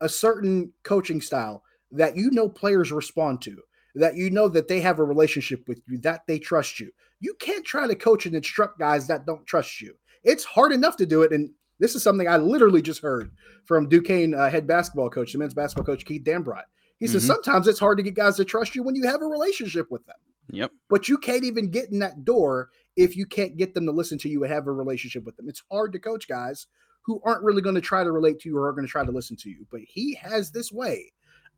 a 0.00 0.08
certain 0.08 0.72
coaching 0.82 1.20
style 1.20 1.62
that 1.92 2.16
you 2.16 2.30
know 2.30 2.48
players 2.48 2.92
respond 2.92 3.42
to, 3.42 3.56
that 3.96 4.16
you 4.16 4.30
know 4.30 4.48
that 4.48 4.68
they 4.68 4.80
have 4.80 4.98
a 4.98 5.04
relationship 5.04 5.62
with 5.68 5.80
you, 5.88 5.98
that 5.98 6.22
they 6.26 6.38
trust 6.38 6.80
you, 6.80 6.90
you 7.20 7.34
can't 7.38 7.64
try 7.64 7.86
to 7.86 7.94
coach 7.94 8.26
and 8.26 8.34
instruct 8.34 8.78
guys 8.78 9.06
that 9.06 9.26
don't 9.26 9.46
trust 9.46 9.80
you. 9.80 9.94
It's 10.22 10.44
hard 10.44 10.72
enough 10.72 10.96
to 10.96 11.06
do 11.06 11.22
it, 11.22 11.32
and 11.32 11.50
this 11.80 11.96
is 11.96 12.02
something 12.02 12.28
I 12.28 12.36
literally 12.36 12.82
just 12.82 13.02
heard 13.02 13.32
from 13.64 13.88
Duquesne 13.88 14.34
uh, 14.34 14.48
head 14.48 14.66
basketball 14.66 15.10
coach, 15.10 15.32
the 15.32 15.38
men's 15.38 15.54
basketball 15.54 15.84
coach 15.84 16.04
Keith 16.04 16.22
Dambrot. 16.22 16.62
He 16.98 17.06
mm-hmm. 17.06 17.12
says 17.12 17.26
sometimes 17.26 17.66
it's 17.66 17.80
hard 17.80 17.98
to 17.98 18.04
get 18.04 18.14
guys 18.14 18.36
to 18.36 18.44
trust 18.44 18.74
you 18.74 18.82
when 18.82 18.94
you 18.94 19.06
have 19.08 19.22
a 19.22 19.26
relationship 19.26 19.90
with 19.90 20.04
them. 20.06 20.16
Yep. 20.52 20.70
But 20.88 21.08
you 21.08 21.18
can't 21.18 21.44
even 21.44 21.70
get 21.70 21.90
in 21.90 21.98
that 22.00 22.24
door 22.24 22.68
if 22.96 23.16
you 23.16 23.24
can't 23.24 23.56
get 23.56 23.74
them 23.74 23.86
to 23.86 23.92
listen 23.92 24.18
to 24.18 24.28
you 24.28 24.44
and 24.44 24.52
have 24.52 24.66
a 24.66 24.72
relationship 24.72 25.24
with 25.24 25.36
them. 25.36 25.48
It's 25.48 25.62
hard 25.70 25.92
to 25.92 25.98
coach 25.98 26.28
guys 26.28 26.66
who 27.02 27.20
aren't 27.24 27.42
really 27.42 27.62
going 27.62 27.74
to 27.74 27.80
try 27.80 28.04
to 28.04 28.12
relate 28.12 28.40
to 28.40 28.48
you 28.48 28.58
or 28.58 28.68
are 28.68 28.72
going 28.72 28.86
to 28.86 28.90
try 28.90 29.04
to 29.04 29.10
listen 29.10 29.36
to 29.38 29.48
you. 29.48 29.66
But 29.70 29.80
he 29.86 30.14
has 30.16 30.50
this 30.50 30.70
way 30.70 31.12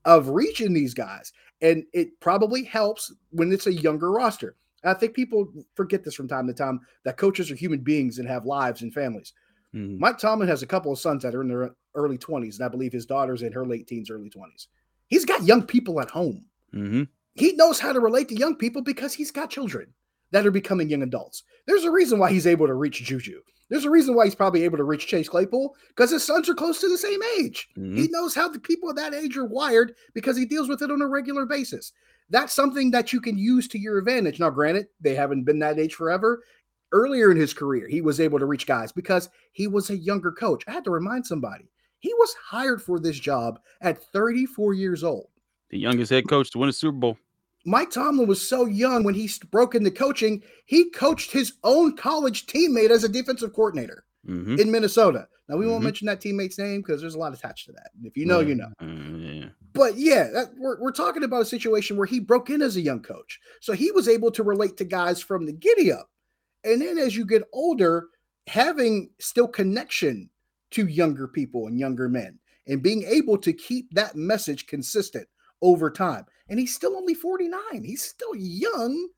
of 0.04 0.28
reaching 0.28 0.72
these 0.72 0.94
guys. 0.94 1.32
And 1.60 1.84
it 1.92 2.18
probably 2.20 2.64
helps 2.64 3.12
when 3.30 3.52
it's 3.52 3.66
a 3.66 3.72
younger 3.72 4.10
roster. 4.10 4.56
I 4.84 4.94
think 4.94 5.14
people 5.14 5.52
forget 5.74 6.04
this 6.04 6.14
from 6.14 6.28
time 6.28 6.46
to 6.48 6.52
time 6.52 6.80
that 7.04 7.16
coaches 7.16 7.50
are 7.50 7.56
human 7.56 7.80
beings 7.80 8.18
and 8.18 8.28
have 8.28 8.46
lives 8.46 8.82
and 8.82 8.92
families. 8.92 9.32
Mm-hmm. 9.74 9.98
Mike 9.98 10.18
Tomlin 10.18 10.48
has 10.48 10.62
a 10.62 10.66
couple 10.66 10.92
of 10.92 10.98
sons 10.98 11.22
that 11.22 11.34
are 11.34 11.42
in 11.42 11.48
their 11.48 11.74
early 11.94 12.18
20s, 12.18 12.56
and 12.56 12.64
I 12.64 12.68
believe 12.68 12.92
his 12.92 13.06
daughter's 13.06 13.42
in 13.42 13.52
her 13.52 13.66
late 13.66 13.86
teens, 13.86 14.10
early 14.10 14.30
20s. 14.30 14.66
He's 15.08 15.24
got 15.24 15.44
young 15.44 15.62
people 15.62 16.00
at 16.00 16.10
home. 16.10 16.44
Mm-hmm. 16.74 17.04
He 17.34 17.52
knows 17.52 17.80
how 17.80 17.92
to 17.92 18.00
relate 18.00 18.28
to 18.28 18.36
young 18.36 18.56
people 18.56 18.82
because 18.82 19.14
he's 19.14 19.30
got 19.30 19.50
children 19.50 19.92
that 20.30 20.46
are 20.46 20.50
becoming 20.50 20.90
young 20.90 21.02
adults. 21.02 21.44
There's 21.66 21.84
a 21.84 21.90
reason 21.90 22.18
why 22.18 22.30
he's 22.30 22.46
able 22.46 22.66
to 22.66 22.74
reach 22.74 23.02
Juju. 23.02 23.40
There's 23.68 23.84
a 23.86 23.90
reason 23.90 24.14
why 24.14 24.26
he's 24.26 24.34
probably 24.34 24.64
able 24.64 24.76
to 24.76 24.84
reach 24.84 25.06
Chase 25.06 25.30
Claypool 25.30 25.74
because 25.88 26.10
his 26.10 26.24
sons 26.24 26.46
are 26.48 26.54
close 26.54 26.78
to 26.80 26.90
the 26.90 26.98
same 26.98 27.20
age. 27.38 27.68
Mm-hmm. 27.78 27.96
He 27.96 28.08
knows 28.08 28.34
how 28.34 28.48
the 28.48 28.60
people 28.60 28.90
of 28.90 28.96
that 28.96 29.14
age 29.14 29.36
are 29.38 29.46
wired 29.46 29.94
because 30.12 30.36
he 30.36 30.44
deals 30.44 30.68
with 30.68 30.82
it 30.82 30.90
on 30.90 31.00
a 31.00 31.06
regular 31.06 31.46
basis. 31.46 31.92
That's 32.28 32.52
something 32.52 32.90
that 32.90 33.12
you 33.12 33.20
can 33.20 33.38
use 33.38 33.68
to 33.68 33.78
your 33.78 33.98
advantage. 33.98 34.40
Now, 34.40 34.50
granted, 34.50 34.88
they 35.00 35.14
haven't 35.14 35.44
been 35.44 35.58
that 35.60 35.78
age 35.78 35.94
forever. 35.94 36.42
Earlier 36.92 37.30
in 37.30 37.36
his 37.36 37.54
career, 37.54 37.88
he 37.88 38.00
was 38.00 38.20
able 38.20 38.38
to 38.38 38.46
reach 38.46 38.66
guys 38.66 38.92
because 38.92 39.30
he 39.52 39.66
was 39.66 39.90
a 39.90 39.96
younger 39.96 40.30
coach. 40.30 40.62
I 40.68 40.72
had 40.72 40.84
to 40.84 40.90
remind 40.90 41.26
somebody 41.26 41.70
he 42.00 42.12
was 42.14 42.34
hired 42.44 42.82
for 42.82 43.00
this 43.00 43.18
job 43.18 43.60
at 43.80 44.02
34 44.12 44.74
years 44.74 45.02
old. 45.02 45.28
The 45.70 45.78
youngest 45.78 46.10
head 46.10 46.28
coach 46.28 46.50
to 46.50 46.58
win 46.58 46.68
a 46.68 46.72
Super 46.72 46.98
Bowl. 46.98 47.16
Mike 47.64 47.90
Tomlin 47.90 48.26
was 48.26 48.46
so 48.46 48.66
young 48.66 49.04
when 49.04 49.14
he 49.14 49.30
broke 49.50 49.74
into 49.74 49.90
coaching, 49.90 50.42
he 50.66 50.90
coached 50.90 51.30
his 51.30 51.54
own 51.62 51.96
college 51.96 52.46
teammate 52.46 52.90
as 52.90 53.04
a 53.04 53.08
defensive 53.08 53.52
coordinator 53.52 54.04
mm-hmm. 54.26 54.58
in 54.58 54.70
Minnesota. 54.70 55.28
Now, 55.48 55.56
we 55.56 55.64
mm-hmm. 55.64 55.72
won't 55.72 55.84
mention 55.84 56.06
that 56.06 56.20
teammate's 56.20 56.58
name 56.58 56.80
because 56.80 57.00
there's 57.00 57.14
a 57.14 57.18
lot 57.18 57.34
attached 57.34 57.66
to 57.66 57.72
that. 57.72 57.90
If 58.02 58.16
you 58.16 58.26
know, 58.26 58.40
yeah. 58.40 58.48
you 58.48 58.54
know. 58.54 58.72
Mm, 58.80 59.42
yeah. 59.42 59.48
But 59.72 59.96
yeah, 59.96 60.28
that, 60.32 60.50
we're, 60.56 60.80
we're 60.80 60.92
talking 60.92 61.24
about 61.24 61.42
a 61.42 61.46
situation 61.46 61.96
where 61.96 62.06
he 62.06 62.20
broke 62.20 62.50
in 62.50 62.62
as 62.62 62.76
a 62.76 62.80
young 62.80 63.00
coach. 63.00 63.38
So 63.60 63.72
he 63.72 63.90
was 63.92 64.08
able 64.08 64.30
to 64.32 64.42
relate 64.42 64.76
to 64.78 64.84
guys 64.84 65.20
from 65.20 65.46
the 65.46 65.52
giddy 65.52 65.92
up. 65.92 66.08
And 66.64 66.80
then 66.80 66.98
as 66.98 67.16
you 67.16 67.24
get 67.24 67.42
older, 67.52 68.08
having 68.46 69.10
still 69.18 69.48
connection 69.48 70.30
to 70.72 70.86
younger 70.86 71.28
people 71.28 71.66
and 71.66 71.78
younger 71.78 72.08
men 72.08 72.38
and 72.66 72.82
being 72.82 73.04
able 73.04 73.38
to 73.38 73.52
keep 73.52 73.92
that 73.92 74.16
message 74.16 74.66
consistent 74.66 75.26
over 75.60 75.90
time. 75.90 76.24
And 76.48 76.58
he's 76.58 76.74
still 76.74 76.96
only 76.96 77.14
49. 77.14 77.60
He's 77.84 78.02
still 78.02 78.34
young 78.34 79.08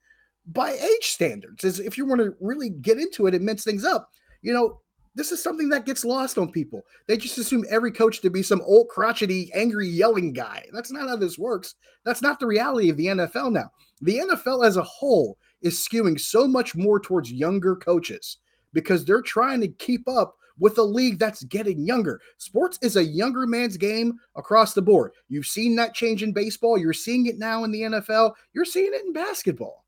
by 0.47 0.73
age 0.73 1.07
standards. 1.07 1.65
As 1.65 1.81
if 1.81 1.97
you 1.97 2.07
want 2.07 2.21
to 2.21 2.35
really 2.41 2.71
get 2.71 2.99
into 2.99 3.27
it 3.27 3.35
and 3.35 3.45
mince 3.45 3.65
things 3.65 3.85
up, 3.85 4.11
you 4.43 4.53
know, 4.53 4.81
this 5.15 5.31
is 5.31 5.43
something 5.43 5.69
that 5.69 5.87
gets 5.87 6.05
lost 6.05 6.39
on 6.39 6.51
people. 6.51 6.83
They 7.07 7.17
just 7.17 7.39
assume 7.39 7.65
every 7.71 7.93
coach 7.93 8.21
to 8.21 8.31
be 8.31 8.43
some 8.43 8.61
old 8.63 8.89
crotchety, 8.89 9.51
angry, 9.55 9.89
yelling 9.89 10.33
guy. 10.33 10.67
That's 10.73 10.91
not 10.91 11.09
how 11.09 11.17
this 11.17 11.39
works. 11.39 11.77
That's 12.05 12.23
not 12.23 12.41
the 12.41 12.47
reality 12.47 12.91
of 12.91 12.97
the 12.97 13.07
NFL 13.07 13.53
now. 13.53 13.71
The 14.03 14.19
NFL 14.19 14.67
as 14.67 14.77
a 14.77 14.83
whole 14.83 15.39
is 15.65 15.77
skewing 15.77 16.21
so 16.21 16.47
much 16.47 16.77
more 16.77 17.01
towards 17.01 17.33
younger 17.33 17.75
coaches 17.75 18.39
because 18.73 19.05
they're 19.05 19.23
trying 19.23 19.61
to 19.63 19.69
keep 19.69 20.09
up 20.09 20.37
with 20.59 20.79
a 20.79 20.83
league 20.83 21.19
that's 21.19 21.43
getting 21.45 21.85
younger. 21.85 22.21
Sports 22.39 22.79
is 22.83 22.97
a 22.97 23.05
younger 23.05 23.47
man's 23.47 23.77
game 23.77 24.19
across 24.37 24.75
the 24.75 24.83
board. 24.83 25.13
You've 25.29 25.47
seen 25.47 25.75
that 25.77 25.95
change 25.95 26.23
in 26.23 26.33
baseball. 26.33 26.79
You're 26.79 26.93
seeing 26.93 27.27
it 27.27 27.39
now 27.39 27.65
in 27.65 27.73
the 27.73 27.83
NFL. 27.83 28.35
You're 28.53 28.65
seeing 28.65 28.93
it 28.95 29.05
in 29.05 29.13
basketball. 29.13 29.85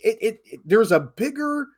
It, 0.00 0.18
it, 0.20 0.40
it 0.44 0.60
there's 0.64 0.92
a 0.92 1.00
bigger 1.00 1.68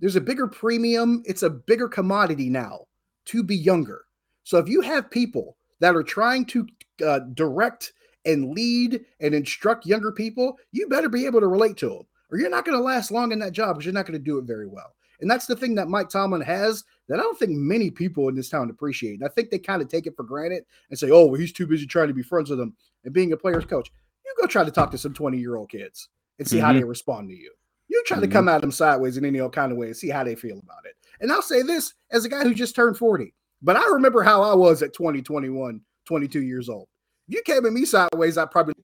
there's 0.00 0.16
a 0.16 0.20
bigger 0.20 0.46
premium. 0.46 1.22
It's 1.26 1.42
a 1.42 1.50
bigger 1.50 1.88
commodity 1.88 2.48
now 2.48 2.86
to 3.26 3.42
be 3.42 3.56
younger. 3.56 4.04
So 4.44 4.58
if 4.58 4.68
you 4.68 4.80
have 4.80 5.10
people 5.10 5.56
that 5.80 5.94
are 5.94 6.02
trying 6.02 6.46
to 6.46 6.66
uh, 7.06 7.20
direct 7.34 7.92
and 8.24 8.50
lead 8.50 9.04
and 9.20 9.34
instruct 9.34 9.86
younger 9.86 10.12
people, 10.12 10.58
you 10.72 10.88
better 10.88 11.08
be 11.08 11.26
able 11.26 11.40
to 11.40 11.46
relate 11.46 11.76
to 11.78 11.88
them, 11.88 12.06
or 12.30 12.38
you're 12.38 12.50
not 12.50 12.64
going 12.64 12.76
to 12.76 12.82
last 12.82 13.10
long 13.10 13.32
in 13.32 13.38
that 13.40 13.52
job 13.52 13.76
because 13.76 13.84
you're 13.84 13.94
not 13.94 14.06
going 14.06 14.18
to 14.18 14.24
do 14.24 14.38
it 14.38 14.44
very 14.44 14.66
well. 14.66 14.94
And 15.20 15.30
that's 15.30 15.46
the 15.46 15.56
thing 15.56 15.74
that 15.74 15.88
Mike 15.88 16.08
Tomlin 16.08 16.40
has 16.40 16.84
that 17.08 17.18
I 17.18 17.22
don't 17.22 17.38
think 17.38 17.52
many 17.52 17.90
people 17.90 18.28
in 18.28 18.34
this 18.34 18.48
town 18.48 18.70
appreciate. 18.70 19.20
And 19.20 19.24
I 19.24 19.28
think 19.28 19.50
they 19.50 19.58
kind 19.58 19.82
of 19.82 19.88
take 19.88 20.06
it 20.06 20.16
for 20.16 20.22
granted 20.22 20.64
and 20.88 20.98
say, 20.98 21.10
oh, 21.10 21.26
well, 21.26 21.40
he's 21.40 21.52
too 21.52 21.66
busy 21.66 21.86
trying 21.86 22.08
to 22.08 22.14
be 22.14 22.22
friends 22.22 22.50
with 22.50 22.58
them 22.58 22.74
and 23.04 23.12
being 23.12 23.32
a 23.32 23.36
player's 23.36 23.64
coach. 23.64 23.90
You 24.24 24.34
go 24.40 24.46
try 24.46 24.64
to 24.64 24.70
talk 24.70 24.90
to 24.92 24.98
some 24.98 25.12
20 25.12 25.38
year 25.38 25.56
old 25.56 25.70
kids 25.70 26.08
and 26.38 26.48
see 26.48 26.56
mm-hmm. 26.56 26.66
how 26.66 26.72
they 26.72 26.84
respond 26.84 27.28
to 27.28 27.36
you. 27.36 27.52
You 27.88 28.02
try 28.06 28.16
mm-hmm. 28.16 28.26
to 28.26 28.32
come 28.32 28.48
at 28.48 28.60
them 28.60 28.70
sideways 28.70 29.16
in 29.16 29.24
any 29.24 29.40
old 29.40 29.52
kind 29.52 29.72
of 29.72 29.78
way 29.78 29.88
and 29.88 29.96
see 29.96 30.08
how 30.08 30.24
they 30.24 30.36
feel 30.36 30.58
about 30.58 30.86
it. 30.86 30.94
And 31.20 31.30
I'll 31.30 31.42
say 31.42 31.62
this 31.62 31.94
as 32.12 32.24
a 32.24 32.28
guy 32.28 32.44
who 32.44 32.54
just 32.54 32.74
turned 32.74 32.96
40, 32.96 33.34
but 33.60 33.76
I 33.76 33.86
remember 33.88 34.22
how 34.22 34.42
I 34.42 34.54
was 34.54 34.82
at 34.82 34.94
20, 34.94 35.20
21, 35.20 35.80
22 36.06 36.42
years 36.42 36.68
old. 36.68 36.88
If 37.28 37.34
you 37.34 37.42
came 37.42 37.66
at 37.66 37.72
me 37.72 37.84
sideways, 37.84 38.38
I 38.38 38.46
probably 38.46 38.74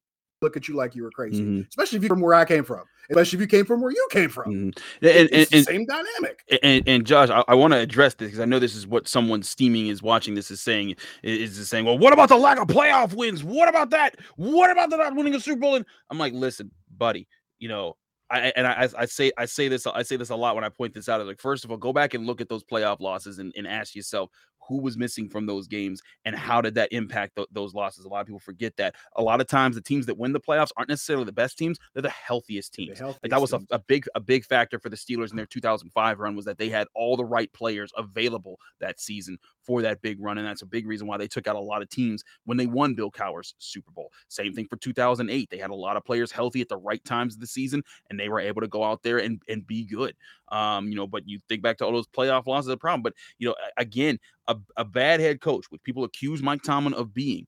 look 0.42 0.56
at 0.56 0.68
you 0.68 0.76
like 0.76 0.94
you 0.94 1.02
were 1.02 1.10
crazy, 1.10 1.42
mm-hmm. 1.42 1.62
especially 1.68 1.96
if 1.96 2.02
you're 2.02 2.10
from 2.10 2.20
where 2.20 2.34
I 2.34 2.44
came 2.44 2.64
from, 2.64 2.84
especially 3.10 3.38
if 3.38 3.40
you 3.40 3.46
came 3.46 3.64
from 3.64 3.80
where 3.80 3.90
you 3.90 4.08
came 4.10 4.28
from. 4.28 4.52
Mm-hmm. 4.52 5.06
And, 5.06 5.30
and, 5.30 5.48
and, 5.52 5.64
same 5.64 5.86
dynamic. 5.86 6.40
And, 6.62 6.82
and 6.86 7.06
Josh, 7.06 7.30
I, 7.30 7.42
I 7.48 7.54
want 7.54 7.72
to 7.72 7.78
address 7.78 8.14
this 8.14 8.28
because 8.28 8.40
I 8.40 8.44
know 8.44 8.58
this 8.58 8.74
is 8.74 8.86
what 8.86 9.08
someone 9.08 9.42
steaming 9.42 9.88
is 9.88 10.02
watching 10.02 10.34
this 10.34 10.50
is 10.50 10.60
saying 10.60 10.96
is, 11.22 11.58
is 11.58 11.68
saying, 11.68 11.84
well, 11.84 11.98
what 11.98 12.12
about 12.12 12.28
the 12.28 12.36
lack 12.36 12.58
of 12.58 12.68
playoff 12.68 13.14
wins? 13.14 13.42
What 13.42 13.68
about 13.68 13.90
that? 13.90 14.16
What 14.36 14.70
about 14.70 14.90
the 14.90 14.96
not 14.96 15.14
winning 15.14 15.34
a 15.34 15.40
Super 15.40 15.60
Bowl? 15.60 15.74
And 15.76 15.86
I'm 16.10 16.18
like, 16.18 16.32
listen, 16.32 16.70
buddy, 16.96 17.26
you 17.58 17.68
know, 17.68 17.96
I, 18.28 18.52
and 18.56 18.66
I, 18.66 18.88
I 18.98 19.06
say 19.06 19.30
I 19.38 19.44
say 19.44 19.68
this 19.68 19.86
I 19.86 20.02
say 20.02 20.16
this 20.16 20.30
a 20.30 20.36
lot 20.36 20.56
when 20.56 20.64
I 20.64 20.68
point 20.68 20.94
this 20.94 21.08
out. 21.08 21.24
Like, 21.24 21.40
first 21.40 21.64
of 21.64 21.70
all, 21.70 21.76
go 21.76 21.92
back 21.92 22.14
and 22.14 22.26
look 22.26 22.40
at 22.40 22.48
those 22.48 22.64
playoff 22.64 22.98
losses 23.00 23.38
and, 23.38 23.52
and 23.56 23.68
ask 23.68 23.94
yourself 23.94 24.30
who 24.68 24.80
was 24.80 24.96
missing 24.96 25.28
from 25.28 25.46
those 25.46 25.66
games 25.66 26.02
and 26.24 26.34
how 26.36 26.60
did 26.60 26.74
that 26.74 26.92
impact 26.92 27.36
th- 27.36 27.48
those 27.52 27.74
losses? 27.74 28.04
A 28.04 28.08
lot 28.08 28.20
of 28.20 28.26
people 28.26 28.40
forget 28.40 28.76
that. 28.76 28.94
A 29.16 29.22
lot 29.22 29.40
of 29.40 29.46
times 29.46 29.76
the 29.76 29.82
teams 29.82 30.06
that 30.06 30.18
win 30.18 30.32
the 30.32 30.40
playoffs 30.40 30.70
aren't 30.76 30.88
necessarily 30.88 31.24
the 31.24 31.32
best 31.32 31.58
teams 31.58 31.78
they're 31.94 32.02
the 32.02 32.08
healthiest 32.10 32.74
teams 32.74 32.98
the 32.98 33.04
healthiest 33.04 33.24
like 33.24 33.30
that 33.30 33.40
was 33.40 33.52
a, 33.52 33.60
a, 33.70 33.78
big 33.78 34.06
a 34.14 34.20
big 34.20 34.44
factor 34.44 34.78
for 34.78 34.88
the 34.88 34.96
steelers 34.96 35.30
in 35.30 35.36
their 35.36 35.46
2005 35.46 36.18
run 36.18 36.36
was 36.36 36.44
that 36.44 36.58
they 36.58 36.68
had 36.68 36.86
all 36.94 37.16
the 37.16 37.24
right 37.24 37.52
players 37.52 37.92
available 37.96 38.58
that 38.80 39.00
season 39.00 39.38
for 39.62 39.82
that 39.82 40.00
big 40.02 40.18
run 40.20 40.38
and 40.38 40.46
that's 40.46 40.62
a 40.62 40.66
big 40.66 40.86
reason 40.86 41.06
why 41.06 41.16
they 41.16 41.28
took 41.28 41.46
out 41.46 41.56
a 41.56 41.60
lot 41.60 41.82
of 41.82 41.88
teams 41.88 42.22
when 42.44 42.56
they 42.56 42.66
won 42.66 42.94
bill 42.94 43.10
cowher's 43.10 43.54
super 43.58 43.90
bowl. 43.90 44.10
Same 44.28 44.52
thing 44.52 44.66
for 44.68 44.76
2008 44.76 45.50
they 45.50 45.58
had 45.58 45.70
a 45.70 45.74
lot 45.74 45.96
of 45.96 46.04
players 46.04 46.30
healthy 46.32 46.60
at 46.60 46.68
the 46.68 46.76
right 46.76 47.04
times 47.04 47.34
of 47.34 47.40
the 47.40 47.46
season 47.46 47.82
and 48.10 48.18
they 48.18 48.28
were 48.28 48.40
able 48.40 48.60
to 48.60 48.68
go 48.68 48.84
out 48.84 49.02
there 49.02 49.18
and, 49.18 49.40
and 49.48 49.66
be 49.66 49.84
good. 49.84 50.14
Um, 50.48 50.88
you 50.88 50.94
know, 50.94 51.06
but 51.06 51.28
you 51.28 51.40
think 51.48 51.62
back 51.62 51.78
to 51.78 51.84
all 51.84 51.92
those 51.92 52.06
playoff 52.06 52.46
losses, 52.46 52.70
a 52.70 52.76
problem. 52.76 53.02
But 53.02 53.14
you 53.38 53.48
know, 53.48 53.54
again, 53.76 54.18
a, 54.48 54.56
a 54.76 54.84
bad 54.84 55.20
head 55.20 55.40
coach, 55.40 55.66
which 55.70 55.82
people 55.82 56.04
accuse 56.04 56.42
Mike 56.42 56.62
Tomlin 56.62 56.94
of 56.94 57.12
being, 57.12 57.46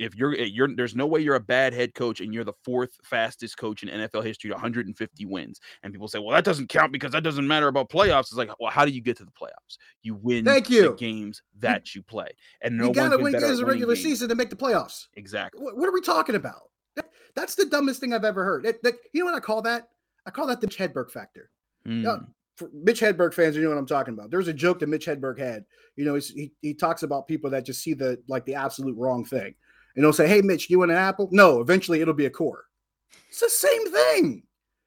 if 0.00 0.14
you're 0.16 0.32
eh, 0.32 0.44
you're 0.44 0.74
there's 0.74 0.96
no 0.96 1.06
way 1.06 1.20
you're 1.20 1.36
a 1.36 1.40
bad 1.40 1.72
head 1.72 1.94
coach 1.94 2.20
and 2.20 2.32
you're 2.32 2.42
the 2.42 2.54
fourth 2.64 2.90
fastest 3.04 3.58
coach 3.58 3.82
in 3.82 3.88
NFL 3.88 4.24
history 4.24 4.50
150 4.50 5.26
wins. 5.26 5.60
And 5.82 5.92
people 5.92 6.08
say, 6.08 6.18
well, 6.18 6.30
that 6.30 6.44
doesn't 6.44 6.68
count 6.68 6.90
because 6.90 7.12
that 7.12 7.22
doesn't 7.22 7.46
matter 7.46 7.68
about 7.68 7.90
playoffs. 7.90 8.20
It's 8.20 8.34
like, 8.34 8.50
well, 8.58 8.70
how 8.70 8.84
do 8.84 8.90
you 8.90 9.02
get 9.02 9.18
to 9.18 9.24
the 9.24 9.30
playoffs? 9.30 9.76
You 10.02 10.14
win 10.14 10.44
Thank 10.44 10.70
you. 10.70 10.90
the 10.90 10.96
games 10.96 11.42
that 11.58 11.94
you 11.94 12.02
play. 12.02 12.28
And 12.62 12.78
no 12.78 12.86
you 12.86 12.94
gotta 12.94 13.18
win 13.18 13.32
games 13.32 13.60
a 13.60 13.66
regular 13.66 13.94
games. 13.94 14.04
season 14.04 14.28
to 14.30 14.34
make 14.34 14.50
the 14.50 14.56
playoffs. 14.56 15.08
Exactly. 15.14 15.62
What, 15.62 15.76
what 15.76 15.88
are 15.88 15.92
we 15.92 16.00
talking 16.00 16.34
about? 16.34 16.62
that's 17.36 17.54
the 17.54 17.66
dumbest 17.66 18.00
thing 18.00 18.12
I've 18.12 18.24
ever 18.24 18.44
heard. 18.44 18.64
That, 18.64 18.82
that, 18.82 18.94
you 19.12 19.20
know 19.20 19.30
what 19.30 19.36
I 19.36 19.40
call 19.40 19.62
that? 19.62 19.88
I 20.26 20.30
call 20.30 20.48
that 20.48 20.60
the 20.60 20.66
Hedberg 20.66 21.10
factor. 21.12 21.50
Mm. 21.86 21.96
You 21.96 22.02
know, 22.02 22.26
Mitch 22.72 23.00
Hedberg 23.00 23.34
fans, 23.34 23.56
you 23.56 23.62
know 23.62 23.68
what 23.70 23.78
I'm 23.78 23.86
talking 23.86 24.14
about. 24.14 24.30
There's 24.30 24.48
a 24.48 24.52
joke 24.52 24.78
that 24.80 24.88
Mitch 24.88 25.06
Hedberg 25.06 25.38
had. 25.38 25.64
You 25.96 26.04
know, 26.04 26.14
he, 26.14 26.52
he 26.62 26.74
talks 26.74 27.02
about 27.02 27.26
people 27.28 27.50
that 27.50 27.64
just 27.64 27.82
see 27.82 27.94
the 27.94 28.20
like 28.28 28.44
the 28.44 28.54
absolute 28.54 28.96
wrong 28.96 29.24
thing. 29.24 29.54
and 29.96 30.04
they'll 30.04 30.12
say, 30.12 30.28
"Hey, 30.28 30.40
Mitch, 30.42 30.70
you 30.70 30.78
want 30.78 30.90
an 30.90 30.96
apple?" 30.96 31.28
No, 31.32 31.60
eventually 31.60 32.00
it'll 32.00 32.14
be 32.14 32.26
a 32.26 32.30
core. 32.30 32.64
It's 33.28 33.40
the 33.40 33.48
same 33.50 33.92
thing. 33.92 34.42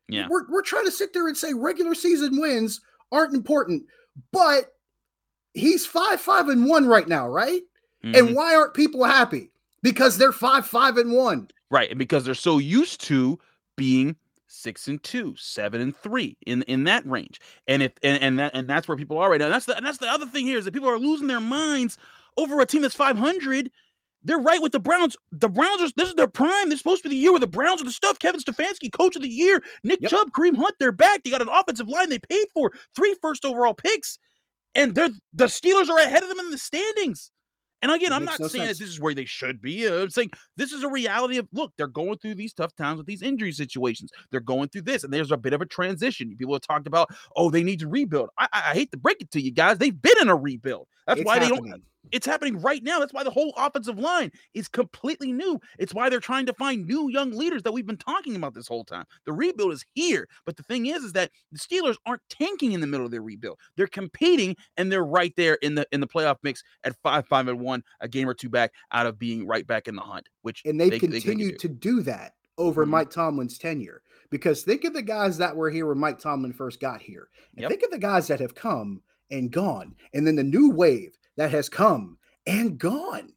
Yeah. 0.09 0.27
We're 0.29 0.49
we're 0.49 0.61
trying 0.61 0.85
to 0.85 0.91
sit 0.91 1.13
there 1.13 1.27
and 1.27 1.37
say 1.37 1.53
regular 1.53 1.95
season 1.95 2.39
wins 2.39 2.81
aren't 3.11 3.33
important, 3.35 3.83
but 4.31 4.73
he's 5.53 5.85
five 5.85 6.19
five 6.19 6.49
and 6.49 6.67
one 6.67 6.85
right 6.87 7.07
now, 7.07 7.27
right? 7.27 7.61
Mhm. 8.03 8.17
And 8.17 8.35
why 8.35 8.55
aren't 8.55 8.73
people 8.73 9.03
happy? 9.03 9.51
Because 9.81 10.17
they're 10.17 10.31
five 10.31 10.65
five 10.65 10.97
and 10.97 11.11
one. 11.13 11.47
Right, 11.71 11.89
and 11.89 11.97
because 11.99 12.25
they're 12.25 12.33
so 12.35 12.57
used 12.59 13.01
to 13.05 13.39
being 13.75 14.15
six 14.53 14.87
and 14.87 15.03
two, 15.03 15.35
seven 15.37 15.81
and 15.81 15.95
three 15.97 16.37
in 16.45 16.63
in 16.63 16.85
that 16.85 17.05
range, 17.07 17.41
and 17.67 17.83
if 17.83 17.93
and, 18.03 18.21
and 18.23 18.39
that 18.39 18.51
and 18.55 18.69
that's 18.69 18.87
where 18.87 18.97
people 18.97 19.17
are 19.17 19.31
right 19.31 19.39
now. 19.39 19.45
And 19.47 19.53
that's 19.53 19.65
the 19.65 19.77
and 19.77 19.85
that's 19.85 19.97
the 19.99 20.09
other 20.09 20.25
thing 20.27 20.45
here 20.45 20.57
is 20.59 20.65
that 20.65 20.73
people 20.73 20.89
are 20.89 20.99
losing 20.99 21.27
their 21.27 21.41
minds 21.41 21.97
over 22.37 22.59
a 22.61 22.65
team 22.65 22.83
that's 22.83 22.95
five 22.95 23.17
hundred. 23.17 23.71
They're 24.23 24.39
right 24.39 24.61
with 24.61 24.71
the 24.71 24.79
Browns. 24.79 25.17
The 25.31 25.49
Browns 25.49 25.81
are 25.81 25.89
this 25.97 26.09
is 26.09 26.15
their 26.15 26.27
prime. 26.27 26.69
They're 26.69 26.77
supposed 26.77 27.03
to 27.03 27.09
be 27.09 27.15
the 27.15 27.21
year 27.21 27.31
where 27.31 27.39
the 27.41 27.47
Browns 27.47 27.81
are 27.81 27.85
the 27.85 27.91
stuff. 27.91 28.19
Kevin 28.19 28.41
Stefanski, 28.41 28.91
coach 28.91 29.15
of 29.15 29.21
the 29.21 29.29
year. 29.29 29.61
Nick 29.83 30.01
Yep. 30.01 30.11
Chubb, 30.11 30.31
Kareem 30.31 30.57
Hunt, 30.57 30.75
they're 30.79 30.91
back. 30.93 31.23
They 31.23 31.31
got 31.31 31.41
an 31.41 31.49
offensive 31.49 31.89
line 31.89 32.09
they 32.09 32.19
paid 32.19 32.47
for, 32.53 32.71
three 32.95 33.15
first 33.21 33.45
overall 33.45 33.73
picks, 33.73 34.19
and 34.75 34.95
they're 34.95 35.09
the 35.33 35.45
Steelers 35.45 35.89
are 35.89 35.99
ahead 35.99 36.23
of 36.23 36.29
them 36.29 36.39
in 36.39 36.51
the 36.51 36.57
standings. 36.57 37.31
And 37.83 37.91
again, 37.91 38.13
It 38.13 38.15
I'm 38.15 38.23
not 38.23 38.39
no 38.39 38.47
saying 38.47 38.65
sense. 38.65 38.79
that 38.79 38.83
this 38.85 38.93
is 38.93 38.99
where 39.01 39.13
they 39.13 39.25
should 39.25 39.61
be. 39.61 39.85
I'm 39.85 40.09
saying 40.09 40.31
this 40.55 40.71
is 40.71 40.83
a 40.83 40.87
reality 40.87 41.37
of 41.37 41.49
look, 41.51 41.73
they're 41.77 41.87
going 41.87 42.17
through 42.17 42.35
these 42.35 42.53
tough 42.53 42.73
times 42.77 42.97
with 42.97 43.05
these 43.05 43.21
injury 43.21 43.51
situations. 43.51 44.09
They're 44.31 44.39
going 44.39 44.69
through 44.69 44.83
this, 44.83 45.03
and 45.03 45.13
there's 45.13 45.33
a 45.33 45.37
bit 45.37 45.51
of 45.51 45.61
a 45.61 45.65
transition. 45.65 46.33
People 46.37 46.55
have 46.55 46.61
talked 46.61 46.87
about, 46.87 47.09
oh, 47.35 47.49
they 47.49 47.61
need 47.61 47.81
to 47.81 47.89
rebuild. 47.89 48.29
I, 48.39 48.47
I, 48.53 48.73
hate 48.73 48.91
to 48.91 48.97
break 48.97 49.21
it 49.21 49.31
to 49.31 49.41
you 49.41 49.51
guys, 49.51 49.79
they've 49.79 50.01
been 50.01 50.15
in 50.21 50.29
a 50.29 50.35
rebuild. 50.35 50.87
That's 51.05 51.19
It's 51.19 51.27
why 51.27 51.39
they 51.39 51.49
don't. 51.49 51.83
It's 52.11 52.25
happening 52.25 52.61
right 52.61 52.83
now. 52.83 52.99
That's 52.99 53.13
why 53.13 53.23
the 53.23 53.31
whole 53.31 53.53
offensive 53.57 53.97
line 53.97 54.31
is 54.53 54.67
completely 54.67 55.31
new. 55.31 55.59
It's 55.79 55.93
why 55.93 56.09
they're 56.09 56.19
trying 56.19 56.45
to 56.47 56.53
find 56.53 56.85
new 56.85 57.09
young 57.09 57.31
leaders 57.31 57.63
that 57.63 57.71
we've 57.71 57.85
been 57.85 57.97
talking 57.97 58.35
about 58.35 58.53
this 58.53 58.67
whole 58.67 58.83
time. 58.83 59.05
The 59.25 59.33
rebuild 59.33 59.71
is 59.73 59.85
here, 59.95 60.27
but 60.45 60.57
the 60.57 60.63
thing 60.63 60.87
is, 60.87 61.03
is 61.03 61.13
that 61.13 61.31
the 61.51 61.59
Steelers 61.59 61.95
aren't 62.05 62.21
tanking 62.29 62.73
in 62.73 62.81
the 62.81 62.87
middle 62.87 63.05
of 63.05 63.11
their 63.11 63.21
rebuild. 63.21 63.57
They're 63.77 63.87
competing, 63.87 64.55
and 64.77 64.91
they're 64.91 65.05
right 65.05 65.33
there 65.37 65.55
in 65.55 65.75
the 65.75 65.87
in 65.91 66.01
the 66.01 66.07
playoff 66.07 66.37
mix 66.43 66.63
at 66.83 66.95
five, 67.01 67.27
five, 67.27 67.47
and 67.47 67.59
one, 67.61 67.83
a 68.01 68.07
game 68.07 68.27
or 68.27 68.33
two 68.33 68.49
back 68.49 68.73
out 68.91 69.05
of 69.05 69.17
being 69.17 69.47
right 69.47 69.65
back 69.65 69.87
in 69.87 69.95
the 69.95 70.01
hunt. 70.01 70.27
Which 70.41 70.61
And 70.65 70.79
they've 70.79 70.91
they- 70.91 70.99
they 70.99 71.19
continued 71.21 71.53
do. 71.53 71.67
to 71.67 71.69
do 71.69 72.01
that 72.01 72.33
over 72.57 72.85
Mhm. 72.85 72.89
Mike 72.89 73.09
Tomlin's 73.09 73.57
tenure. 73.57 74.01
Because 74.29 74.63
think 74.63 74.83
of 74.83 74.93
the 74.93 75.01
guys 75.01 75.37
that 75.37 75.55
were 75.55 75.69
here 75.69 75.87
when 75.87 75.97
Mike 75.99 76.19
Tomlin 76.19 76.53
first 76.53 76.79
got 76.79 77.01
here. 77.01 77.29
And 77.55 77.61
Yep. 77.61 77.69
think 77.69 77.83
of 77.83 77.91
the 77.91 77.99
guys 77.99 78.27
that 78.27 78.39
have 78.39 78.55
come 78.55 79.01
and 79.31 79.51
gone. 79.51 79.95
And 80.13 80.25
then 80.27 80.35
the 80.35 80.43
new 80.43 80.69
wave 80.71 81.15
that 81.37 81.51
has 81.51 81.69
come 81.69 82.17
and 82.45 82.77
gone. 82.77 83.33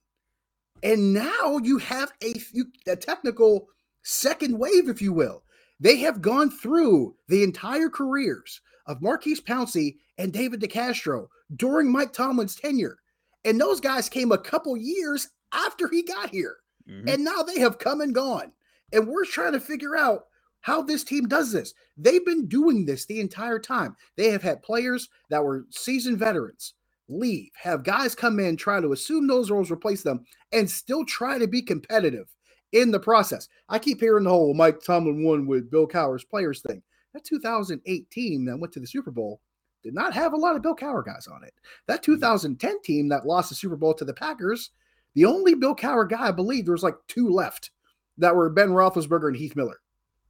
And 0.83 1.13
now 1.13 1.59
you 1.63 1.79
have 1.79 2.13
a, 2.23 2.35
you, 2.53 2.67
a 2.87 2.97
technical 2.97 3.69
second 4.03 4.59
wave, 4.59 4.89
if 4.89 5.03
you 5.03 5.13
will. 5.13 5.43
They 5.81 5.99
have 5.99 6.23
gone 6.23 6.51
through 6.51 7.17
the 7.29 7.43
entire 7.43 7.91
careers 7.91 8.61
of 8.87 9.03
Maurkice 9.03 9.41
Pouncey 9.41 9.97
and 10.19 10.33
David 10.33 10.61
DeCastro 10.61 11.29
during 11.57 11.91
Mike 11.91 12.13
Tomlin's 12.13 12.55
tenure. 12.55 12.99
And 13.45 13.61
those 13.61 13.81
guys 13.81 14.09
came 14.09 14.33
a 14.33 14.39
couple 14.39 14.77
years 14.77 15.29
after 15.53 15.89
he 15.89 16.03
got 16.03 16.31
here. 16.31 16.59
Mhm. 16.89 17.13
And 17.13 17.25
now 17.25 17.43
they 17.43 17.59
have 17.61 17.79
come 17.79 18.01
and 18.01 18.15
gone. 18.15 18.53
And 18.93 19.09
we're 19.09 19.25
trying 19.25 19.53
to 19.53 19.61
figure 19.61 19.97
out 19.97 20.27
how 20.61 20.83
this 20.83 21.05
team 21.05 21.29
does 21.29 21.53
this. 21.53 21.75
They've 21.97 22.25
been 22.25 22.49
doing 22.49 22.87
this 22.87 23.07
the 23.07 23.21
entire 23.21 23.59
time. 23.59 23.97
They 24.17 24.31
have 24.31 24.43
had 24.43 24.63
players 24.63 25.09
that 25.31 25.45
were 25.45 25.67
seasoned 25.71 26.19
veterans 26.19 26.75
leave, 27.09 27.51
have 27.55 27.83
guys 27.83 28.15
come 28.15 28.41
in, 28.41 28.57
try 28.57 28.81
to 28.81 28.93
assume 28.93 29.27
those 29.27 29.51
roles, 29.51 29.71
replace 29.71 30.03
them, 30.03 30.25
and 30.53 30.71
still 30.71 31.05
try 31.05 31.39
to 31.39 31.47
be 31.47 31.63
competitive 31.63 32.29
in 32.73 32.91
the 32.91 33.01
process. 33.01 33.49
I 33.69 33.79
keep 33.79 34.01
hearing 34.01 34.25
the 34.25 34.31
whole 34.31 34.55
Mike 34.55 34.81
Tomlin 34.83 35.25
won 35.25 35.47
with 35.47 35.71
Bill 35.71 35.87
Cowher's 35.87 36.25
players 36.25 36.61
thing. 36.61 36.83
That 37.15 37.25
2008 37.25 38.11
team 38.11 38.45
that 38.45 38.59
went 38.59 38.73
to 38.75 38.81
the 38.81 38.87
Super 38.87 39.11
Bowl 39.11 39.41
did 39.83 39.95
not 39.95 40.13
have 40.13 40.33
a 40.33 40.37
lot 40.37 40.57
of 40.57 40.63
Bill 40.63 40.75
Cowher 40.75 41.05
guys 41.05 41.27
on 41.29 41.45
it. 41.45 41.55
That 41.87 42.03
mm-hmm. 42.03 42.13
2010 42.15 42.83
team 42.83 43.09
that 43.09 43.27
lost 43.27 43.49
the 43.49 43.55
Super 43.55 43.77
Bowl 43.77 43.95
to 43.95 44.05
the 44.05 44.13
Packers, 44.13 44.71
the 45.15 45.25
only 45.25 45.55
Bill 45.55 45.75
Cowher 45.75 46.09
guy, 46.09 46.29
I 46.29 46.33
believe, 46.33 46.65
there 46.67 46.73
was 46.73 46.83
like 46.83 46.97
two 47.09 47.31
left 47.31 47.71
that 48.19 48.35
were 48.35 48.51
Ben 48.51 48.71
Roethlisberger 48.71 49.29
and 49.29 49.37
Heath 49.37 49.57
Miller. 49.57 49.81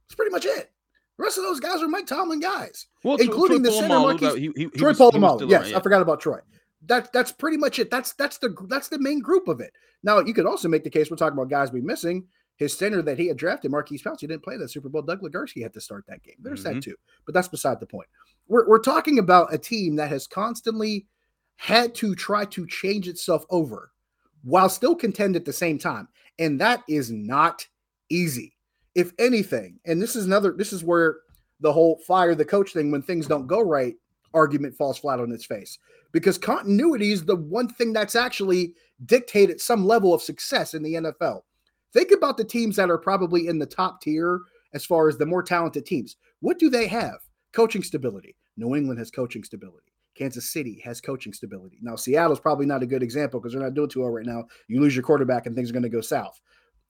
That's 0.07 0.15
pretty 0.15 0.31
much 0.31 0.45
it. 0.45 0.71
The 1.17 1.23
rest 1.23 1.37
of 1.37 1.43
those 1.43 1.59
guys 1.59 1.81
are 1.81 1.87
Mike 1.87 2.05
Tomlin 2.05 2.39
guys, 2.39 2.85
Well, 3.03 3.17
including 3.17 3.63
Troy 3.63 3.71
the 3.71 3.77
center, 3.79 3.95
Polamalu, 3.95 4.19
that- 4.19 4.37
he- 4.37 4.51
he- 4.55 4.63
he 4.63 4.69
Troy 4.69 4.89
was- 4.89 4.99
Polamalu. 4.99 5.49
Yes, 5.49 5.63
around, 5.65 5.75
I 5.75 5.79
forgot 5.81 6.01
about 6.03 6.19
Troy. 6.19 6.39
That 6.87 7.11
that's 7.13 7.31
pretty 7.31 7.57
much 7.57 7.79
it. 7.79 7.91
That's 7.91 8.13
that's 8.13 8.37
the 8.37 8.55
that's 8.69 8.87
the 8.89 8.99
main 8.99 9.19
group 9.19 9.47
of 9.47 9.59
it. 9.61 9.73
Now 10.03 10.19
you 10.19 10.33
could 10.33 10.45
also 10.45 10.67
make 10.67 10.83
the 10.83 10.89
case 10.89 11.09
we're 11.11 11.17
talking 11.17 11.37
about 11.37 11.49
guys 11.49 11.71
we 11.71 11.81
missing. 11.81 12.25
His 12.55 12.75
center 12.75 13.03
that 13.03 13.19
he 13.19 13.27
had 13.27 13.37
drafted, 13.37 13.69
Maurkice 13.69 14.01
Pouncey, 14.01 14.21
didn't 14.21 14.43
play 14.43 14.57
that 14.57 14.69
Super 14.69 14.89
Bowl. 14.89 15.03
Doug 15.03 15.21
Legursky 15.21 15.61
had 15.61 15.73
to 15.73 15.81
start 15.81 16.05
that 16.07 16.23
game. 16.23 16.37
There's 16.39 16.61
Mhm. 16.61 16.73
that 16.75 16.81
too, 16.81 16.95
but 17.25 17.33
that's 17.33 17.47
beside 17.47 17.79
the 17.79 17.85
point. 17.85 18.07
We're 18.47 18.67
we're 18.67 18.79
talking 18.79 19.19
about 19.19 19.53
a 19.53 19.57
team 19.57 19.95
that 19.97 20.09
has 20.09 20.25
constantly 20.27 21.05
had 21.57 21.93
to 21.95 22.15
try 22.15 22.45
to 22.45 22.65
change 22.67 23.07
itself 23.07 23.45
over 23.49 23.91
while 24.43 24.69
still 24.69 24.95
contend 24.95 25.35
at 25.35 25.45
the 25.45 25.53
same 25.53 25.77
time, 25.77 26.07
and 26.39 26.59
that 26.61 26.83
is 26.87 27.11
not 27.11 27.67
easy. 28.09 28.55
If 28.95 29.13
anything, 29.19 29.79
and 29.85 30.01
this 30.01 30.15
is 30.15 30.25
another, 30.25 30.51
this 30.53 30.73
is 30.73 30.83
where 30.83 31.17
the 31.59 31.73
whole 31.73 31.97
fire 32.07 32.33
the 32.35 32.45
coach 32.45 32.73
thing 32.73 32.91
when 32.91 33.01
things 33.01 33.27
don't 33.27 33.47
go 33.47 33.61
right 33.61 33.95
argument 34.33 34.75
falls 34.75 34.97
flat 34.99 35.19
on 35.19 35.31
its 35.31 35.45
face 35.45 35.79
because 36.11 36.37
continuity 36.37 37.11
is 37.11 37.25
the 37.25 37.35
one 37.35 37.67
thing 37.67 37.93
that's 37.93 38.15
actually 38.15 38.73
dictated 39.05 39.61
some 39.61 39.85
level 39.85 40.13
of 40.13 40.21
success 40.21 40.73
in 40.73 40.83
the 40.83 40.95
NFL. 40.95 41.41
Think 41.93 42.11
about 42.11 42.37
the 42.37 42.43
teams 42.43 42.75
that 42.75 42.89
are 42.89 42.97
probably 42.97 43.47
in 43.47 43.59
the 43.59 43.65
top 43.65 44.01
tier 44.01 44.41
as 44.73 44.85
far 44.85 45.07
as 45.07 45.17
the 45.17 45.25
more 45.25 45.43
talented 45.43 45.85
teams. 45.85 46.17
What 46.41 46.59
do 46.59 46.69
they 46.69 46.87
have? 46.87 47.17
Coaching 47.53 47.83
stability. 47.83 48.35
New 48.57 48.75
England 48.75 48.99
has 48.99 49.11
coaching 49.11 49.43
stability. 49.43 49.93
Kansas 50.15 50.51
City 50.51 50.81
has 50.83 50.99
coaching 50.99 51.31
stability. 51.31 51.77
Now, 51.81 51.95
Seattle's 51.95 52.39
probably 52.39 52.65
not 52.65 52.83
a 52.83 52.87
good 52.87 53.03
example 53.03 53.39
because 53.39 53.53
they're 53.53 53.61
not 53.61 53.75
doing 53.75 53.89
too 53.89 54.01
well 54.01 54.09
right 54.09 54.25
now. 54.25 54.45
You 54.67 54.81
lose 54.81 54.95
your 54.95 55.03
quarterback 55.03 55.45
and 55.45 55.55
things 55.55 55.69
are 55.69 55.73
going 55.73 55.83
to 55.83 55.89
go 55.89 56.01
south, 56.01 56.41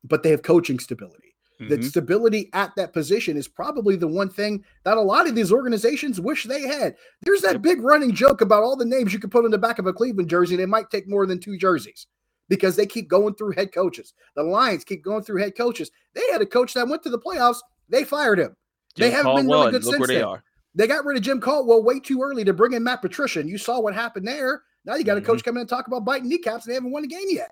but 0.04 0.24
they 0.24 0.32
have 0.32 0.44
coaching 0.44 0.80
stability 0.80 1.36
the 1.60 1.78
Mhm. 1.78 1.84
stability 1.86 2.50
at 2.54 2.72
that 2.76 2.94
position 2.94 3.36
is 3.36 3.48
probably 3.48 3.96
the 3.96 4.08
one 4.08 4.30
thing 4.30 4.64
that 4.84 4.98
a 4.98 5.02
lot 5.02 5.28
of 5.28 5.34
these 5.36 5.52
organizations 5.52 6.22
wish 6.22 6.44
they 6.46 6.62
had. 6.62 6.96
There's 7.24 7.42
that 7.42 7.54
Yep. 7.54 7.62
big 7.64 7.82
running 7.82 8.14
joke 8.14 8.42
about 8.42 8.64
all 8.64 8.76
the 8.76 8.86
names 8.86 9.12
you 9.14 9.20
could 9.20 9.32
put 9.32 9.44
on 9.46 9.52
the 9.52 9.58
back 9.58 9.80
of 9.80 9.88
a 9.88 9.94
Cleveland 9.94 10.30
jersey. 10.30 10.56
They 10.56 10.66
might 10.68 10.90
take 10.92 11.08
more 11.08 11.26
than 11.26 11.40
two 11.40 11.58
jerseys 11.58 12.06
because 12.48 12.76
they 12.76 12.86
keep 12.86 13.08
going 13.10 13.34
through 13.36 13.52
head 13.54 13.74
coaches. 13.74 14.14
The 14.36 14.44
Lions 14.44 14.84
keep 14.84 15.04
going 15.04 15.24
through 15.24 15.42
head 15.42 15.58
coaches. 15.58 15.90
They 16.14 16.22
had 16.32 16.42
a 16.42 16.46
coach 16.46 16.74
that 16.76 16.88
went 16.88 17.02
to 17.04 17.10
the 17.10 17.20
playoffs. 17.20 17.60
They 17.90 18.04
fired 18.04 18.40
him. 18.40 18.56
they 18.96 19.12
haven't 19.12 19.36
been 19.36 19.48
really 19.48 19.72
good 19.72 19.84
since 19.84 20.08
they 20.08 20.16
then. 20.16 20.24
are. 20.24 20.44
They 20.74 20.88
got 20.88 21.06
rid 21.06 21.18
of 21.18 21.24
Jim 21.24 21.40
Caldwell 21.40 21.84
way 21.84 22.00
too 22.00 22.22
early 22.24 22.44
to 22.46 22.54
bring 22.54 22.74
in 22.74 22.84
Matt 22.84 23.02
Patricia. 23.02 23.40
And 23.40 23.50
you 23.50 23.58
saw 23.60 23.80
what 23.80 23.94
happened 23.94 24.28
there. 24.28 24.64
Now 24.86 24.96
you 24.96 25.04
got 25.04 25.18
a 25.18 25.22
Mhm. 25.22 25.26
coach 25.26 25.44
coming 25.44 25.58
in 25.58 25.62
and 25.62 25.70
talk 25.70 25.86
about 25.88 26.04
biting 26.06 26.28
kneecaps 26.30 26.66
and 26.66 26.72
they 26.72 26.76
haven't 26.76 26.92
won 26.92 27.04
a 27.04 27.08
game 27.08 27.28
yet. 27.30 27.52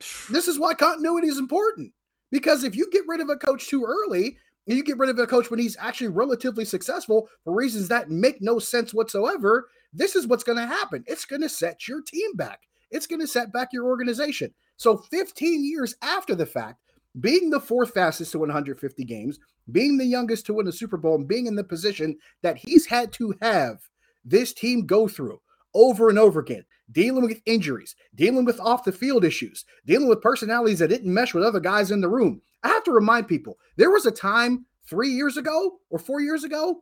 This 0.30 0.46
is 0.48 0.58
why 0.58 0.74
continuity 0.74 1.28
is 1.28 1.38
important. 1.38 1.92
Because 2.30 2.64
if 2.64 2.74
you 2.76 2.90
get 2.90 3.04
rid 3.06 3.20
of 3.20 3.28
a 3.28 3.36
coach 3.36 3.68
too 3.68 3.84
early, 3.84 4.38
you 4.66 4.82
get 4.82 4.98
rid 4.98 5.10
of 5.10 5.18
a 5.18 5.26
coach 5.26 5.50
when 5.50 5.60
he's 5.60 5.76
actually 5.78 6.08
relatively 6.08 6.64
successful 6.64 7.28
for 7.44 7.52
reasons 7.54 7.88
that 7.88 8.10
make 8.10 8.40
no 8.40 8.58
sense 8.58 8.94
whatsoever, 8.94 9.68
this 9.92 10.16
is 10.16 10.26
what's 10.26 10.44
going 10.44 10.58
to 10.58 10.66
happen. 10.66 11.04
It's 11.06 11.24
going 11.24 11.42
to 11.42 11.48
set 11.48 11.86
your 11.86 12.02
team 12.02 12.34
back. 12.34 12.62
It's 12.90 13.06
going 13.06 13.20
to 13.20 13.26
set 13.26 13.52
back 13.52 13.68
your 13.72 13.84
organization. 13.84 14.52
So 14.76 14.96
15 14.96 15.64
years 15.64 15.94
after 16.02 16.34
the 16.34 16.46
fact, 16.46 16.80
being 17.20 17.50
the 17.50 17.60
fourth 17.60 17.92
fastest 17.94 18.32
to 18.32 18.38
150 18.38 19.04
games, 19.04 19.38
being 19.70 19.96
the 19.96 20.04
youngest 20.04 20.46
to 20.46 20.54
win 20.54 20.66
a 20.66 20.72
Super 20.72 20.96
Bowl, 20.96 21.14
and 21.14 21.28
being 21.28 21.46
in 21.46 21.54
the 21.54 21.64
position 21.64 22.16
that 22.42 22.56
he's 22.56 22.86
had 22.86 23.12
to 23.12 23.34
have 23.40 23.78
this 24.24 24.52
team 24.52 24.86
go 24.86 25.06
through 25.06 25.40
over 25.74 26.08
and 26.08 26.18
over 26.18 26.40
again, 26.40 26.64
dealing 26.92 27.24
with 27.24 27.40
injuries, 27.46 27.94
dealing 28.14 28.44
with 28.44 28.60
off 28.60 28.84
the 28.84 28.92
field 28.92 29.24
issues, 29.24 29.64
dealing 29.86 30.08
with 30.08 30.20
personalities 30.20 30.78
that 30.78 30.88
didn't 30.88 31.12
mesh 31.12 31.34
with 31.34 31.44
other 31.44 31.60
guys 31.60 31.90
in 31.90 32.00
the 32.00 32.08
room. 32.08 32.40
I 32.62 32.68
have 32.68 32.84
to 32.84 32.92
remind 32.92 33.28
people 33.28 33.58
there 33.76 33.90
was 33.90 34.06
a 34.06 34.10
time 34.10 34.66
three 34.88 35.10
years 35.10 35.36
ago 35.36 35.78
or 35.90 35.98
four 35.98 36.20
years 36.20 36.44
ago 36.44 36.80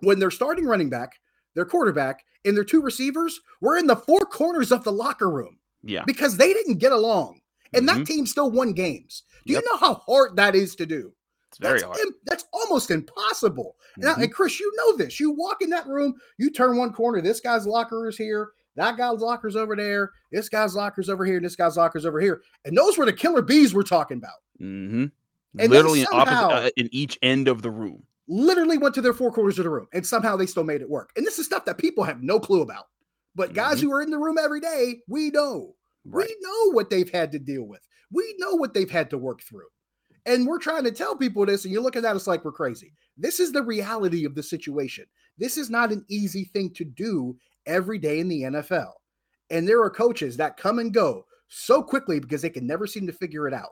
when 0.00 0.18
their 0.18 0.30
starting 0.30 0.66
running 0.66 0.90
back, 0.90 1.12
their 1.54 1.64
quarterback, 1.64 2.24
and 2.44 2.56
their 2.56 2.64
two 2.64 2.80
receivers 2.80 3.40
were 3.60 3.76
in 3.76 3.86
the 3.86 3.96
four 3.96 4.20
corners 4.20 4.72
of 4.72 4.84
the 4.84 4.92
locker 4.92 5.30
room 5.30 5.58
Yeah. 5.82 6.04
because 6.06 6.36
they 6.36 6.52
didn't 6.52 6.78
get 6.78 6.92
along. 6.92 7.40
And 7.72 7.88
Mhm. 7.88 7.98
that 7.98 8.06
team 8.06 8.26
still 8.26 8.50
won 8.50 8.72
games. 8.72 9.22
Do 9.46 9.52
Yep. 9.52 9.62
you 9.62 9.70
know 9.70 9.76
how 9.76 9.94
hard 9.94 10.36
that 10.36 10.54
is 10.56 10.74
to 10.76 10.86
do? 10.86 11.12
It's 11.50 11.58
very 11.58 11.80
that's, 11.80 11.84
hard. 11.84 11.98
im- 11.98 12.14
that's 12.24 12.44
almost 12.52 12.90
impossible. 12.90 13.76
Now, 13.98 14.14
Mhm. 14.14 14.22
and 14.24 14.32
Chris, 14.32 14.60
you 14.60 14.72
know 14.76 14.96
this. 14.96 15.18
You 15.18 15.30
walk 15.32 15.62
in 15.62 15.70
that 15.70 15.86
room, 15.86 16.14
you 16.38 16.50
turn 16.50 16.76
one 16.76 16.92
corner, 16.92 17.20
this 17.20 17.40
guy's 17.40 17.66
locker 17.66 18.08
is 18.08 18.16
here, 18.16 18.50
that 18.76 18.96
guy's 18.96 19.18
locker's 19.20 19.56
over 19.56 19.74
there, 19.74 20.12
this 20.30 20.48
guy's 20.48 20.76
locker's 20.76 21.08
over 21.08 21.24
here, 21.24 21.36
and 21.36 21.44
this 21.44 21.56
guy's 21.56 21.76
locker's 21.76 22.06
over 22.06 22.20
here. 22.20 22.42
And 22.64 22.76
those 22.78 22.96
were 22.96 23.04
the 23.04 23.12
killer 23.12 23.42
bees 23.42 23.74
we're 23.74 23.82
talking 23.82 24.18
about. 24.18 24.38
Mm-hmm. 24.60 25.06
they 25.54 25.66
Literally 25.66 26.02
in 26.02 26.06
opposite 26.12 26.36
somehow- 26.38 26.50
uh, 26.50 26.70
in 26.76 26.88
each 26.92 27.18
end 27.22 27.48
of 27.48 27.62
the 27.62 27.70
room. 27.72 28.04
Literally 28.28 28.78
went 28.78 28.94
to 28.94 29.00
their 29.00 29.12
four 29.12 29.32
quarters 29.32 29.58
of 29.58 29.64
the 29.64 29.70
room, 29.70 29.88
and 29.92 30.06
somehow 30.06 30.36
they 30.36 30.46
still 30.46 30.62
made 30.62 30.80
it 30.82 30.88
work. 30.88 31.10
And 31.16 31.26
this 31.26 31.40
is 31.40 31.46
stuff 31.46 31.64
that 31.64 31.78
people 31.78 32.04
have 32.04 32.22
no 32.22 32.38
clue 32.38 32.62
about. 32.62 32.86
But 33.34 33.52
guys 33.54 33.78
Mhm. 33.78 33.82
who 33.82 33.92
are 33.92 34.02
in 34.02 34.10
the 34.10 34.18
room 34.18 34.38
every 34.38 34.60
day, 34.60 35.02
we 35.08 35.30
know. 35.30 35.74
Right. 36.04 36.28
We 36.28 36.36
know 36.40 36.70
what 36.72 36.88
they've 36.90 37.10
had 37.10 37.32
to 37.32 37.40
deal 37.40 37.64
with. 37.64 37.80
We 38.12 38.36
know 38.38 38.54
what 38.54 38.72
they've 38.74 38.90
had 38.90 39.10
to 39.10 39.18
work 39.18 39.42
through. 39.42 39.66
And 40.26 40.46
we're 40.46 40.58
trying 40.58 40.84
to 40.84 40.90
tell 40.90 41.16
people 41.16 41.46
this, 41.46 41.64
and 41.64 41.72
you're 41.72 41.82
looking 41.82 42.04
at 42.04 42.16
us 42.16 42.26
like 42.26 42.44
we're 42.44 42.52
crazy. 42.52 42.92
This 43.16 43.40
is 43.40 43.52
the 43.52 43.62
reality 43.62 44.24
of 44.24 44.34
the 44.34 44.42
situation. 44.42 45.06
This 45.38 45.56
is 45.56 45.70
not 45.70 45.92
an 45.92 46.04
easy 46.08 46.44
thing 46.44 46.70
to 46.74 46.84
do 46.84 47.36
every 47.66 47.98
day 47.98 48.20
in 48.20 48.28
the 48.28 48.42
NFL. 48.42 48.92
And 49.50 49.66
there 49.66 49.82
are 49.82 49.90
coaches 49.90 50.36
that 50.36 50.56
come 50.56 50.78
and 50.78 50.92
go 50.92 51.24
so 51.48 51.82
quickly 51.82 52.20
because 52.20 52.42
they 52.42 52.50
can 52.50 52.66
never 52.66 52.86
seem 52.86 53.06
to 53.06 53.12
figure 53.12 53.48
it 53.48 53.54
out. 53.54 53.70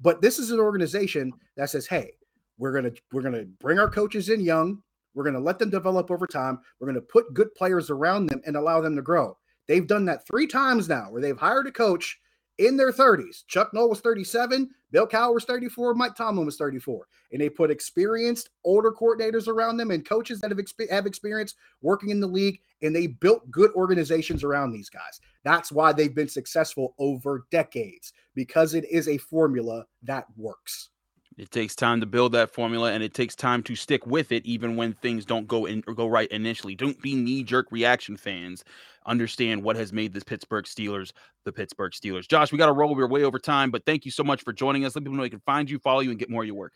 But 0.00 0.20
this 0.20 0.38
is 0.38 0.50
an 0.50 0.60
organization 0.60 1.32
that 1.56 1.70
says, 1.70 1.86
hey, 1.86 2.12
we're 2.58 2.72
gonna 2.72 2.92
we're 3.12 3.22
gonna 3.22 3.44
bring 3.60 3.78
our 3.78 3.90
coaches 3.90 4.28
in 4.28 4.40
young. 4.40 4.82
We're 5.14 5.24
gonna 5.24 5.40
let 5.40 5.58
them 5.58 5.70
develop 5.70 6.10
over 6.10 6.26
time. 6.26 6.60
We're 6.78 6.86
gonna 6.86 7.00
put 7.00 7.34
good 7.34 7.54
players 7.54 7.90
around 7.90 8.26
them 8.26 8.40
and 8.46 8.56
allow 8.56 8.80
them 8.80 8.96
to 8.96 9.02
grow. 9.02 9.36
They've 9.68 9.86
done 9.86 10.04
that 10.06 10.26
three 10.26 10.46
times 10.46 10.88
now, 10.88 11.10
where 11.10 11.22
they've 11.22 11.38
hired 11.38 11.66
a 11.66 11.72
coach 11.72 12.18
in 12.62 12.76
their 12.76 12.92
30s. 12.92 13.44
Chuck 13.48 13.74
Noll 13.74 13.90
was 13.90 14.00
37, 14.00 14.70
Bill 14.92 15.06
Cowher 15.06 15.34
was 15.34 15.44
34, 15.44 15.94
Mike 15.94 16.14
Tomlin 16.14 16.46
was 16.46 16.56
34. 16.56 17.06
And 17.32 17.40
they 17.40 17.48
put 17.48 17.70
experienced 17.70 18.50
older 18.64 18.92
coordinators 18.92 19.48
around 19.48 19.78
them 19.78 19.90
and 19.90 20.06
coaches 20.06 20.40
that 20.40 20.50
have, 20.50 20.58
exp- 20.58 20.90
have 20.90 21.06
experience 21.06 21.54
working 21.80 22.10
in 22.10 22.20
the 22.20 22.26
league, 22.26 22.60
and 22.82 22.94
they 22.94 23.06
built 23.06 23.50
good 23.50 23.72
organizations 23.72 24.44
around 24.44 24.72
these 24.72 24.90
guys. 24.90 25.20
That's 25.44 25.72
why 25.72 25.92
they've 25.92 26.14
been 26.14 26.28
successful 26.28 26.94
over 26.98 27.46
decades 27.50 28.12
because 28.34 28.74
it 28.74 28.84
is 28.90 29.08
a 29.08 29.18
formula 29.18 29.86
that 30.02 30.26
works. 30.36 30.90
It 31.38 31.50
takes 31.50 31.74
time 31.74 32.00
to 32.00 32.06
build 32.06 32.32
that 32.32 32.50
formula, 32.50 32.92
and 32.92 33.02
it 33.02 33.14
takes 33.14 33.34
time 33.34 33.62
to 33.64 33.74
stick 33.74 34.06
with 34.06 34.32
it, 34.32 34.44
even 34.44 34.76
when 34.76 34.92
things 34.94 35.24
don't 35.24 35.48
go 35.48 35.66
in 35.66 35.82
or 35.86 35.94
go 35.94 36.06
right 36.06 36.30
initially. 36.30 36.74
Don't 36.74 37.00
be 37.00 37.14
knee 37.14 37.42
jerk 37.42 37.66
reaction 37.70 38.16
fans. 38.16 38.64
Understand 39.06 39.62
what 39.62 39.76
has 39.76 39.92
made 39.92 40.12
the 40.12 40.20
Pittsburgh 40.20 40.64
Steelers 40.64 41.12
the 41.44 41.52
Pittsburgh 41.52 41.92
Steelers. 41.92 42.28
Josh, 42.28 42.52
we 42.52 42.58
got 42.58 42.66
to 42.66 42.72
roll. 42.72 42.94
We're 42.94 43.08
way 43.08 43.24
over 43.24 43.38
time, 43.38 43.70
but 43.70 43.84
thank 43.84 44.04
you 44.04 44.10
so 44.10 44.22
much 44.22 44.42
for 44.42 44.52
joining 44.52 44.84
us. 44.84 44.94
Let 44.94 45.04
people 45.04 45.16
know 45.16 45.22
they 45.22 45.30
can 45.30 45.40
find 45.40 45.68
you, 45.68 45.78
follow 45.78 46.00
you, 46.00 46.10
and 46.10 46.18
get 46.18 46.30
more 46.30 46.42
of 46.42 46.46
your 46.46 46.56
work. 46.56 46.72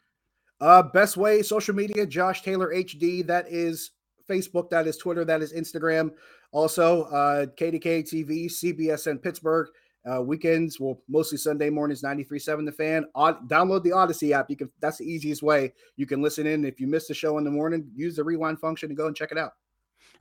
Uh, 0.61 0.83
best 0.83 1.17
way 1.17 1.43
social 1.43 1.75
media, 1.75 2.07
Josh 2.07 2.43
Taylor 2.43 2.73
HD. 2.75 3.27
That 3.27 3.47
is 3.49 3.91
Facebook. 4.29 4.71
That 4.71 4.87
is 4.87 4.97
Twitter. 4.97 5.25
That 5.25 5.43
is 5.43 5.53
Instagram. 5.53 6.11
Also, 6.53 7.05
uh, 7.05 7.47
KDKA 7.47 8.03
TV, 8.05 8.47
CBSN 8.47 9.23
Pittsburgh. 9.23 9.69
Uh, 10.09 10.23
weekends, 10.23 10.79
well, 10.79 11.01
mostly 11.09 11.37
Sunday 11.37 11.69
mornings, 11.69 12.03
93.7 12.03 12.65
The 12.65 12.73
Fan. 12.73 13.07
Odd, 13.15 13.49
download 13.49 13.83
the 13.83 13.91
Audacy 13.91 14.31
app. 14.31 14.49
You 14.49 14.57
can. 14.57 14.71
That's 14.81 14.99
the 14.99 15.05
easiest 15.05 15.43
way 15.43 15.73
you 15.97 16.07
can 16.07 16.23
listen 16.23 16.47
in. 16.47 16.65
If 16.65 16.79
you 16.79 16.87
miss 16.87 17.09
the 17.09 17.15
show 17.15 17.39
in 17.39 17.45
the 17.45 17.51
morning, 17.51 17.91
use 17.95 18.17
the 18.17 18.25
rewind 18.25 18.61
function 18.61 18.91
and 18.91 18.97
go 18.97 19.09
and 19.09 19.17
check 19.17 19.33
it 19.33 19.39
out. 19.39 19.53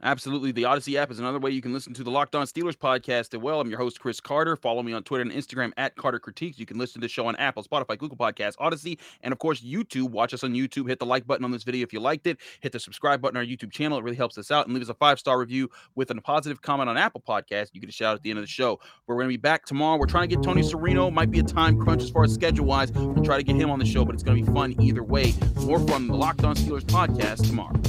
Absolutely. 0.05 0.51
The 0.51 0.63
Audacy 0.63 0.97
app 0.97 1.09
is 1.09 1.17
another 1.17 1.39
way 1.39 1.49
you 1.49 1.63
can 1.63 1.73
listen 1.73 1.91
to 1.95 2.03
the 2.03 2.11
Locked 2.11 2.35
On 2.35 2.45
Steelers 2.45 2.77
podcast 2.77 3.33
as 3.33 3.39
well. 3.39 3.59
I'm 3.59 3.71
your 3.71 3.79
host, 3.79 3.99
Chris 3.99 4.19
Carter. 4.19 4.55
Follow 4.55 4.83
me 4.83 4.93
on 4.93 5.01
Twitter 5.01 5.23
and 5.23 5.31
Instagram 5.31 5.71
at 5.77 5.95
Carter 5.95 6.19
Critiques. 6.19 6.59
You 6.59 6.67
can 6.67 6.77
listen 6.77 7.01
to 7.01 7.05
the 7.05 7.09
show 7.09 7.25
on 7.25 7.35
Apple, 7.37 7.63
Spotify, 7.63 7.97
Google 7.97 8.15
Podcasts, 8.15 8.55
Audacy, 8.57 8.99
and 9.23 9.31
of 9.31 9.39
course, 9.39 9.61
YouTube. 9.61 10.11
Watch 10.11 10.35
us 10.35 10.43
on 10.43 10.53
YouTube. 10.53 10.87
Hit 10.87 10.99
the 10.99 11.07
like 11.07 11.25
button 11.25 11.43
on 11.43 11.49
this 11.49 11.63
video 11.63 11.81
if 11.81 11.91
you 11.91 11.99
liked 11.99 12.27
it. 12.27 12.37
Hit 12.59 12.71
the 12.71 12.79
subscribe 12.79 13.19
button 13.19 13.35
on 13.35 13.43
our 13.43 13.47
YouTube 13.47 13.71
channel. 13.71 13.97
It 13.97 14.03
really 14.03 14.15
helps 14.15 14.37
us 14.37 14.51
out. 14.51 14.67
And 14.67 14.75
leave 14.75 14.83
us 14.83 14.89
a 14.89 14.93
five 14.93 15.17
star 15.17 15.39
review 15.39 15.71
with 15.95 16.11
a 16.11 16.21
positive 16.21 16.61
comment 16.61 16.87
on 16.87 16.97
Apple 16.97 17.23
Podcast. 17.27 17.71
You 17.73 17.81
get 17.81 17.89
a 17.89 17.91
shout 17.91 18.11
out 18.11 18.15
at 18.17 18.21
the 18.21 18.29
end 18.29 18.37
of 18.37 18.43
the 18.43 18.47
show. 18.47 18.79
We're 19.07 19.15
going 19.15 19.25
to 19.25 19.33
be 19.33 19.37
back 19.37 19.65
tomorrow. 19.65 19.97
We're 19.97 20.05
trying 20.05 20.29
to 20.29 20.35
get 20.35 20.43
Tony 20.43 20.61
Serino. 20.61 21.11
Might 21.11 21.31
be 21.31 21.39
a 21.39 21.43
time 21.43 21.79
crunch 21.79 22.03
as 22.03 22.11
far 22.11 22.25
as 22.25 22.31
schedule 22.31 22.67
wise. 22.67 22.91
We'll 22.91 23.25
try 23.25 23.37
to 23.37 23.43
get 23.43 23.55
him 23.55 23.71
on 23.71 23.79
the 23.79 23.87
show, 23.87 24.05
but 24.05 24.13
it's 24.13 24.23
going 24.23 24.37
to 24.37 24.51
be 24.51 24.55
fun 24.55 24.79
either 24.79 25.01
way. 25.01 25.33
More 25.61 25.79
from 25.79 26.05
the 26.09 26.15
Locked 26.15 26.43
On 26.43 26.55
Steelers 26.55 26.83
podcast 26.83 27.47
tomorrow. 27.47 27.81